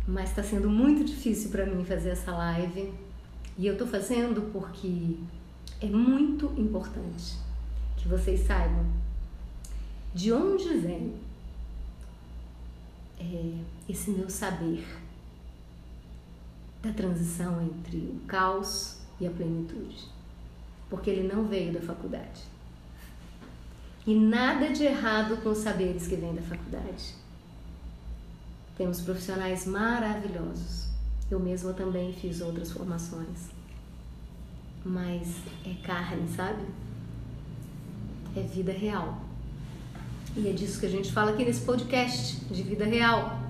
mas 0.06 0.30
está 0.30 0.42
sendo 0.42 0.70
muito 0.70 1.04
difícil 1.04 1.50
para 1.50 1.66
mim 1.66 1.84
fazer 1.84 2.10
essa 2.10 2.30
live 2.30 2.92
e 3.58 3.66
eu 3.66 3.72
estou 3.72 3.86
fazendo 3.86 4.52
porque 4.52 5.16
é 5.80 5.86
muito 5.86 6.52
importante 6.56 7.34
que 8.06 8.10
vocês 8.10 8.46
saibam 8.46 8.86
de 10.14 10.32
onde 10.32 10.78
vem 10.78 11.12
é, 13.18 13.52
esse 13.88 14.10
meu 14.10 14.30
saber 14.30 14.86
da 16.82 16.92
transição 16.92 17.60
entre 17.60 17.96
o 17.96 18.20
caos 18.28 18.98
e 19.20 19.26
a 19.26 19.30
plenitude, 19.30 20.04
porque 20.88 21.10
ele 21.10 21.26
não 21.26 21.48
veio 21.48 21.72
da 21.72 21.80
faculdade. 21.80 22.42
E 24.06 24.14
nada 24.14 24.70
de 24.70 24.84
errado 24.84 25.42
com 25.42 25.50
os 25.50 25.58
saberes 25.58 26.06
que 26.06 26.14
vêm 26.14 26.34
da 26.34 26.42
faculdade 26.42 27.14
temos 28.76 29.00
profissionais 29.00 29.66
maravilhosos. 29.66 30.90
Eu 31.28 31.40
mesma 31.40 31.72
também 31.72 32.12
fiz 32.12 32.40
outras 32.40 32.70
formações. 32.70 33.48
Mas 34.84 35.38
é 35.64 35.74
carne, 35.82 36.28
sabe? 36.28 36.62
É 38.36 38.40
vida 38.40 38.72
real. 38.72 39.18
E 40.36 40.48
é 40.48 40.52
disso 40.52 40.78
que 40.78 40.84
a 40.84 40.90
gente 40.90 41.10
fala 41.10 41.30
aqui 41.30 41.42
nesse 41.42 41.62
podcast, 41.62 42.36
de 42.50 42.62
vida 42.62 42.84
real. 42.84 43.40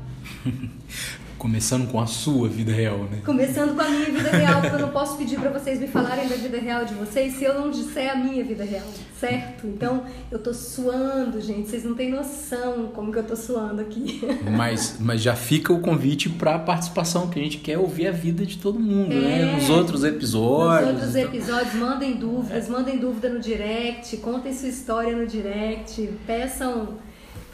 Começando 1.39 1.91
com 1.91 2.01
a 2.01 2.07
sua 2.07 2.49
vida 2.49 2.73
real, 2.73 2.99
né? 3.11 3.21
Começando 3.25 3.75
com 3.75 3.83
a 3.83 3.89
minha 3.89 4.07
vida 4.07 4.31
real, 4.31 4.61
porque 4.61 4.77
eu 4.77 4.81
não 4.81 4.91
posso 4.91 5.17
pedir 5.17 5.39
para 5.39 5.51
vocês 5.51 5.79
me 5.79 5.87
falarem 5.87 6.29
da 6.29 6.37
vida 6.37 6.59
real 6.59 6.85
de 6.85 6.95
vocês 6.95 7.35
se 7.35 7.45
eu 7.45 7.55
não 7.55 7.71
disser 7.71 8.11
a 8.11 8.17
minha 8.17 8.43
vida 8.45 8.65
real, 8.65 8.87
certo? 9.19 9.67
Então, 9.67 10.05
eu 10.31 10.39
tô 10.39 10.55
suando, 10.55 11.41
gente, 11.41 11.69
vocês 11.69 11.85
não 11.85 11.95
têm 11.95 12.11
noção 12.11 12.91
como 12.95 13.13
que 13.13 13.19
eu 13.19 13.25
tô 13.25 13.37
suando 13.37 13.83
aqui. 13.83 14.21
Mas, 14.57 14.97
mas 15.01 15.21
já 15.21 15.35
fica 15.35 15.73
o 15.73 15.81
convite 15.81 16.29
para 16.29 16.59
participação, 16.59 17.29
que 17.29 17.39
a 17.39 17.43
gente 17.43 17.59
quer 17.59 17.79
ouvir 17.79 18.07
a 18.09 18.13
vida 18.13 18.47
de 18.47 18.59
todo 18.59 18.79
mundo, 18.79 19.15
né? 19.15 19.43
é, 19.43 19.45
né? 19.45 19.57
Nos 19.57 19.69
outros 19.69 20.05
episódios. 20.05 20.93
Nos 20.93 21.03
outros 21.03 21.17
episódios, 21.17 21.75
mandem 21.75 22.17
dúvidas, 22.17 22.69
mandem 22.69 22.99
dúvida 22.99 23.29
no 23.29 23.41
direct, 23.41 24.17
contem 24.19 24.53
sua 24.53 24.69
história 24.69 25.15
no 25.15 25.27
direct, 25.27 26.09
peçam 26.27 26.99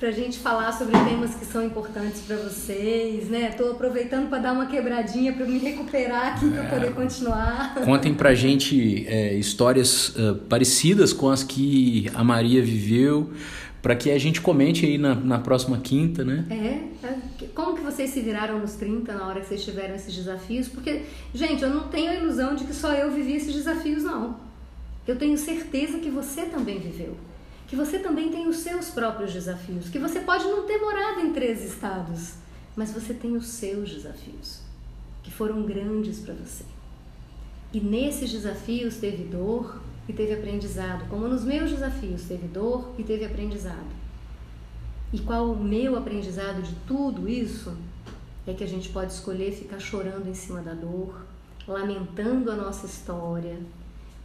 pra 0.03 0.11
gente 0.11 0.41
falar 0.41 0.73
sobre 0.73 0.99
temas 1.05 1.33
que 1.37 1.45
são 1.45 1.65
importantes 1.65 2.23
para 2.23 2.35
vocês, 2.35 3.29
né? 3.29 3.51
Tô 3.51 3.71
aproveitando 3.71 4.29
para 4.29 4.39
dar 4.39 4.53
uma 4.53 4.67
quebradinha 4.67 5.33
para 5.33 5.47
me 5.47 5.59
recuperar 5.59 6.35
aqui 6.35 6.51
para 6.51 6.65
poder 6.65 6.93
continuar. 6.93 7.77
Contem 7.85 8.13
pra 8.13 8.35
gente 8.35 9.07
é, 9.07 9.33
histórias 9.35 10.09
uh, 10.17 10.35
parecidas 10.49 11.13
com 11.13 11.29
as 11.29 11.45
que 11.45 12.11
a 12.15 12.25
Maria 12.25 12.61
viveu, 12.61 13.31
para 13.81 13.95
que 13.95 14.11
a 14.11 14.19
gente 14.19 14.41
comente 14.41 14.85
aí 14.85 14.99
na, 14.99 15.15
na 15.15 15.39
próxima 15.39 15.79
quinta, 15.79 16.25
né? 16.25 16.47
É, 16.51 17.07
é, 17.07 17.47
como 17.55 17.77
que 17.77 17.83
vocês 17.83 18.11
se 18.11 18.21
viraram 18.21 18.59
nos 18.59 18.73
30 18.73 19.13
na 19.13 19.29
hora 19.29 19.41
que 19.41 19.47
vocês 19.47 19.65
tiveram 19.65 19.95
esses 19.95 20.13
desafios? 20.13 20.67
Porque, 20.67 21.03
gente, 21.33 21.63
eu 21.63 21.71
não 21.71 21.87
tenho 21.87 22.11
a 22.11 22.15
ilusão 22.17 22.57
de 22.57 22.65
que 22.65 22.75
só 22.75 22.93
eu 22.93 23.13
vivi 23.13 23.37
esses 23.37 23.55
desafios, 23.55 24.03
não. 24.03 24.35
Eu 25.07 25.15
tenho 25.15 25.39
certeza 25.39 25.99
que 25.99 26.11
você 26.11 26.43
também 26.43 26.81
viveu 26.81 27.17
que 27.73 27.77
você 27.77 27.99
também 27.99 28.31
tem 28.31 28.47
os 28.47 28.59
seus 28.59 28.91
próprios 28.91 29.33
desafios, 29.33 29.89
que 29.89 29.99
você 29.99 30.21
pode 30.21 30.45
não 30.45 30.67
ter 30.67 30.77
morado 30.77 31.21
em 31.21 31.33
três 31.33 31.65
estados, 31.65 32.35
mas 32.77 32.91
você 32.91 33.15
tem 33.15 33.35
os 33.35 33.47
seus 33.47 33.89
desafios, 33.89 34.61
que 35.23 35.31
foram 35.31 35.63
grandes 35.63 36.21
para 36.21 36.35
você. 36.35 36.67
E 37.73 37.81
nesses 37.81 38.31
desafios 38.31 38.99
teve 38.99 39.25
dor 39.25 39.81
e 40.07 40.13
teve 40.13 40.35
aprendizado, 40.35 41.09
como 41.09 41.27
nos 41.27 41.45
meus 41.45 41.71
desafios 41.71 42.25
teve 42.25 42.47
dor 42.47 42.93
e 42.99 43.03
teve 43.03 43.25
aprendizado. 43.25 43.91
E 45.11 45.19
qual 45.21 45.51
o 45.51 45.65
meu 45.65 45.97
aprendizado 45.97 46.61
de 46.61 46.75
tudo 46.87 47.27
isso? 47.27 47.75
É 48.47 48.53
que 48.53 48.65
a 48.65 48.69
gente 48.69 48.91
pode 48.91 49.15
escolher 49.15 49.51
ficar 49.51 49.79
chorando 49.79 50.29
em 50.29 50.35
cima 50.35 50.61
da 50.61 50.75
dor, 50.75 51.25
lamentando 51.67 52.51
a 52.51 52.55
nossa 52.55 52.85
história, 52.85 53.59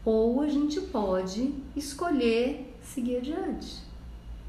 ou 0.04 0.42
a 0.42 0.50
gente 0.50 0.82
pode 0.82 1.54
escolher 1.78 2.67
seguir 2.88 3.18
adiante. 3.18 3.86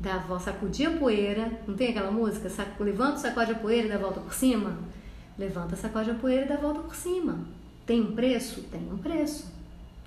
Dá 0.00 0.14
a 0.14 0.18
volta, 0.18 0.44
sacudir 0.44 0.88
a 0.88 0.96
poeira, 0.96 1.60
não 1.66 1.74
tem 1.74 1.90
aquela 1.90 2.10
música? 2.10 2.48
Sac, 2.48 2.80
levanta, 2.80 3.18
sacode 3.18 3.52
a 3.52 3.54
poeira 3.56 3.86
e 3.86 3.90
dá 3.90 3.96
a 3.96 3.98
volta 3.98 4.20
por 4.20 4.32
cima? 4.32 4.78
Levanta, 5.36 5.74
sacode 5.74 6.10
a 6.10 6.14
poeira 6.14 6.44
e 6.44 6.48
dá 6.48 6.54
a 6.54 6.60
volta 6.60 6.80
por 6.80 6.94
cima. 6.94 7.40
Tem 7.84 8.00
um 8.00 8.14
preço? 8.14 8.62
Tem 8.70 8.80
um 8.92 8.98
preço. 8.98 9.52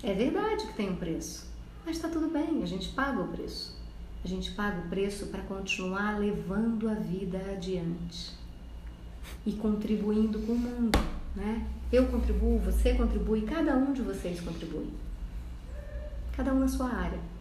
É 0.02 0.14
verdade 0.14 0.66
que 0.66 0.74
tem 0.74 0.90
um 0.90 0.96
preço. 0.96 1.46
Mas 1.84 1.96
está 1.96 2.08
tudo 2.08 2.28
bem, 2.28 2.62
a 2.62 2.66
gente 2.66 2.88
paga 2.90 3.20
o 3.20 3.28
preço. 3.28 3.76
A 4.24 4.28
gente 4.28 4.52
paga 4.52 4.80
o 4.80 4.88
preço 4.88 5.26
para 5.26 5.42
continuar 5.42 6.18
levando 6.18 6.88
a 6.88 6.94
vida 6.94 7.38
adiante 7.50 8.30
e 9.44 9.52
contribuindo 9.52 10.38
com 10.40 10.52
o 10.52 10.58
mundo, 10.58 10.98
né? 11.34 11.66
Eu 11.92 12.06
contribuo, 12.06 12.58
você 12.60 12.94
contribui, 12.94 13.42
cada 13.42 13.76
um 13.76 13.92
de 13.92 14.00
vocês 14.00 14.40
contribui. 14.40 14.88
Cada 16.34 16.54
um 16.54 16.60
na 16.60 16.68
sua 16.68 16.88
área 16.88 17.31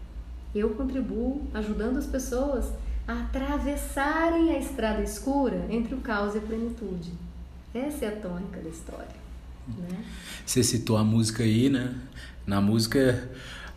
eu 0.54 0.72
contribuo 0.72 1.42
ajudando 1.54 1.98
as 1.98 2.06
pessoas 2.06 2.66
a 3.08 3.14
atravessarem 3.14 4.52
a 4.52 4.60
estrada 4.60 5.02
escura 5.02 5.66
entre 5.70 5.96
o 5.96 5.98
caos 5.98 6.36
e 6.36 6.38
a 6.38 6.42
plenitude. 6.42 7.12
Essa 7.74 8.06
é 8.06 8.08
a 8.10 8.12
tônica 8.12 8.60
da 8.60 8.70
história. 8.70 9.22
Né? 9.68 9.98
Você 10.46 10.64
citou 10.64 10.98
a 10.98 11.04
música 11.04 11.44
aí, 11.44 11.70
né? 11.70 11.94
Na 12.46 12.60
música, 12.60 13.30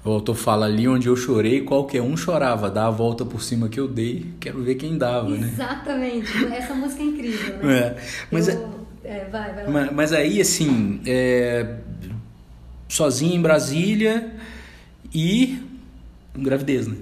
o 0.05 0.11
autor 0.11 0.35
fala 0.35 0.67
ali 0.67 0.89
onde 0.89 1.07
eu 1.07 1.17
chorei, 1.17 1.61
qualquer 1.63 2.03
um 2.03 2.17
chorava, 2.17 2.71
dá 2.71 2.87
a 2.87 2.91
volta 2.91 3.25
por 3.25 3.43
cima 3.43 3.69
que 3.69 3.79
eu 3.79 3.87
dei, 3.87 4.33
quero 4.41 4.63
ver 4.63 4.75
quem 4.75 4.99
dava, 4.99 5.31
né? 5.31 5.49
Exatamente, 5.53 6.45
essa 6.53 6.75
música 6.75 7.03
é 7.03 7.07
incrível, 7.07 7.59
né? 7.59 7.79
É. 7.79 8.03
Mas, 8.31 8.49
eu, 8.49 8.87
é, 9.05 9.25
vai, 9.27 9.55
vai 9.55 9.69
mas, 9.69 9.93
mas, 9.93 10.13
aí, 10.13 10.41
assim, 10.41 11.01
é, 11.07 11.77
sozinho 12.89 13.35
em 13.35 13.43
Brasília 13.43 14.35
e 15.13 15.63
gravidez, 16.37 16.87
né? 16.87 16.97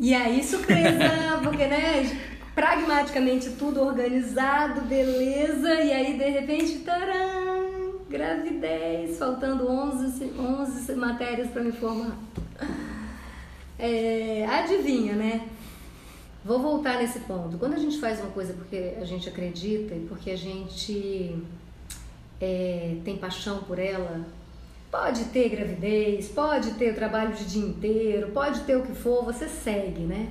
E 0.00 0.14
aí, 0.14 0.42
surpresa, 0.44 1.40
porque, 1.42 1.66
né, 1.66 2.16
pragmaticamente 2.54 3.50
tudo 3.50 3.80
organizado, 3.80 4.82
beleza, 4.82 5.74
e 5.74 5.92
aí, 5.92 6.18
de 6.18 6.28
repente, 6.28 6.78
taram, 6.78 8.00
gravidez, 8.08 9.18
faltando 9.18 9.68
11, 9.68 10.32
11 10.38 10.94
matérias 10.94 11.48
para 11.50 11.62
me 11.62 11.72
formar. 11.72 12.16
É, 13.78 14.46
adivinha, 14.46 15.14
né? 15.14 15.48
Vou 16.44 16.60
voltar 16.60 16.98
nesse 16.98 17.20
ponto. 17.20 17.58
Quando 17.58 17.74
a 17.74 17.78
gente 17.78 17.98
faz 17.98 18.20
uma 18.20 18.30
coisa 18.30 18.52
porque 18.54 18.94
a 19.00 19.04
gente 19.04 19.28
acredita 19.28 19.94
e 19.94 20.06
porque 20.08 20.30
a 20.30 20.36
gente 20.36 21.36
é, 22.40 22.96
tem 23.04 23.16
paixão 23.16 23.58
por 23.64 23.78
ela, 23.78 24.24
Pode 24.90 25.26
ter 25.26 25.50
gravidez, 25.50 26.28
pode 26.28 26.70
ter 26.74 26.92
o 26.92 26.94
trabalho 26.94 27.34
de 27.34 27.44
dia 27.44 27.62
inteiro, 27.62 28.30
pode 28.32 28.60
ter 28.60 28.74
o 28.74 28.82
que 28.82 28.94
for, 28.94 29.22
você 29.22 29.46
segue, 29.46 30.00
né? 30.00 30.30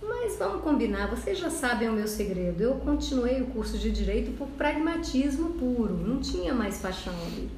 Mas 0.00 0.36
vamos 0.36 0.62
combinar, 0.62 1.10
vocês 1.10 1.36
já 1.36 1.50
sabem 1.50 1.88
o 1.88 1.92
meu 1.92 2.06
segredo. 2.06 2.62
Eu 2.62 2.74
continuei 2.74 3.42
o 3.42 3.46
curso 3.46 3.76
de 3.76 3.90
direito 3.90 4.30
por 4.38 4.46
pragmatismo 4.50 5.50
puro, 5.54 5.94
não 5.96 6.20
tinha 6.20 6.54
mais 6.54 6.78
paixão 6.78 7.12
ali, 7.26 7.50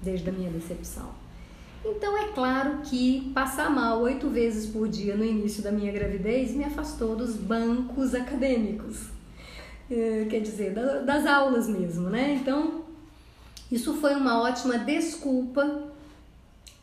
desde 0.00 0.30
a 0.30 0.32
minha 0.32 0.50
decepção. 0.50 1.10
Então 1.84 2.16
é 2.16 2.28
claro 2.28 2.78
que 2.82 3.30
passar 3.34 3.70
mal 3.70 4.00
oito 4.00 4.30
vezes 4.30 4.66
por 4.70 4.88
dia 4.88 5.14
no 5.14 5.24
início 5.24 5.62
da 5.62 5.70
minha 5.70 5.92
gravidez 5.92 6.52
me 6.52 6.64
afastou 6.64 7.14
dos 7.14 7.36
bancos 7.36 8.14
acadêmicos, 8.14 9.10
é, 9.90 10.26
quer 10.28 10.40
dizer, 10.40 10.72
das 11.04 11.26
aulas 11.26 11.68
mesmo, 11.68 12.08
né? 12.08 12.38
Então 12.40 12.85
isso 13.70 13.94
foi 13.94 14.14
uma 14.14 14.40
ótima 14.40 14.78
desculpa 14.78 15.90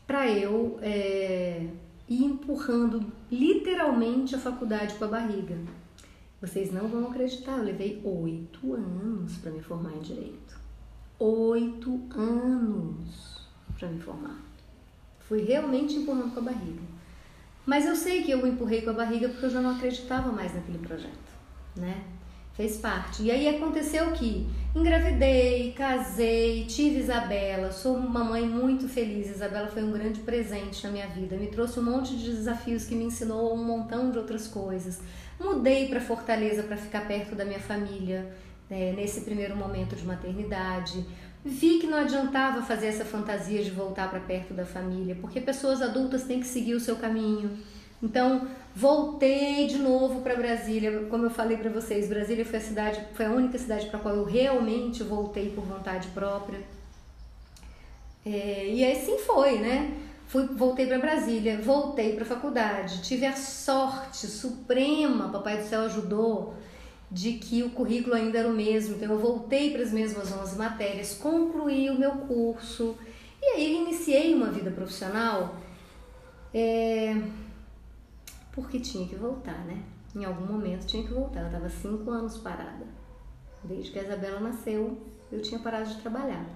para 0.06 0.30
eu 0.30 0.78
é, 0.82 1.66
ir 2.08 2.24
empurrando 2.24 3.04
literalmente 3.30 4.34
a 4.34 4.38
faculdade 4.38 4.94
com 4.94 5.04
a 5.04 5.08
barriga. 5.08 5.56
Vocês 6.40 6.70
não 6.70 6.88
vão 6.88 7.06
acreditar, 7.06 7.56
eu 7.56 7.64
levei 7.64 8.02
oito 8.04 8.74
anos 8.74 9.38
para 9.38 9.50
me 9.50 9.62
formar 9.62 9.92
em 9.94 10.00
direito. 10.00 10.60
Oito 11.18 12.02
anos 12.14 13.48
para 13.78 13.88
me 13.88 13.98
formar. 14.00 14.38
Fui 15.20 15.40
realmente 15.40 15.96
empurrando 15.96 16.34
com 16.34 16.40
a 16.40 16.42
barriga. 16.42 16.82
Mas 17.64 17.86
eu 17.86 17.96
sei 17.96 18.22
que 18.22 18.30
eu 18.30 18.46
empurrei 18.46 18.82
com 18.82 18.90
a 18.90 18.94
barriga 18.94 19.28
porque 19.30 19.46
eu 19.46 19.50
já 19.50 19.62
não 19.62 19.70
acreditava 19.70 20.30
mais 20.30 20.54
naquele 20.54 20.78
projeto, 20.78 21.32
né? 21.76 22.04
Fez 22.54 22.76
parte. 22.76 23.22
E 23.24 23.30
aí 23.30 23.48
aconteceu 23.48 24.12
que 24.12 24.46
engravidei, 24.74 25.72
casei, 25.72 26.64
tive 26.66 27.00
Isabela, 27.00 27.70
sou 27.72 27.96
uma 27.96 28.24
mãe 28.24 28.46
muito 28.46 28.88
feliz. 28.88 29.28
Isabela 29.28 29.68
foi 29.68 29.82
um 29.82 29.92
grande 29.92 30.20
presente 30.20 30.84
na 30.84 30.92
minha 30.92 31.06
vida, 31.08 31.36
me 31.36 31.48
trouxe 31.48 31.78
um 31.78 31.82
monte 31.82 32.16
de 32.16 32.30
desafios 32.30 32.84
que 32.84 32.94
me 32.94 33.04
ensinou 33.04 33.54
um 33.54 33.64
montão 33.64 34.10
de 34.10 34.18
outras 34.18 34.46
coisas. 34.46 35.00
Mudei 35.38 35.88
para 35.88 36.00
Fortaleza 36.00 36.62
para 36.62 36.76
ficar 36.76 37.06
perto 37.06 37.34
da 37.34 37.44
minha 37.44 37.60
família 37.60 38.32
né, 38.70 38.92
nesse 38.92 39.22
primeiro 39.22 39.56
momento 39.56 39.96
de 39.96 40.04
maternidade. 40.04 41.04
Vi 41.44 41.78
que 41.78 41.86
não 41.86 41.98
adiantava 41.98 42.62
fazer 42.62 42.86
essa 42.86 43.04
fantasia 43.04 43.62
de 43.62 43.70
voltar 43.70 44.08
para 44.08 44.20
perto 44.20 44.54
da 44.54 44.64
família, 44.64 45.14
porque 45.20 45.40
pessoas 45.40 45.82
adultas 45.82 46.22
têm 46.22 46.40
que 46.40 46.46
seguir 46.46 46.74
o 46.74 46.80
seu 46.80 46.96
caminho. 46.96 47.58
Então, 48.02 48.46
voltei 48.74 49.66
de 49.66 49.78
novo 49.78 50.20
para 50.20 50.36
Brasília. 50.36 51.06
Como 51.08 51.24
eu 51.24 51.30
falei 51.30 51.56
para 51.56 51.70
vocês, 51.70 52.08
Brasília 52.08 52.44
foi 52.44 52.58
a 52.58 52.62
cidade, 52.62 53.00
foi 53.14 53.26
a 53.26 53.30
única 53.30 53.58
cidade 53.58 53.86
para 53.86 53.98
qual 53.98 54.14
eu 54.14 54.24
realmente 54.24 55.02
voltei 55.02 55.50
por 55.50 55.64
vontade 55.64 56.08
própria. 56.08 56.60
É, 58.26 58.66
e 58.68 58.84
assim 58.84 59.18
foi, 59.18 59.58
né? 59.58 59.96
Fui, 60.26 60.46
voltei 60.46 60.86
para 60.86 60.98
Brasília, 60.98 61.60
voltei 61.60 62.14
para 62.14 62.24
a 62.24 62.26
faculdade, 62.26 63.02
tive 63.02 63.26
a 63.26 63.36
sorte 63.36 64.26
suprema, 64.26 65.28
Papai 65.28 65.58
do 65.58 65.64
Céu 65.64 65.82
ajudou, 65.82 66.54
de 67.10 67.34
que 67.34 67.62
o 67.62 67.70
currículo 67.70 68.16
ainda 68.16 68.38
era 68.38 68.48
o 68.48 68.52
mesmo. 68.52 68.96
Então 68.96 69.12
eu 69.12 69.18
voltei 69.18 69.70
para 69.70 69.82
as 69.82 69.92
mesmas 69.92 70.32
11 70.32 70.56
matérias, 70.56 71.14
concluí 71.14 71.90
o 71.90 71.98
meu 71.98 72.12
curso 72.12 72.96
e 73.40 73.46
aí 73.56 73.76
iniciei 73.76 74.34
uma 74.34 74.50
vida 74.50 74.70
profissional. 74.70 75.56
É, 76.52 77.14
porque 78.54 78.78
tinha 78.78 79.06
que 79.06 79.16
voltar, 79.16 79.64
né? 79.64 79.82
Em 80.14 80.24
algum 80.24 80.46
momento 80.46 80.86
tinha 80.86 81.02
que 81.02 81.12
voltar. 81.12 81.40
Eu 81.40 81.46
estava 81.46 81.68
cinco 81.68 82.10
anos 82.10 82.38
parada. 82.38 82.86
Desde 83.64 83.90
que 83.90 83.98
a 83.98 84.02
Isabela 84.04 84.38
nasceu, 84.38 84.96
eu 85.32 85.42
tinha 85.42 85.58
parado 85.58 85.88
de 85.88 86.00
trabalhar. 86.00 86.46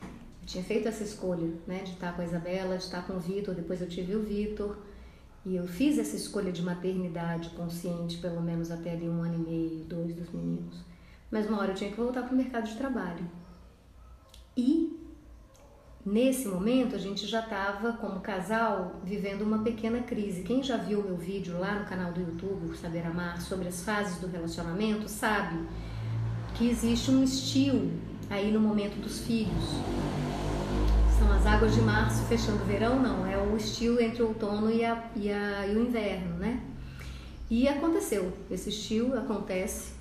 Eu 0.00 0.46
tinha 0.46 0.62
feito 0.62 0.86
essa 0.86 1.02
escolha, 1.02 1.52
né? 1.66 1.82
De 1.82 1.92
estar 1.92 2.14
com 2.14 2.22
a 2.22 2.24
Isabela, 2.24 2.76
de 2.76 2.84
estar 2.84 3.04
com 3.04 3.14
o 3.14 3.20
Vitor. 3.20 3.54
Depois 3.54 3.80
eu 3.80 3.88
tive 3.88 4.14
o 4.14 4.22
Vitor. 4.22 4.76
E 5.44 5.56
eu 5.56 5.66
fiz 5.66 5.98
essa 5.98 6.14
escolha 6.14 6.52
de 6.52 6.62
maternidade 6.62 7.50
consciente, 7.50 8.18
pelo 8.18 8.40
menos 8.40 8.70
até 8.70 8.92
ali 8.92 9.08
um 9.08 9.22
ano 9.22 9.34
e 9.34 9.38
meio, 9.38 9.84
dois 9.84 10.14
dos 10.14 10.30
meninos. 10.30 10.82
Mas 11.30 11.48
uma 11.48 11.58
hora 11.58 11.72
eu 11.72 11.74
tinha 11.74 11.90
que 11.90 11.96
voltar 11.96 12.22
para 12.22 12.32
o 12.32 12.36
mercado 12.36 12.66
de 12.66 12.76
trabalho. 12.76 13.28
E 14.56 15.03
Nesse 16.04 16.46
momento, 16.46 16.94
a 16.94 16.98
gente 16.98 17.26
já 17.26 17.40
estava, 17.40 17.94
como 17.94 18.20
casal, 18.20 19.00
vivendo 19.02 19.40
uma 19.40 19.60
pequena 19.60 20.02
crise. 20.02 20.42
Quem 20.42 20.62
já 20.62 20.76
viu 20.76 21.02
meu 21.02 21.16
vídeo 21.16 21.58
lá 21.58 21.78
no 21.78 21.86
canal 21.86 22.12
do 22.12 22.20
YouTube, 22.20 22.76
Saber 22.76 23.06
Amar, 23.06 23.40
sobre 23.40 23.68
as 23.68 23.82
fases 23.82 24.18
do 24.18 24.26
relacionamento, 24.26 25.08
sabe 25.08 25.66
que 26.56 26.68
existe 26.68 27.10
um 27.10 27.24
estio 27.24 27.90
aí 28.28 28.52
no 28.52 28.60
momento 28.60 29.00
dos 29.00 29.20
filhos. 29.20 29.64
São 31.18 31.32
as 31.32 31.46
águas 31.46 31.74
de 31.74 31.80
março 31.80 32.22
fechando 32.24 32.62
o 32.62 32.66
verão, 32.66 33.00
não, 33.00 33.24
é 33.26 33.38
o 33.38 33.56
estio 33.56 33.98
entre 33.98 34.22
o 34.22 34.28
outono 34.28 34.70
e, 34.70 34.84
a, 34.84 35.10
e, 35.16 35.32
a, 35.32 35.66
e 35.66 35.74
o 35.74 35.86
inverno, 35.86 36.36
né? 36.36 36.60
E 37.48 37.66
aconteceu, 37.66 38.30
existiu, 38.50 39.16
acontece. 39.18 39.94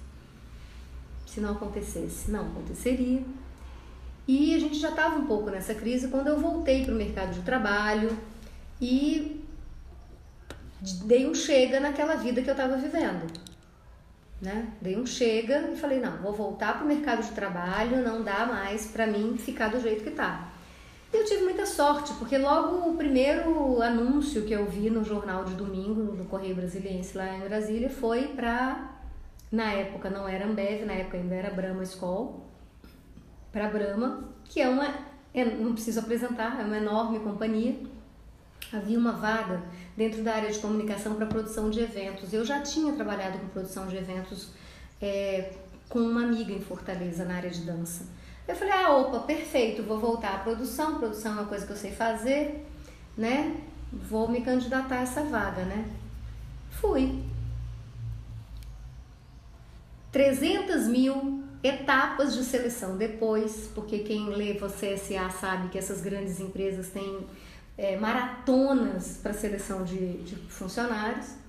Se 1.25 1.39
não 1.39 1.53
acontecesse, 1.53 2.29
não 2.29 2.41
aconteceria. 2.41 3.23
E 4.27 4.55
a 4.55 4.59
gente 4.59 4.79
já 4.79 4.89
estava 4.89 5.15
um 5.15 5.25
pouco 5.25 5.49
nessa 5.49 5.75
crise 5.75 6.07
quando 6.07 6.27
eu 6.27 6.39
voltei 6.39 6.85
para 6.85 6.93
o 6.93 6.97
mercado 6.97 7.33
de 7.33 7.41
trabalho 7.41 8.17
e 8.79 9.43
dei 11.05 11.27
um 11.27 11.33
chega 11.33 11.79
naquela 11.79 12.15
vida 12.15 12.41
que 12.41 12.49
eu 12.49 12.53
estava 12.53 12.77
vivendo. 12.77 13.27
Né? 14.41 14.73
Dei 14.81 14.97
um 14.97 15.05
chega 15.05 15.69
e 15.71 15.75
falei: 15.75 15.99
não, 15.99 16.17
vou 16.17 16.33
voltar 16.33 16.75
para 16.75 16.83
o 16.83 16.87
mercado 16.87 17.23
de 17.23 17.31
trabalho, 17.31 18.03
não 18.03 18.23
dá 18.23 18.45
mais 18.45 18.87
para 18.87 19.07
mim 19.07 19.37
ficar 19.37 19.69
do 19.69 19.79
jeito 19.79 20.03
que 20.03 20.09
está. 20.09 20.51
Eu 21.13 21.23
tive 21.25 21.43
muita 21.43 21.65
sorte, 21.65 22.11
porque 22.15 22.37
logo 22.37 22.89
o 22.89 22.97
primeiro 22.97 23.81
anúncio 23.81 24.41
que 24.43 24.51
eu 24.51 24.65
vi 24.65 24.89
no 24.89 25.03
jornal 25.03 25.45
de 25.45 25.53
domingo, 25.53 26.01
no 26.13 26.25
Correio 26.25 26.55
Brasiliense 26.55 27.15
lá 27.15 27.37
em 27.37 27.41
Brasília, 27.41 27.89
foi 27.89 28.29
para. 28.29 28.91
Na 29.51 29.71
época 29.71 30.09
não 30.09 30.27
era 30.27 30.45
Ambev, 30.45 30.85
na 30.85 30.93
época 30.93 31.17
ainda 31.17 31.35
era 31.35 31.51
Brahma 31.51 31.85
School, 31.85 32.43
para 33.53 33.69
Brahma, 33.69 34.23
que 34.45 34.59
é 34.59 34.67
uma. 34.67 35.13
É, 35.33 35.45
não 35.45 35.73
preciso 35.73 35.99
apresentar, 35.99 36.59
é 36.59 36.63
uma 36.63 36.77
enorme 36.77 37.19
companhia. 37.19 37.79
Havia 38.71 38.97
uma 38.97 39.11
vaga 39.11 39.61
dentro 39.95 40.23
da 40.23 40.33
área 40.33 40.51
de 40.51 40.57
comunicação 40.57 41.15
para 41.15 41.27
produção 41.27 41.69
de 41.69 41.79
eventos. 41.79 42.33
Eu 42.33 42.43
já 42.43 42.61
tinha 42.61 42.91
trabalhado 42.93 43.37
com 43.37 43.47
produção 43.47 43.87
de 43.87 43.95
eventos 43.95 44.49
é, 44.99 45.53
com 45.87 45.99
uma 45.99 46.23
amiga 46.23 46.51
em 46.51 46.61
Fortaleza, 46.61 47.23
na 47.23 47.35
área 47.35 47.51
de 47.51 47.61
dança. 47.61 48.05
Eu 48.47 48.55
falei, 48.55 48.73
ah, 48.73 48.97
opa, 48.97 49.19
perfeito, 49.19 49.83
vou 49.83 49.99
voltar 49.99 50.35
à 50.35 50.39
produção, 50.39 50.97
produção 50.97 51.33
é 51.33 51.35
uma 51.35 51.45
coisa 51.45 51.65
que 51.65 51.71
eu 51.71 51.77
sei 51.77 51.91
fazer, 51.91 52.65
né? 53.15 53.55
Vou 53.91 54.27
me 54.27 54.41
candidatar 54.41 54.99
a 54.99 55.01
essa 55.01 55.23
vaga, 55.23 55.63
né? 55.63 55.85
Fui. 56.71 57.23
300 60.11 60.87
mil 60.87 61.42
etapas 61.63 62.35
de 62.35 62.43
seleção 62.43 62.97
depois, 62.97 63.69
porque 63.73 63.99
quem 63.99 64.29
lê 64.29 64.53
você 64.53 64.97
SA 64.97 65.29
sabe 65.29 65.69
que 65.69 65.77
essas 65.77 66.01
grandes 66.01 66.39
empresas 66.39 66.89
têm 66.89 67.25
é, 67.77 67.97
maratonas 67.97 69.19
para 69.23 69.33
seleção 69.33 69.83
de, 69.83 70.17
de 70.23 70.35
funcionários 70.49 71.43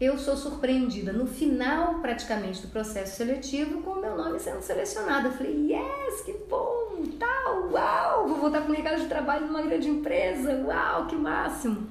eu 0.00 0.18
sou 0.18 0.36
surpreendida 0.36 1.12
no 1.12 1.26
final 1.26 2.00
praticamente 2.00 2.60
do 2.60 2.68
processo 2.68 3.16
seletivo 3.16 3.80
com 3.82 3.90
o 3.90 4.00
meu 4.00 4.16
nome 4.16 4.40
sendo 4.40 4.60
selecionado. 4.60 5.28
Eu 5.28 5.32
falei, 5.32 5.72
yes, 5.72 6.20
que 6.22 6.32
bom, 6.48 7.04
tal, 7.18 7.70
uau, 7.70 8.28
vou 8.28 8.38
voltar 8.38 8.62
para 8.62 8.68
o 8.68 8.72
mercado 8.72 9.00
de 9.00 9.06
trabalho 9.06 9.46
numa 9.46 9.62
grande 9.62 9.88
empresa, 9.88 10.62
uau, 10.66 11.06
que 11.06 11.14
máximo. 11.14 11.86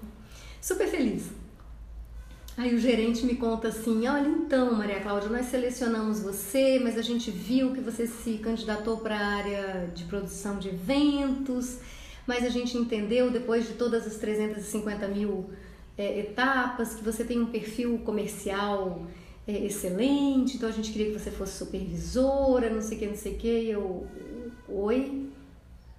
Super 0.61 0.87
feliz. 0.87 1.31
Aí 2.55 2.75
o 2.75 2.77
gerente 2.77 3.25
me 3.25 3.35
conta 3.35 3.69
assim: 3.69 4.07
olha, 4.07 4.27
então, 4.27 4.73
Maria 4.75 4.99
Cláudia, 4.99 5.29
nós 5.29 5.47
selecionamos 5.47 6.21
você, 6.21 6.79
mas 6.79 6.97
a 6.97 7.01
gente 7.01 7.31
viu 7.31 7.73
que 7.73 7.81
você 7.81 8.05
se 8.05 8.37
candidatou 8.37 8.97
para 8.97 9.17
a 9.17 9.25
área 9.25 9.91
de 9.93 10.03
produção 10.03 10.59
de 10.59 10.69
eventos, 10.69 11.79
mas 12.27 12.43
a 12.43 12.49
gente 12.49 12.77
entendeu 12.77 13.31
depois 13.31 13.67
de 13.67 13.73
todas 13.73 14.05
as 14.05 14.17
350 14.17 15.07
mil 15.07 15.49
é, 15.97 16.19
etapas, 16.19 16.93
que 16.93 17.03
você 17.03 17.23
tem 17.23 17.41
um 17.41 17.47
perfil 17.47 17.97
comercial 18.05 19.01
é, 19.47 19.65
excelente, 19.65 20.57
então 20.57 20.69
a 20.69 20.71
gente 20.71 20.91
queria 20.91 21.11
que 21.11 21.19
você 21.19 21.31
fosse 21.31 21.57
supervisora, 21.57 22.69
não 22.69 22.81
sei 22.81 22.97
o 22.97 22.99
que, 22.99 23.07
não 23.07 23.15
sei 23.15 23.33
o 23.33 23.37
que. 23.37 23.69
Eu, 23.69 24.07
oi? 24.69 25.27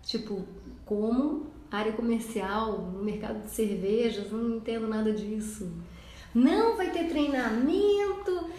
Tipo, 0.04 0.44
como? 0.86 1.52
Área 1.68 1.92
comercial, 1.92 2.78
no 2.78 3.02
mercado 3.02 3.42
de 3.42 3.50
cervejas, 3.50 4.30
não 4.30 4.56
entendo 4.56 4.86
nada 4.86 5.12
disso. 5.12 5.68
Não 6.34 6.76
vai 6.76 6.90
ter 6.90 7.04
treinamento. 7.04 8.50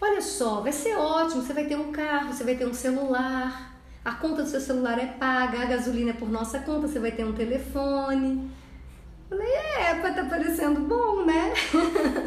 Olha 0.00 0.20
só, 0.20 0.60
vai 0.60 0.72
ser 0.72 0.96
ótimo. 0.96 1.42
Você 1.42 1.52
vai 1.52 1.64
ter 1.64 1.76
um 1.76 1.90
carro, 1.90 2.32
você 2.32 2.44
vai 2.44 2.54
ter 2.54 2.66
um 2.66 2.74
celular. 2.74 3.74
A 4.04 4.12
conta 4.12 4.42
do 4.42 4.48
seu 4.48 4.60
celular 4.60 4.98
é 4.98 5.06
paga, 5.06 5.62
a 5.62 5.64
gasolina 5.64 6.10
é 6.10 6.12
por 6.12 6.30
nossa 6.30 6.58
conta, 6.58 6.86
você 6.86 6.98
vai 6.98 7.10
ter 7.10 7.24
um 7.24 7.32
telefone. 7.32 8.50
Falei, 9.30 9.48
é, 9.48 9.94
tá 9.94 10.24
parecendo 10.26 10.80
bom, 10.80 11.24
né? 11.24 11.54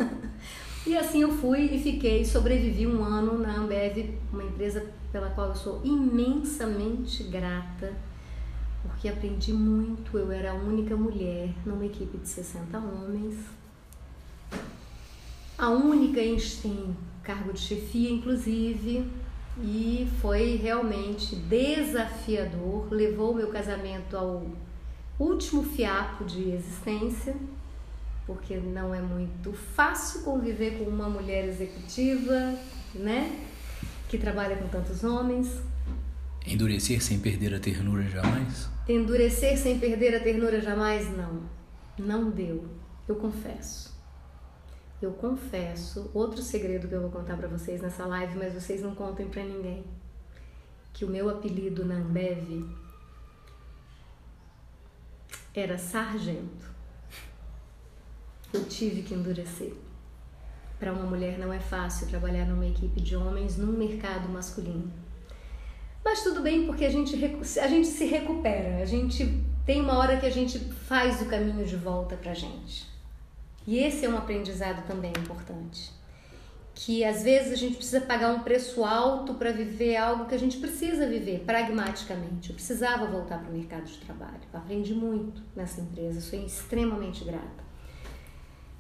e 0.88 0.98
assim 0.98 1.22
eu 1.22 1.32
fui 1.32 1.66
e 1.66 1.80
fiquei, 1.80 2.26
sobrevivi 2.26 2.88
um 2.88 3.04
ano 3.04 3.38
na 3.38 3.58
Ambev, 3.58 4.18
uma 4.34 4.44
empresa 4.44 4.92
pela 5.12 5.30
qual 5.30 5.50
eu 5.50 5.56
sou 5.56 5.82
imensamente 5.84 7.24
grata, 7.26 7.94
porque 8.82 9.08
aprendi 9.08 9.54
muito. 9.54 10.18
Eu 10.18 10.32
era 10.32 10.52
a 10.52 10.56
única 10.56 10.96
mulher 10.96 11.54
numa 11.64 11.86
equipe 11.86 12.18
de 12.18 12.28
60 12.28 12.76
homens, 12.78 13.36
a 15.58 15.70
única 15.70 16.22
em, 16.22 16.38
em 16.66 16.96
cargo 17.24 17.52
de 17.52 17.60
chefia, 17.60 18.12
inclusive, 18.12 19.06
e 19.62 20.08
foi 20.22 20.56
realmente 20.56 21.36
desafiador. 21.36 22.88
Levou 22.92 23.32
o 23.32 23.36
meu 23.36 23.48
casamento 23.48 24.16
ao 24.16 24.46
último 25.20 25.64
fiapo 25.64 26.24
de 26.26 26.52
existência, 26.52 27.36
porque 28.26 28.58
não 28.58 28.94
é 28.94 29.02
muito 29.02 29.52
fácil 29.54 30.22
conviver 30.22 30.78
com 30.78 30.86
uma 30.86 31.10
mulher 31.10 31.48
executiva, 31.48 32.54
né? 32.94 33.46
Que 34.08 34.18
trabalha 34.18 34.56
com 34.58 34.68
tantos 34.68 35.04
homens. 35.04 35.50
Endurecer 36.46 37.02
sem 37.02 37.20
perder 37.20 37.54
a 37.56 37.60
ternura 37.60 38.04
jamais? 38.04 38.70
Endurecer 38.88 39.58
sem 39.58 39.80
perder 39.80 40.16
a 40.16 40.20
ternura 40.20 40.62
jamais, 40.62 41.10
não. 41.18 41.42
Não 41.98 42.30
deu. 42.30 42.64
Eu 43.08 43.16
confesso. 43.16 43.97
Eu 45.00 45.12
confesso, 45.14 46.10
outro 46.12 46.42
segredo 46.42 46.88
que 46.88 46.96
eu 46.96 47.02
vou 47.02 47.12
contar 47.12 47.38
para 47.38 47.48
vocês 47.48 47.80
nessa 47.82 48.06
live, 48.06 48.36
mas 48.36 48.54
vocês 48.54 48.82
não 48.82 48.96
contem 48.96 49.28
para 49.28 49.44
ninguém. 49.44 49.86
Que 50.92 51.06
o 51.06 51.10
meu 51.10 51.30
apelido 51.30 51.86
na 51.86 51.96
Ambev 51.96 52.68
era 55.54 55.78
sargento. 55.78 56.66
Eu 58.52 58.66
tive 58.66 59.04
que 59.04 59.14
endurecer. 59.14 59.74
Para 60.80 60.94
uma 60.94 61.04
mulher 61.04 61.38
não 61.38 61.54
é 61.54 61.60
fácil 61.60 62.08
trabalhar 62.08 62.46
numa 62.46 62.66
equipe 62.66 63.00
de 63.00 63.16
homens 63.16 63.56
num 63.56 63.74
mercado 63.74 64.28
masculino. 64.30 64.92
Mas 66.04 66.24
tudo 66.24 66.42
bem, 66.42 66.66
porque 66.66 66.86
a 66.86 66.90
gente, 66.90 67.14
a 67.60 67.68
gente 67.68 67.88
se 67.88 68.06
recupera, 68.06 68.82
a 68.82 68.86
gente 68.86 69.44
tem 69.64 69.82
uma 69.82 69.98
hora 69.98 70.18
que 70.18 70.26
a 70.26 70.32
gente 70.32 70.58
faz 70.58 71.22
o 71.22 71.26
caminho 71.26 71.66
de 71.66 71.76
volta 71.76 72.16
para 72.16 72.32
a 72.32 72.36
gente. 72.36 72.97
E 73.68 73.78
esse 73.80 74.06
é 74.06 74.10
um 74.10 74.18
aprendizado 74.18 74.88
também 74.88 75.12
importante 75.12 75.98
que 76.80 77.04
às 77.04 77.24
vezes 77.24 77.52
a 77.52 77.56
gente 77.56 77.76
precisa 77.76 78.02
pagar 78.02 78.32
um 78.32 78.42
preço 78.42 78.84
alto 78.84 79.34
para 79.34 79.52
viver 79.52 79.98
algo 79.98 80.26
que 80.26 80.36
a 80.36 80.38
gente 80.38 80.60
precisa 80.60 81.08
viver 81.08 81.40
pragmaticamente. 81.40 82.52
Eu 82.52 82.56
precisava 82.56 83.08
voltar 83.08 83.40
para 83.40 83.50
o 83.50 83.54
mercado 83.54 83.86
de 83.86 83.98
trabalho. 83.98 84.40
Eu 84.54 84.60
aprendi 84.60 84.94
muito 84.94 85.42
nessa 85.56 85.82
empresa, 85.82 86.22
sou 86.22 86.40
extremamente 86.40 87.26
grata. 87.26 87.64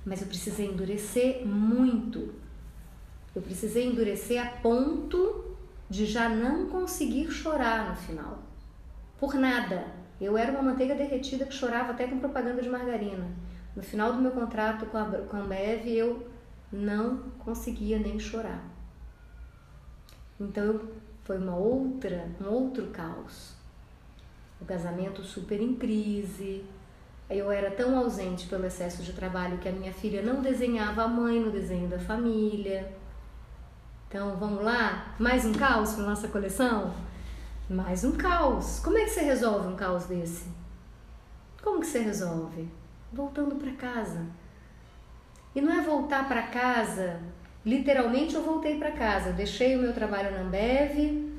Mas 0.05 0.21
eu 0.21 0.27
precisei 0.27 0.67
endurecer 0.67 1.43
muito. 1.43 2.35
Eu 3.35 3.41
precisei 3.41 3.87
endurecer 3.87 4.39
a 4.39 4.45
ponto 4.45 5.57
de 5.89 6.05
já 6.05 6.29
não 6.29 6.67
conseguir 6.67 7.31
chorar 7.31 7.89
no 7.89 7.95
final. 7.95 8.43
Por 9.19 9.33
nada. 9.33 9.87
Eu 10.21 10.37
era 10.37 10.51
uma 10.51 10.61
manteiga 10.61 10.93
derretida 10.93 11.45
que 11.45 11.53
chorava 11.53 11.93
até 11.93 12.05
com 12.05 12.19
propaganda 12.19 12.61
de 12.61 12.69
margarina. 12.69 13.27
No 13.77 13.83
final 13.83 14.11
do 14.11 14.19
meu 14.19 14.31
contrato 14.31 14.87
com 14.87 14.97
a, 14.97 15.05
com 15.05 15.37
a 15.37 15.39
Ambev, 15.39 15.87
eu 15.87 16.27
não 16.71 17.29
conseguia 17.37 17.99
nem 17.99 18.19
chorar. 18.19 18.63
Então 20.39 20.81
foi 21.23 21.37
uma 21.37 21.55
outra, 21.55 22.27
um 22.41 22.49
outro 22.49 22.87
caos. 22.87 23.53
O 24.59 24.65
casamento 24.65 25.21
super 25.21 25.61
em 25.61 25.75
crise. 25.75 26.65
Eu 27.29 27.51
era 27.51 27.69
tão 27.69 27.95
ausente 27.95 28.47
pelo 28.47 28.65
excesso 28.65 29.03
de 29.03 29.13
trabalho 29.13 29.59
que 29.59 29.69
a 29.69 29.71
minha 29.71 29.93
filha 29.93 30.23
não 30.23 30.41
desenhava 30.41 31.03
a 31.03 31.07
mãe 31.07 31.39
no 31.39 31.51
desenho 31.51 31.87
da 31.87 31.99
família. 31.99 32.91
Então 34.07 34.37
vamos 34.37 34.63
lá? 34.63 35.13
Mais 35.19 35.45
um 35.45 35.53
caos 35.53 35.93
para 35.93 36.03
nossa 36.03 36.27
coleção? 36.29 36.95
Mais 37.69 38.03
um 38.03 38.13
caos. 38.13 38.79
Como 38.79 38.97
é 38.97 39.03
que 39.03 39.11
você 39.11 39.21
resolve 39.21 39.67
um 39.67 39.75
caos 39.75 40.05
desse? 40.05 40.49
Como 41.61 41.79
que 41.79 41.85
você 41.85 41.99
resolve? 41.99 42.67
Voltando 43.11 43.55
para 43.55 43.71
casa 43.71 44.25
e 45.57 45.61
não 45.61 45.73
é 45.73 45.81
voltar 45.81 46.27
para 46.27 46.43
casa, 46.43 47.19
literalmente 47.65 48.35
eu 48.35 48.43
voltei 48.43 48.77
para 48.77 48.91
casa, 48.91 49.31
deixei 49.31 49.75
o 49.75 49.79
meu 49.79 49.91
trabalho 49.91 50.31
na 50.31 50.41
Ambev 50.41 51.33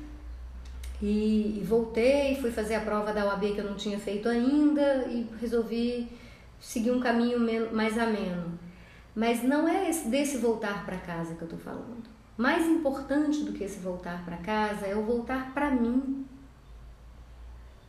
e, 1.01 1.59
e 1.59 1.63
voltei, 1.65 2.35
fui 2.41 2.51
fazer 2.51 2.75
a 2.75 2.81
prova 2.81 3.13
da 3.13 3.25
UAB 3.25 3.53
que 3.53 3.59
eu 3.59 3.63
não 3.63 3.75
tinha 3.75 3.97
feito 3.97 4.27
ainda 4.27 5.05
e 5.07 5.25
resolvi 5.39 6.11
seguir 6.59 6.91
um 6.91 6.99
caminho 6.99 7.39
mais 7.73 7.97
ameno. 7.97 8.59
Mas 9.15 9.41
não 9.41 9.67
é 9.67 9.89
esse, 9.89 10.09
desse 10.09 10.37
voltar 10.37 10.85
para 10.85 10.97
casa 10.97 11.35
que 11.35 11.41
eu 11.41 11.45
estou 11.45 11.59
falando. 11.59 12.03
Mais 12.37 12.65
importante 12.65 13.43
do 13.43 13.53
que 13.53 13.63
esse 13.63 13.79
voltar 13.79 14.23
para 14.25 14.35
casa 14.37 14.85
é 14.85 14.95
o 14.95 15.03
voltar 15.03 15.53
para 15.53 15.71
mim, 15.71 16.25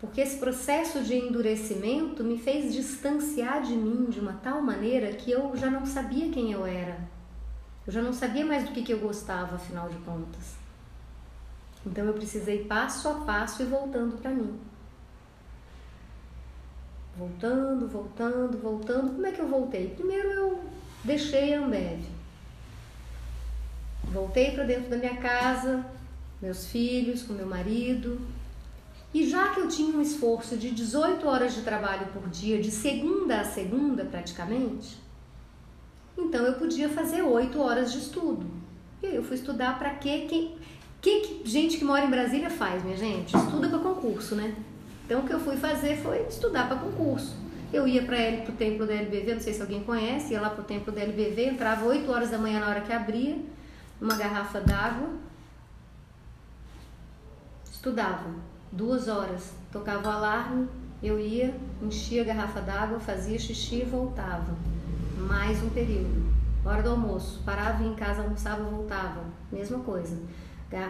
porque 0.00 0.22
esse 0.22 0.38
processo 0.38 1.02
de 1.02 1.14
endurecimento 1.14 2.24
me 2.24 2.38
fez 2.38 2.72
distanciar 2.72 3.62
de 3.62 3.74
mim 3.74 4.06
de 4.06 4.18
uma 4.18 4.32
tal 4.32 4.62
maneira 4.62 5.12
que 5.12 5.30
eu 5.30 5.54
já 5.54 5.70
não 5.70 5.84
sabia 5.84 6.30
quem 6.30 6.52
eu 6.52 6.64
era. 6.64 6.98
Eu 7.86 7.92
já 7.92 8.00
não 8.00 8.12
sabia 8.12 8.44
mais 8.46 8.64
do 8.64 8.72
que, 8.72 8.82
que 8.82 8.92
eu 8.92 8.98
gostava, 8.98 9.56
afinal 9.56 9.90
de 9.90 9.98
contas. 9.98 10.54
Então 11.84 12.04
eu 12.06 12.14
precisei 12.14 12.64
passo 12.64 13.08
a 13.08 13.14
passo 13.20 13.62
e 13.62 13.66
voltando 13.66 14.16
para 14.16 14.30
mim. 14.30 14.58
Voltando, 17.16 17.86
voltando, 17.86 18.58
voltando. 18.58 19.14
Como 19.14 19.26
é 19.26 19.32
que 19.32 19.40
eu 19.40 19.48
voltei? 19.48 19.90
Primeiro 19.90 20.28
eu 20.28 20.64
deixei 21.04 21.52
a 21.52 21.60
Ambev. 21.60 22.00
Voltei 24.04 24.52
para 24.52 24.64
dentro 24.64 24.88
da 24.88 24.96
minha 24.96 25.16
casa, 25.18 25.84
meus 26.40 26.68
filhos, 26.68 27.22
com 27.22 27.34
meu 27.34 27.46
marido. 27.46 28.18
E 29.12 29.28
já 29.28 29.48
que 29.48 29.60
eu 29.60 29.68
tinha 29.68 29.96
um 29.96 30.00
esforço 30.00 30.56
de 30.56 30.70
18 30.70 31.26
horas 31.26 31.54
de 31.54 31.62
trabalho 31.62 32.06
por 32.12 32.28
dia, 32.28 32.60
de 32.60 32.70
segunda 32.70 33.40
a 33.40 33.44
segunda 33.44 34.04
praticamente, 34.04 34.96
então 36.16 36.44
eu 36.44 36.54
podia 36.54 36.88
fazer 36.88 37.22
8 37.22 37.60
horas 37.60 37.92
de 37.92 37.98
estudo. 37.98 38.46
E 39.02 39.06
aí 39.06 39.16
eu 39.16 39.24
fui 39.24 39.36
estudar 39.36 39.78
para 39.78 39.90
quê? 39.94 40.26
Que, 40.28 40.56
que, 41.00 41.20
que 41.20 41.48
gente 41.48 41.76
que 41.76 41.84
mora 41.84 42.04
em 42.04 42.10
Brasília 42.10 42.50
faz, 42.50 42.84
minha 42.84 42.96
gente? 42.96 43.36
Estuda 43.36 43.68
para 43.68 43.78
concurso, 43.80 44.36
né? 44.36 44.54
Então 45.04 45.22
o 45.22 45.26
que 45.26 45.32
eu 45.32 45.40
fui 45.40 45.56
fazer 45.56 45.96
foi 45.96 46.22
estudar 46.28 46.68
para 46.68 46.76
concurso. 46.76 47.34
Eu 47.72 47.88
ia 47.88 48.02
para 48.02 48.52
o 48.52 48.56
templo 48.56 48.86
da 48.86 48.94
LBV, 48.94 49.34
não 49.34 49.40
sei 49.40 49.54
se 49.54 49.62
alguém 49.62 49.82
conhece, 49.82 50.32
ia 50.32 50.40
lá 50.40 50.50
para 50.50 50.60
o 50.60 50.64
templo 50.64 50.92
da 50.92 51.00
LBV, 51.00 51.46
entrava 51.46 51.84
8 51.84 52.10
horas 52.10 52.30
da 52.30 52.38
manhã 52.38 52.60
na 52.60 52.68
hora 52.68 52.80
que 52.80 52.92
abria, 52.92 53.36
uma 54.00 54.14
garrafa 54.14 54.60
d'água, 54.60 55.08
estudava 57.64 58.49
duas 58.72 59.08
horas, 59.08 59.52
tocava 59.72 60.08
o 60.08 60.12
alarme, 60.12 60.68
eu 61.02 61.18
ia, 61.18 61.54
enchia 61.82 62.22
a 62.22 62.24
garrafa 62.24 62.60
d'água, 62.60 63.00
fazia 63.00 63.38
xixi 63.38 63.82
e 63.82 63.84
voltava. 63.84 64.54
Mais 65.16 65.62
um 65.62 65.70
período. 65.70 66.30
Hora 66.64 66.82
do 66.82 66.90
almoço, 66.90 67.42
parava 67.44 67.82
em 67.82 67.94
casa, 67.94 68.22
almoçava, 68.22 68.62
voltava. 68.64 69.24
Mesma 69.50 69.78
coisa. 69.78 70.16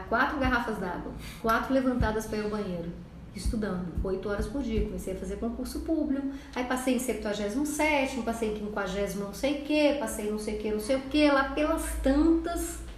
Quatro 0.09 0.39
garrafas 0.39 0.77
d'água, 0.79 1.13
quatro 1.41 1.73
levantadas 1.73 2.27
para 2.27 2.39
ir 2.39 2.45
ao 2.45 2.51
banheiro, 2.51 2.91
estudando, 3.35 3.87
oito 4.05 4.29
horas 4.29 4.47
por 4.47 4.63
dia. 4.63 4.85
Comecei 4.85 5.15
a 5.15 5.17
fazer 5.17 5.37
concurso 5.37 5.81
público, 5.81 6.29
aí 6.55 6.65
passei 6.65 6.97
em 6.97 6.99
77, 6.99 8.21
passei 8.23 8.53
em 8.53 8.59
50 8.59 9.15
não 9.19 9.33
sei 9.33 9.63
o 9.63 9.65
que, 9.65 9.95
passei 9.95 10.31
não 10.31 10.39
sei 10.39 10.57
o 10.57 10.59
que, 10.59 10.71
não 10.71 10.81
sei 10.81 10.97
o 10.97 11.01
que, 11.03 11.31
lá 11.31 11.45
pelas 11.45 11.95
tantas 12.03 12.90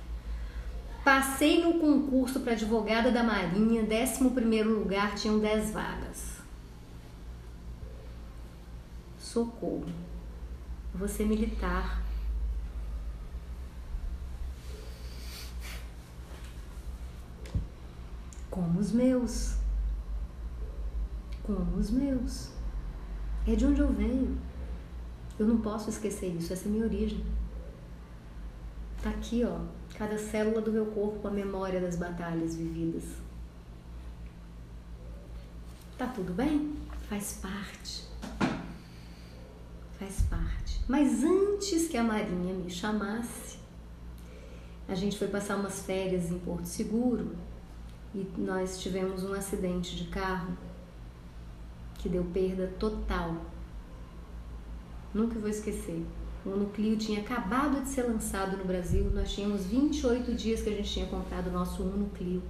Passei 1.05 1.61
no 1.65 1.81
concurso 1.81 2.41
para 2.41 2.53
advogada 2.53 3.11
da 3.11 3.25
Marinha, 3.25 3.83
11 3.83 4.63
lugar, 4.63 5.17
tinham 5.17 5.41
10 5.41 5.73
vagas. 5.73 6.37
Socorro. 9.19 9.87
Você 10.95 11.25
militar. 11.25 12.01
Como 18.49 18.79
os 18.79 18.93
meus. 18.93 19.57
Como 21.43 21.79
os 21.79 21.91
meus. 21.91 22.51
É 23.45 23.57
de 23.57 23.67
onde 23.67 23.81
eu 23.81 23.93
venho. 23.93 24.39
Eu 25.37 25.49
não 25.49 25.61
posso 25.61 25.91
esquecer 25.91 26.29
isso, 26.29 26.53
essa 26.53 26.67
é 26.67 26.69
a 26.69 26.71
minha 26.71 26.85
origem. 26.85 27.25
Tá 29.03 29.11
aqui, 29.11 29.43
ó 29.43 29.82
cada 29.95 30.19
célula 30.19 30.61
do 30.61 30.73
meu 30.73 30.87
corpo 30.87 31.27
a 31.29 31.31
memória 31.31 31.81
das 31.81 31.97
batalhas 31.97 32.57
vividas. 32.57 33.05
Tá 35.97 36.07
tudo 36.07 36.33
bem? 36.33 36.75
Faz 37.09 37.39
parte. 37.41 38.05
Faz 39.99 40.23
parte. 40.23 40.81
Mas 40.89 41.23
antes 41.23 41.89
que 41.89 41.97
a 41.97 42.03
Marinha 42.03 42.55
me 42.55 42.71
chamasse, 42.71 43.59
a 44.89 44.95
gente 44.95 45.19
foi 45.19 45.29
passar 45.29 45.57
umas 45.57 45.81
férias 45.85 46.31
em 46.31 46.39
Porto 46.39 46.67
Seguro 46.67 47.37
e 48.15 48.27
nós 48.37 48.81
tivemos 48.81 49.23
um 49.23 49.33
acidente 49.33 49.97
de 49.97 50.05
carro 50.09 50.57
que 51.95 52.09
deu 52.09 52.25
perda 52.25 52.67
total. 52.79 53.37
Nunca 55.15 55.39
vou 55.39 55.49
esquecer. 55.49 56.05
O 56.45 56.51
Unuclio 56.51 56.97
tinha 56.97 57.21
acabado 57.21 57.83
de 57.83 57.89
ser 57.89 58.03
lançado 58.03 58.57
no 58.57 58.65
Brasil, 58.65 59.09
nós 59.15 59.33
tínhamos 59.33 59.65
28 59.67 60.35
dias 60.35 60.61
que 60.61 60.71
a 60.71 60.73
gente 60.73 60.91
tinha 60.91 61.07
comprado 61.07 61.49
o 61.49 61.53
nosso 61.53 61.85
Unuclio. 61.85 62.43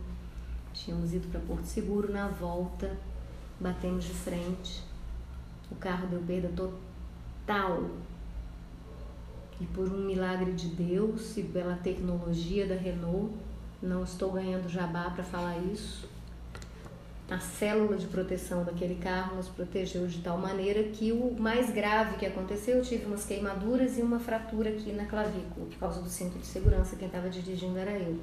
Tínhamos 0.73 1.13
ido 1.13 1.29
para 1.29 1.41
Porto 1.41 1.65
Seguro, 1.65 2.11
na 2.11 2.29
volta, 2.29 2.97
batemos 3.61 4.05
de 4.05 4.15
frente, 4.15 4.83
o 5.71 5.75
carro 5.75 6.07
deu 6.07 6.21
perda 6.23 6.49
total. 6.57 7.91
E 9.61 9.67
por 9.67 9.87
um 9.87 10.07
milagre 10.07 10.53
de 10.53 10.69
Deus 10.69 11.37
e 11.37 11.43
pela 11.43 11.75
tecnologia 11.77 12.67
da 12.67 12.75
Renault, 12.75 13.35
não 13.83 14.03
estou 14.05 14.33
ganhando 14.33 14.69
jabá 14.69 15.11
para 15.11 15.23
falar 15.23 15.59
isso, 15.59 16.09
a 17.33 17.41
célula 17.41 17.97
de 17.97 18.07
proteção 18.07 18.63
daquele 18.63 18.97
carro 18.97 19.37
nos 19.37 19.49
protegeu 19.49 20.07
de 20.07 20.19
tal 20.21 20.37
maneira 20.37 20.83
que 20.85 21.13
o 21.13 21.35
mais 21.39 21.71
grave 21.71 22.17
que 22.17 22.27
aconteceu, 22.27 22.77
eu 22.77 22.83
tive 22.83 23.07
umas 23.07 23.25
queimaduras 23.25 23.99
e 23.99 24.03
uma 24.03 24.19
fratura 24.19 24.71
aqui 24.71 24.93
na 24.93 25.07
clavícula, 25.07 25.67
por 25.67 25.79
causa 25.79 26.03
do 26.03 26.09
cinto 26.09 26.39
de 26.39 26.47
segurança, 26.47 26.97
quem 26.97 27.07
estava 27.07 27.31
dirigindo 27.31 27.79
era 27.79 27.93
eu. 27.93 28.19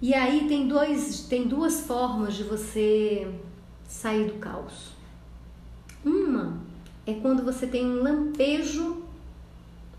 E 0.00 0.14
aí 0.14 0.48
tem, 0.48 0.66
dois, 0.66 1.26
tem 1.28 1.46
duas 1.46 1.82
formas 1.82 2.34
de 2.34 2.42
você 2.42 3.30
sair 3.86 4.26
do 4.26 4.38
caos. 4.38 4.92
Uma 6.04 6.58
é 7.06 7.14
quando 7.14 7.44
você 7.44 7.66
tem 7.66 7.86
um 7.86 8.02
lampejo, 8.02 9.02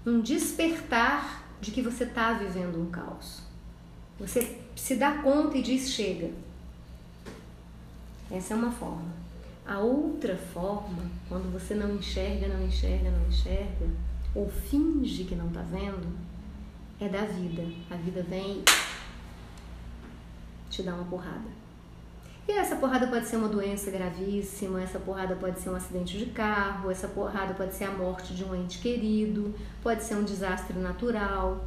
um 0.05 0.19
despertar 0.19 1.47
de 1.61 1.71
que 1.71 1.81
você 1.81 2.03
está 2.03 2.33
vivendo 2.33 2.81
um 2.81 2.89
caos. 2.89 3.43
Você 4.19 4.57
se 4.75 4.95
dá 4.95 5.19
conta 5.21 5.57
e 5.57 5.61
diz: 5.61 5.89
chega, 5.91 6.31
essa 8.31 8.53
é 8.53 8.57
uma 8.57 8.71
forma. 8.71 9.23
A 9.65 9.79
outra 9.79 10.35
forma, 10.35 11.09
quando 11.29 11.51
você 11.51 11.73
não 11.73 11.95
enxerga, 11.95 12.47
não 12.47 12.65
enxerga, 12.65 13.09
não 13.09 13.27
enxerga, 13.27 13.87
ou 14.35 14.49
finge 14.49 15.23
que 15.23 15.35
não 15.35 15.47
está 15.47 15.61
vendo, 15.61 16.07
é 16.99 17.07
da 17.07 17.21
vida. 17.21 17.63
A 17.89 17.95
vida 17.95 18.21
vem 18.23 18.63
te 20.69 20.83
dar 20.83 20.95
uma 20.95 21.05
porrada. 21.05 21.63
E 22.45 22.51
essa 22.51 22.75
porrada 22.75 23.07
pode 23.07 23.25
ser 23.25 23.37
uma 23.37 23.47
doença 23.47 23.89
gravíssima, 23.89 24.81
essa 24.81 24.99
porrada 24.99 25.33
pode 25.35 25.61
ser 25.61 25.69
um 25.69 25.75
acidente 25.75 26.17
de 26.17 26.25
carro, 26.25 26.91
essa 26.91 27.07
porrada 27.07 27.53
pode 27.53 27.73
ser 27.73 27.85
a 27.85 27.91
morte 27.91 28.33
de 28.33 28.43
um 28.43 28.53
ente 28.53 28.79
querido, 28.79 29.55
pode 29.81 30.03
ser 30.03 30.15
um 30.15 30.25
desastre 30.25 30.77
natural. 30.77 31.63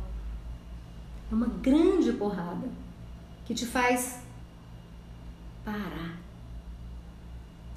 É 1.33 1.35
uma 1.35 1.47
grande 1.47 2.13
porrada 2.13 2.69
que 3.47 3.55
te 3.55 3.65
faz 3.65 4.21
parar 5.65 6.26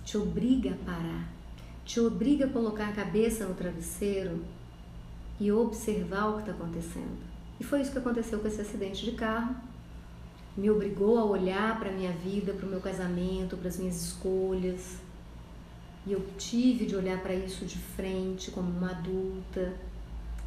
te 0.10 0.18
obriga 0.18 0.72
a 0.72 0.86
parar, 0.92 1.30
te 1.86 2.00
obriga 2.00 2.46
a 2.48 2.50
colocar 2.50 2.90
a 2.90 2.94
cabeça 2.94 3.46
no 3.46 3.54
travesseiro 3.54 4.44
e 5.40 5.52
observar 5.52 6.30
o 6.30 6.34
que 6.34 6.40
está 6.40 6.52
acontecendo. 6.52 7.20
E 7.60 7.64
foi 7.64 7.82
isso 7.82 7.92
que 7.92 8.00
aconteceu 8.00 8.40
com 8.40 8.48
esse 8.48 8.60
acidente 8.60 9.06
de 9.06 9.12
carro. 9.12 9.56
Me 10.58 10.68
obrigou 10.68 11.20
a 11.20 11.26
olhar 11.26 11.78
para 11.78 11.90
a 11.90 11.94
minha 11.94 12.12
vida, 12.12 12.54
para 12.54 12.66
o 12.66 12.70
meu 12.70 12.82
casamento, 12.82 13.56
para 13.56 13.68
as 13.68 13.78
minhas 13.78 14.02
escolhas. 14.02 14.98
E 16.08 16.14
eu 16.14 16.26
tive 16.40 16.88
de 16.88 16.96
olhar 16.96 17.22
para 17.22 17.36
isso 17.36 17.64
de 17.64 17.78
frente, 17.78 18.50
como 18.50 18.68
uma 18.68 18.90
adulta. 18.90 19.76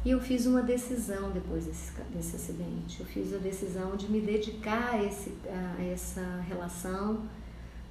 E 0.03 0.09
eu 0.09 0.19
fiz 0.19 0.45
uma 0.45 0.61
decisão 0.61 1.31
depois 1.31 1.67
desse, 1.67 1.93
desse 2.13 2.35
acidente. 2.35 2.99
Eu 2.99 3.05
fiz 3.05 3.33
a 3.33 3.37
decisão 3.37 3.95
de 3.95 4.11
me 4.11 4.19
dedicar 4.19 4.95
a, 4.95 5.01
esse, 5.01 5.31
a 5.47 5.81
essa 5.81 6.41
relação 6.49 7.23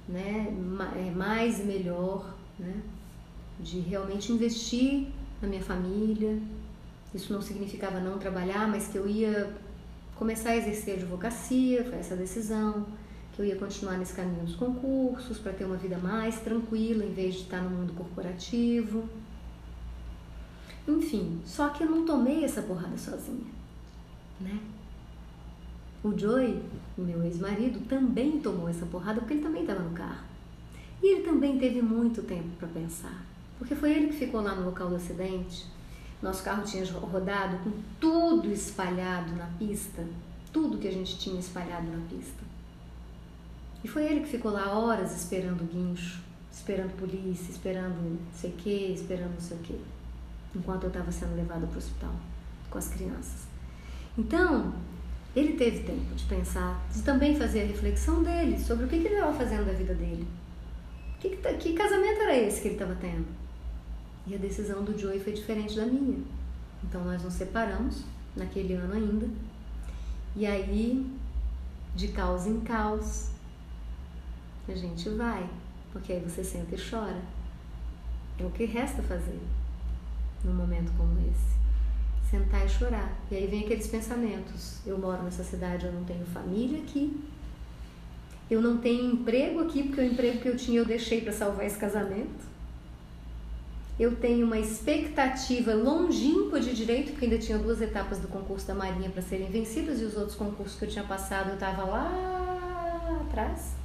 né, 0.07 0.47
é, 0.95 1.11
mais 1.11 1.59
e 1.59 1.63
melhor, 1.63 2.33
né, 2.59 2.81
de 3.59 3.79
realmente 3.79 4.31
investir 4.31 5.07
na 5.41 5.47
minha 5.47 5.61
família. 5.61 6.39
Isso 7.13 7.31
não 7.31 7.41
significava 7.41 7.99
não 7.99 8.17
trabalhar, 8.17 8.67
mas 8.67 8.87
que 8.87 8.97
eu 8.97 9.07
ia 9.07 9.53
começar 10.15 10.51
a 10.51 10.57
exercer 10.57 10.95
a 10.95 10.97
advocacia, 10.97 11.83
foi 11.83 11.99
essa 11.99 12.15
decisão, 12.15 12.85
que 13.33 13.41
eu 13.41 13.45
ia 13.45 13.55
continuar 13.55 13.97
nesse 13.97 14.13
caminho 14.13 14.45
dos 14.45 14.55
concursos 14.55 15.37
para 15.39 15.53
ter 15.53 15.65
uma 15.65 15.77
vida 15.77 15.97
mais 15.97 16.39
tranquila 16.39 17.03
em 17.03 17.13
vez 17.13 17.35
de 17.35 17.41
estar 17.41 17.61
no 17.61 17.69
mundo 17.69 17.93
corporativo. 17.93 19.07
Enfim, 20.87 21.41
só 21.45 21.69
que 21.69 21.83
eu 21.83 21.89
não 21.89 22.05
tomei 22.05 22.43
essa 22.43 22.61
porrada 22.61 22.97
sozinha, 22.97 23.51
né? 24.39 24.59
O 26.03 26.17
Joey, 26.17 26.61
meu 26.97 27.23
ex-marido, 27.23 27.79
também 27.87 28.39
tomou 28.39 28.67
essa 28.67 28.85
porrada 28.85 29.21
porque 29.21 29.35
ele 29.35 29.43
também 29.43 29.61
estava 29.61 29.79
no 29.79 29.91
carro. 29.91 30.25
E 31.01 31.15
ele 31.15 31.23
também 31.23 31.57
teve 31.57 31.81
muito 31.81 32.21
tempo 32.23 32.49
para 32.59 32.67
pensar, 32.67 33.25
porque 33.57 33.73
foi 33.73 33.91
ele 33.91 34.07
que 34.07 34.13
ficou 34.13 34.41
lá 34.41 34.53
no 34.53 34.65
local 34.65 34.89
do 34.89 34.95
acidente. 34.95 35.65
Nosso 36.21 36.43
carro 36.43 36.63
tinha 36.63 36.85
rodado 36.93 37.57
com 37.57 37.71
tudo 37.99 38.49
espalhado 38.51 39.33
na 39.35 39.47
pista, 39.57 40.05
tudo 40.51 40.77
que 40.77 40.87
a 40.87 40.91
gente 40.91 41.17
tinha 41.17 41.39
espalhado 41.39 41.87
na 41.91 41.99
pista. 42.09 42.43
E 43.83 43.87
foi 43.87 44.05
ele 44.05 44.21
que 44.21 44.29
ficou 44.29 44.51
lá 44.51 44.77
horas 44.77 45.13
esperando 45.15 45.61
o 45.61 45.67
guincho, 45.67 46.21
esperando 46.51 46.97
polícia, 46.97 47.51
esperando 47.51 47.95
não 48.01 48.33
sei 48.33 48.49
o 48.51 48.53
que, 48.53 48.93
esperando 48.93 49.33
não 49.33 49.41
sei 49.41 49.57
o 49.57 49.59
que, 49.61 49.81
enquanto 50.55 50.83
eu 50.83 50.89
estava 50.89 51.11
sendo 51.11 51.35
levada 51.35 51.65
para 51.67 51.75
o 51.75 51.77
hospital 51.77 52.15
com 52.69 52.77
as 52.77 52.87
crianças. 52.87 53.47
Então, 54.17 54.73
ele 55.35 55.53
teve 55.53 55.83
tempo 55.83 56.13
de 56.13 56.25
pensar, 56.25 56.85
de 56.93 57.01
também 57.01 57.35
fazer 57.35 57.61
a 57.61 57.65
reflexão 57.65 58.21
dele 58.21 58.59
sobre 58.59 58.85
o 58.85 58.87
que, 58.87 58.99
que 58.99 59.07
ele 59.07 59.15
estava 59.15 59.33
fazendo 59.33 59.65
da 59.65 59.73
vida 59.73 59.93
dele. 59.95 60.27
Que, 61.19 61.29
que, 61.29 61.37
tá, 61.37 61.49
casamento 61.51 62.21
era 62.21 62.37
esse 62.37 62.61
que 62.61 62.67
ele 62.67 62.75
estava 62.75 62.95
tendo? 62.95 63.25
E 64.27 64.35
a 64.35 64.37
decisão 64.37 64.83
do 64.83 64.97
Joey 64.97 65.19
foi 65.19 65.33
diferente 65.33 65.75
da 65.75 65.85
minha. 65.85 66.23
Então 66.83 67.03
nós 67.03 67.23
nos 67.23 67.33
separamos 67.33 68.03
naquele 68.35 68.73
ano 68.73 68.93
ainda. 68.93 69.27
E 70.35 70.45
aí, 70.45 71.05
de 71.95 72.09
caos 72.09 72.45
em 72.45 72.59
caos, 72.61 73.29
a 74.67 74.75
gente 74.75 75.09
vai, 75.09 75.49
porque 75.91 76.13
aí 76.13 76.19
você 76.19 76.43
senta 76.43 76.75
e 76.75 76.89
chora. 76.89 77.21
É 78.37 78.43
o 78.43 78.51
que 78.51 78.65
resta 78.65 79.01
fazer 79.01 79.39
num 80.43 80.53
momento 80.53 80.91
como 80.97 81.19
esse 81.19 81.62
sentar 82.33 82.65
e 82.65 82.69
chorar. 82.69 83.13
E 83.29 83.35
aí 83.35 83.45
vem 83.45 83.63
aqueles 83.63 83.87
pensamentos: 83.87 84.79
eu 84.85 84.97
moro 84.97 85.21
nessa 85.21 85.43
cidade, 85.43 85.85
eu 85.85 85.91
não 85.91 86.03
tenho 86.03 86.25
família 86.25 86.79
aqui. 86.81 87.15
Eu 88.49 88.61
não 88.61 88.77
tenho 88.77 89.13
emprego 89.13 89.61
aqui, 89.61 89.83
porque 89.83 90.01
o 90.01 90.05
emprego 90.05 90.39
que 90.39 90.49
eu 90.49 90.57
tinha 90.57 90.79
eu 90.79 90.85
deixei 90.85 91.21
para 91.21 91.31
salvar 91.31 91.65
esse 91.65 91.77
casamento. 91.77 92.51
Eu 93.99 94.15
tenho 94.15 94.45
uma 94.45 94.57
expectativa 94.57 95.73
longínqua 95.73 96.59
de 96.59 96.73
direito, 96.73 97.11
porque 97.11 97.25
ainda 97.25 97.37
tinha 97.37 97.57
duas 97.59 97.79
etapas 97.79 98.19
do 98.19 98.27
concurso 98.27 98.67
da 98.67 98.73
Marinha 98.73 99.09
para 99.09 99.21
serem 99.21 99.49
vencidas 99.49 100.01
e 100.01 100.03
os 100.03 100.17
outros 100.17 100.35
concursos 100.35 100.77
que 100.77 100.85
eu 100.85 100.89
tinha 100.89 101.05
passado 101.05 101.49
eu 101.49 101.53
estava 101.53 101.83
lá 101.83 103.21
atrás. 103.27 103.75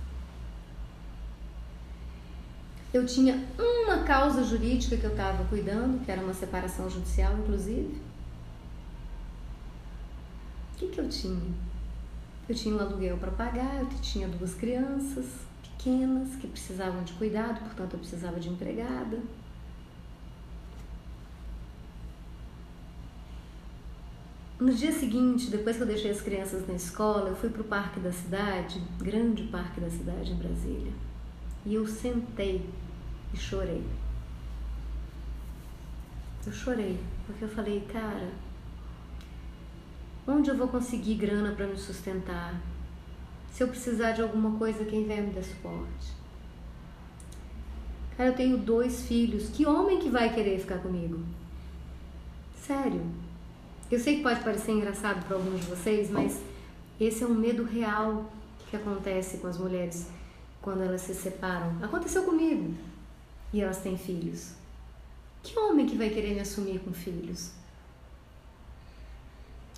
Eu 2.92 3.04
tinha 3.04 3.44
uma 3.58 4.02
causa 4.04 4.42
jurídica 4.42 4.96
que 4.96 5.04
eu 5.04 5.10
estava 5.10 5.44
cuidando, 5.44 6.02
que 6.04 6.10
era 6.10 6.22
uma 6.22 6.32
separação 6.32 6.88
judicial, 6.88 7.34
inclusive. 7.38 8.07
O 10.78 10.80
que, 10.80 10.86
que 10.90 11.00
eu 11.00 11.08
tinha? 11.08 11.54
Eu 12.48 12.54
tinha 12.54 12.72
um 12.72 12.78
aluguel 12.78 13.18
para 13.18 13.32
pagar, 13.32 13.80
eu 13.80 13.88
tinha 14.00 14.28
duas 14.28 14.54
crianças 14.54 15.26
pequenas 15.60 16.36
que 16.36 16.46
precisavam 16.46 17.02
de 17.02 17.14
cuidado, 17.14 17.58
portanto 17.58 17.94
eu 17.94 17.98
precisava 17.98 18.38
de 18.38 18.48
empregada. 18.48 19.20
No 24.60 24.72
dia 24.72 24.92
seguinte, 24.92 25.50
depois 25.50 25.74
que 25.74 25.82
eu 25.82 25.86
deixei 25.88 26.12
as 26.12 26.20
crianças 26.20 26.64
na 26.68 26.74
escola, 26.74 27.30
eu 27.30 27.34
fui 27.34 27.50
para 27.50 27.62
o 27.62 27.64
parque 27.64 27.98
da 27.98 28.12
cidade, 28.12 28.80
grande 29.00 29.42
parque 29.48 29.80
da 29.80 29.90
cidade 29.90 30.30
em 30.30 30.36
Brasília, 30.36 30.92
e 31.66 31.74
eu 31.74 31.84
sentei 31.88 32.64
e 33.34 33.36
chorei. 33.36 33.84
Eu 36.46 36.52
chorei, 36.52 37.00
porque 37.26 37.44
eu 37.44 37.48
falei, 37.48 37.80
cara, 37.92 38.30
Onde 40.30 40.50
eu 40.50 40.56
vou 40.58 40.68
conseguir 40.68 41.14
grana 41.14 41.52
para 41.52 41.66
me 41.66 41.78
sustentar? 41.78 42.60
Se 43.50 43.62
eu 43.62 43.68
precisar 43.68 44.12
de 44.12 44.20
alguma 44.20 44.58
coisa, 44.58 44.84
quem 44.84 45.06
vai 45.06 45.22
me 45.22 45.32
dar 45.32 45.42
suporte? 45.42 46.12
Cara, 48.14 48.28
eu 48.28 48.36
tenho 48.36 48.58
dois 48.58 49.06
filhos. 49.06 49.48
Que 49.48 49.64
homem 49.64 49.98
que 49.98 50.10
vai 50.10 50.34
querer 50.34 50.58
ficar 50.58 50.80
comigo? 50.80 51.24
Sério. 52.54 53.00
Eu 53.90 53.98
sei 53.98 54.16
que 54.16 54.22
pode 54.22 54.40
parecer 54.40 54.72
engraçado 54.72 55.24
para 55.24 55.34
alguns 55.34 55.62
de 55.62 55.66
vocês, 55.66 56.10
mas 56.10 56.38
esse 57.00 57.24
é 57.24 57.26
um 57.26 57.32
medo 57.32 57.64
real 57.64 58.30
que 58.68 58.76
acontece 58.76 59.38
com 59.38 59.46
as 59.46 59.56
mulheres 59.56 60.10
quando 60.60 60.82
elas 60.82 61.00
se 61.00 61.14
separam. 61.14 61.82
Aconteceu 61.82 62.24
comigo. 62.24 62.74
E 63.50 63.62
elas 63.62 63.80
têm 63.80 63.96
filhos. 63.96 64.52
Que 65.42 65.58
homem 65.58 65.86
que 65.86 65.96
vai 65.96 66.10
querer 66.10 66.34
me 66.34 66.40
assumir 66.40 66.80
com 66.80 66.92
filhos? 66.92 67.56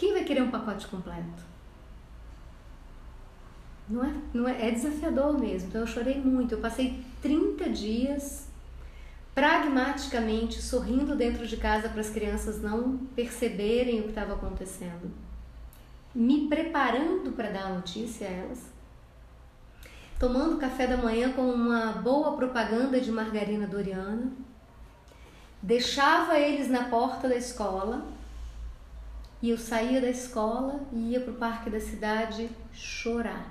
Quem 0.01 0.15
vai 0.15 0.25
querer 0.25 0.41
um 0.41 0.51
pacote 0.51 0.87
completo? 0.87 1.45
Não 3.87 4.03
é, 4.03 4.15
não 4.33 4.49
é, 4.49 4.69
é 4.69 4.71
desafiador 4.71 5.39
mesmo. 5.39 5.69
Então 5.69 5.83
eu 5.83 5.87
chorei 5.87 6.19
muito. 6.19 6.55
Eu 6.55 6.59
passei 6.59 7.05
30 7.21 7.69
dias 7.69 8.49
pragmaticamente 9.35 10.63
sorrindo 10.63 11.15
dentro 11.15 11.47
de 11.47 11.59
casa 11.59 11.91
para 11.91 12.01
as 12.01 12.09
crianças 12.09 12.63
não 12.63 12.97
perceberem 13.15 14.01
o 14.01 14.05
que 14.05 14.09
estava 14.09 14.33
acontecendo, 14.33 15.11
me 16.15 16.49
preparando 16.49 17.33
para 17.33 17.51
dar 17.51 17.67
a 17.67 17.75
notícia 17.75 18.27
a 18.27 18.31
elas, 18.31 18.65
tomando 20.19 20.57
café 20.57 20.87
da 20.87 20.97
manhã 20.97 21.31
com 21.35 21.43
uma 21.43 21.93
boa 21.93 22.35
propaganda 22.37 22.99
de 22.99 23.13
margarina 23.13 23.67
Doriana, 23.67 24.33
deixava 25.63 26.39
eles 26.39 26.71
na 26.71 26.85
porta 26.85 27.29
da 27.29 27.37
escola 27.37 28.19
e 29.43 29.51
eu 29.51 29.57
saía 29.57 30.01
da 30.01 30.11
escola 30.11 30.81
e 30.93 31.13
ia 31.13 31.21
para 31.21 31.33
o 31.33 31.37
parque 31.37 31.71
da 31.71 31.81
cidade 31.81 32.51
chorar. 32.73 33.51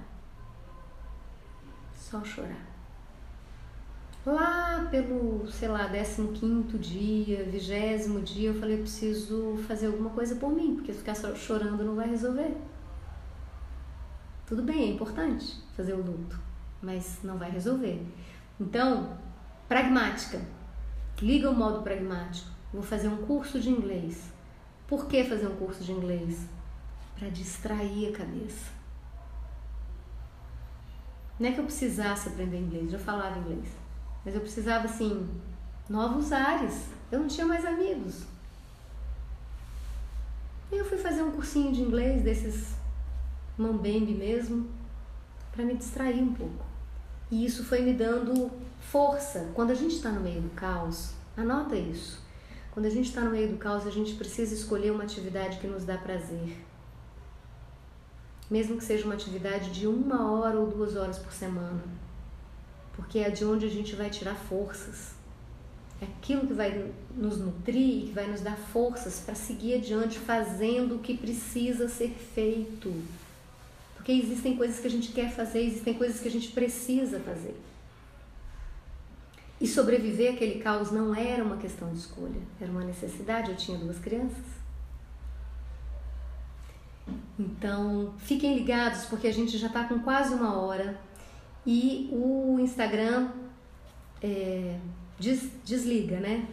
Só 1.95 2.23
chorar. 2.23 2.67
Lá 4.25 4.87
pelo, 4.91 5.49
sei 5.51 5.69
lá, 5.69 5.87
15 5.87 6.77
dia, 6.77 7.43
20 7.45 8.23
dia, 8.23 8.49
eu 8.49 8.59
falei: 8.59 8.75
eu 8.75 8.81
preciso 8.81 9.57
fazer 9.67 9.87
alguma 9.87 10.11
coisa 10.11 10.35
por 10.35 10.51
mim, 10.51 10.75
porque 10.75 10.93
ficar 10.93 11.15
só 11.15 11.33
chorando 11.33 11.83
não 11.83 11.95
vai 11.95 12.09
resolver. 12.09 12.55
Tudo 14.45 14.61
bem, 14.61 14.89
é 14.89 14.93
importante 14.93 15.61
fazer 15.75 15.93
o 15.93 16.03
luto, 16.03 16.39
mas 16.81 17.19
não 17.23 17.37
vai 17.37 17.49
resolver. 17.49 18.03
Então, 18.59 19.17
pragmática. 19.67 20.41
Liga 21.21 21.49
o 21.49 21.55
modo 21.55 21.81
pragmático. 21.81 22.49
Vou 22.73 22.81
fazer 22.81 23.07
um 23.07 23.17
curso 23.17 23.59
de 23.59 23.69
inglês 23.69 24.31
por 24.89 25.05
que 25.05 25.23
fazer 25.23 25.45
um 25.45 25.55
curso 25.55 25.83
de 25.83 25.91
inglês? 25.91 26.47
Para 27.17 27.29
distrair 27.29 28.09
a 28.09 28.17
cabeça. 28.17 28.71
Não 31.39 31.47
é 31.47 31.51
que 31.51 31.59
eu 31.59 31.63
precisasse 31.63 32.27
aprender 32.27 32.57
inglês, 32.57 32.91
eu 32.91 32.99
falava 32.99 33.37
inglês. 33.37 33.69
Mas 34.25 34.33
eu 34.33 34.41
precisava, 34.41 34.85
assim, 34.85 35.29
novos 35.87 36.31
ares. 36.31 36.87
Eu 37.11 37.19
não 37.19 37.27
tinha 37.27 37.45
mais 37.45 37.63
amigos. 37.65 38.23
E 40.71 40.75
eu 40.75 40.85
fui 40.85 40.97
fazer 40.97 41.21
um 41.21 41.31
cursinho 41.31 41.71
de 41.71 41.81
inglês, 41.81 42.23
desses 42.23 42.73
mambembe 43.57 44.13
mesmo, 44.13 44.67
para 45.51 45.63
me 45.63 45.75
distrair 45.75 46.21
um 46.21 46.33
pouco. 46.33 46.65
E 47.29 47.45
isso 47.45 47.63
foi 47.63 47.81
me 47.81 47.93
dando 47.93 48.49
força. 48.81 49.51
Quando 49.53 49.69
a 49.69 49.75
gente 49.75 49.95
está 49.95 50.09
no 50.09 50.21
meio 50.21 50.41
do 50.41 50.49
caos, 50.49 51.13
anota 51.37 51.75
isso. 51.75 52.27
Quando 52.79 52.85
a 52.85 52.91
gente 52.91 53.09
está 53.09 53.19
no 53.19 53.31
meio 53.31 53.49
do 53.49 53.57
caos, 53.57 53.85
a 53.85 53.91
gente 53.91 54.15
precisa 54.15 54.55
escolher 54.55 54.93
uma 54.93 55.03
atividade 55.03 55.57
que 55.57 55.67
nos 55.67 55.83
dá 55.83 55.97
prazer. 55.97 56.55
Mesmo 58.49 58.77
que 58.77 58.85
seja 58.85 59.03
uma 59.03 59.15
atividade 59.15 59.69
de 59.71 59.85
uma 59.85 60.31
hora 60.31 60.57
ou 60.57 60.65
duas 60.65 60.95
horas 60.95 61.19
por 61.19 61.33
semana. 61.33 61.83
Porque 62.95 63.19
é 63.19 63.29
de 63.29 63.43
onde 63.43 63.65
a 63.65 63.69
gente 63.69 63.97
vai 63.97 64.09
tirar 64.09 64.35
forças. 64.35 65.11
É 66.01 66.05
aquilo 66.05 66.47
que 66.47 66.53
vai 66.53 66.89
nos 67.13 67.37
nutrir 67.37 67.97
e 67.97 68.07
que 68.07 68.13
vai 68.13 68.27
nos 68.27 68.39
dar 68.39 68.55
forças 68.55 69.19
para 69.25 69.35
seguir 69.35 69.73
adiante 69.73 70.17
fazendo 70.17 70.95
o 70.95 70.99
que 70.99 71.17
precisa 71.17 71.89
ser 71.89 72.11
feito. 72.33 72.93
Porque 73.93 74.13
existem 74.13 74.55
coisas 74.55 74.79
que 74.79 74.87
a 74.87 74.91
gente 74.91 75.11
quer 75.11 75.29
fazer, 75.35 75.65
existem 75.65 75.95
coisas 75.95 76.21
que 76.21 76.29
a 76.29 76.31
gente 76.31 76.53
precisa 76.53 77.19
fazer. 77.19 77.57
E 79.59 79.67
sobreviver 79.67 80.33
àquele 80.33 80.59
caos 80.61 80.91
não 80.91 81.13
era 81.13 81.43
uma 81.43 81.57
questão 81.57 81.91
de 81.91 81.99
escolha, 81.99 82.41
era 82.61 82.71
uma 82.71 82.83
necessidade. 82.83 83.51
Eu 83.51 83.57
tinha 83.57 83.77
duas 83.77 83.99
crianças. 83.99 84.59
Então, 87.37 88.13
fiquem 88.19 88.55
ligados 88.55 89.05
porque 89.05 89.27
a 89.27 89.33
gente 89.33 89.57
já 89.57 89.67
está 89.67 89.83
com 89.85 89.99
quase 89.99 90.33
uma 90.33 90.59
hora 90.59 90.99
e 91.65 92.09
o 92.11 92.57
Instagram 92.59 93.29
é, 94.21 94.77
des, 95.19 95.49
desliga, 95.65 96.19
né? 96.19 96.47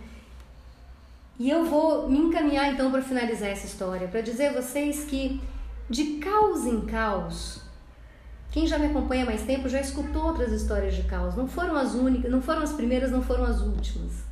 E 1.38 1.50
eu 1.50 1.64
vou 1.64 2.08
me 2.08 2.18
encaminhar 2.18 2.72
então 2.72 2.90
para 2.90 3.02
finalizar 3.02 3.50
essa 3.50 3.66
história, 3.66 4.08
para 4.08 4.22
dizer 4.22 4.48
a 4.48 4.62
vocês 4.62 5.04
que 5.04 5.40
de 5.88 6.14
caos 6.14 6.64
em 6.64 6.80
caos 6.86 7.65
quem 8.56 8.66
já 8.66 8.78
me 8.78 8.86
acompanha 8.86 9.24
há 9.24 9.26
mais 9.26 9.42
tempo 9.42 9.68
já 9.68 9.82
escutou 9.82 10.28
outras 10.28 10.50
histórias 10.50 10.94
de 10.94 11.02
caos. 11.02 11.36
Não 11.36 11.46
foram 11.46 11.76
as 11.76 11.92
únicas, 11.92 12.30
não 12.30 12.40
foram 12.40 12.62
as 12.62 12.72
primeiras, 12.72 13.10
não 13.10 13.20
foram 13.20 13.44
as 13.44 13.60
últimas. 13.60 14.24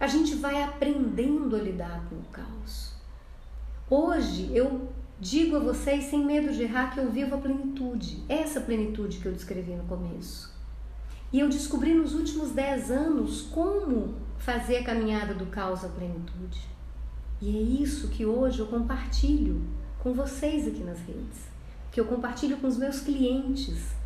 A 0.00 0.06
gente 0.06 0.34
vai 0.36 0.62
aprendendo 0.62 1.54
a 1.54 1.58
lidar 1.58 2.02
com 2.08 2.14
o 2.14 2.24
caos. 2.32 2.94
Hoje 3.90 4.50
eu 4.56 4.88
digo 5.20 5.56
a 5.56 5.58
vocês 5.58 6.04
sem 6.04 6.24
medo 6.24 6.50
de 6.54 6.62
errar 6.62 6.94
que 6.94 7.00
eu 7.00 7.10
vivo 7.10 7.34
a 7.34 7.38
plenitude. 7.38 8.24
Essa 8.30 8.62
plenitude 8.62 9.18
que 9.18 9.26
eu 9.26 9.32
descrevi 9.32 9.72
no 9.72 9.84
começo. 9.84 10.50
E 11.30 11.38
eu 11.38 11.48
descobri 11.50 11.92
nos 11.92 12.14
últimos 12.14 12.52
10 12.52 12.90
anos 12.90 13.42
como 13.42 14.14
fazer 14.38 14.78
a 14.78 14.84
caminhada 14.84 15.34
do 15.34 15.44
caos 15.44 15.84
à 15.84 15.88
plenitude. 15.88 16.66
E 17.42 17.58
é 17.58 17.82
isso 17.82 18.08
que 18.08 18.24
hoje 18.24 18.60
eu 18.60 18.68
compartilho 18.68 19.60
com 19.98 20.14
vocês 20.14 20.66
aqui 20.66 20.82
nas 20.82 21.00
redes 21.00 21.49
que 21.90 22.00
eu 22.00 22.04
compartilho 22.04 22.56
com 22.58 22.66
os 22.66 22.76
meus 22.76 23.00
clientes. 23.00 23.99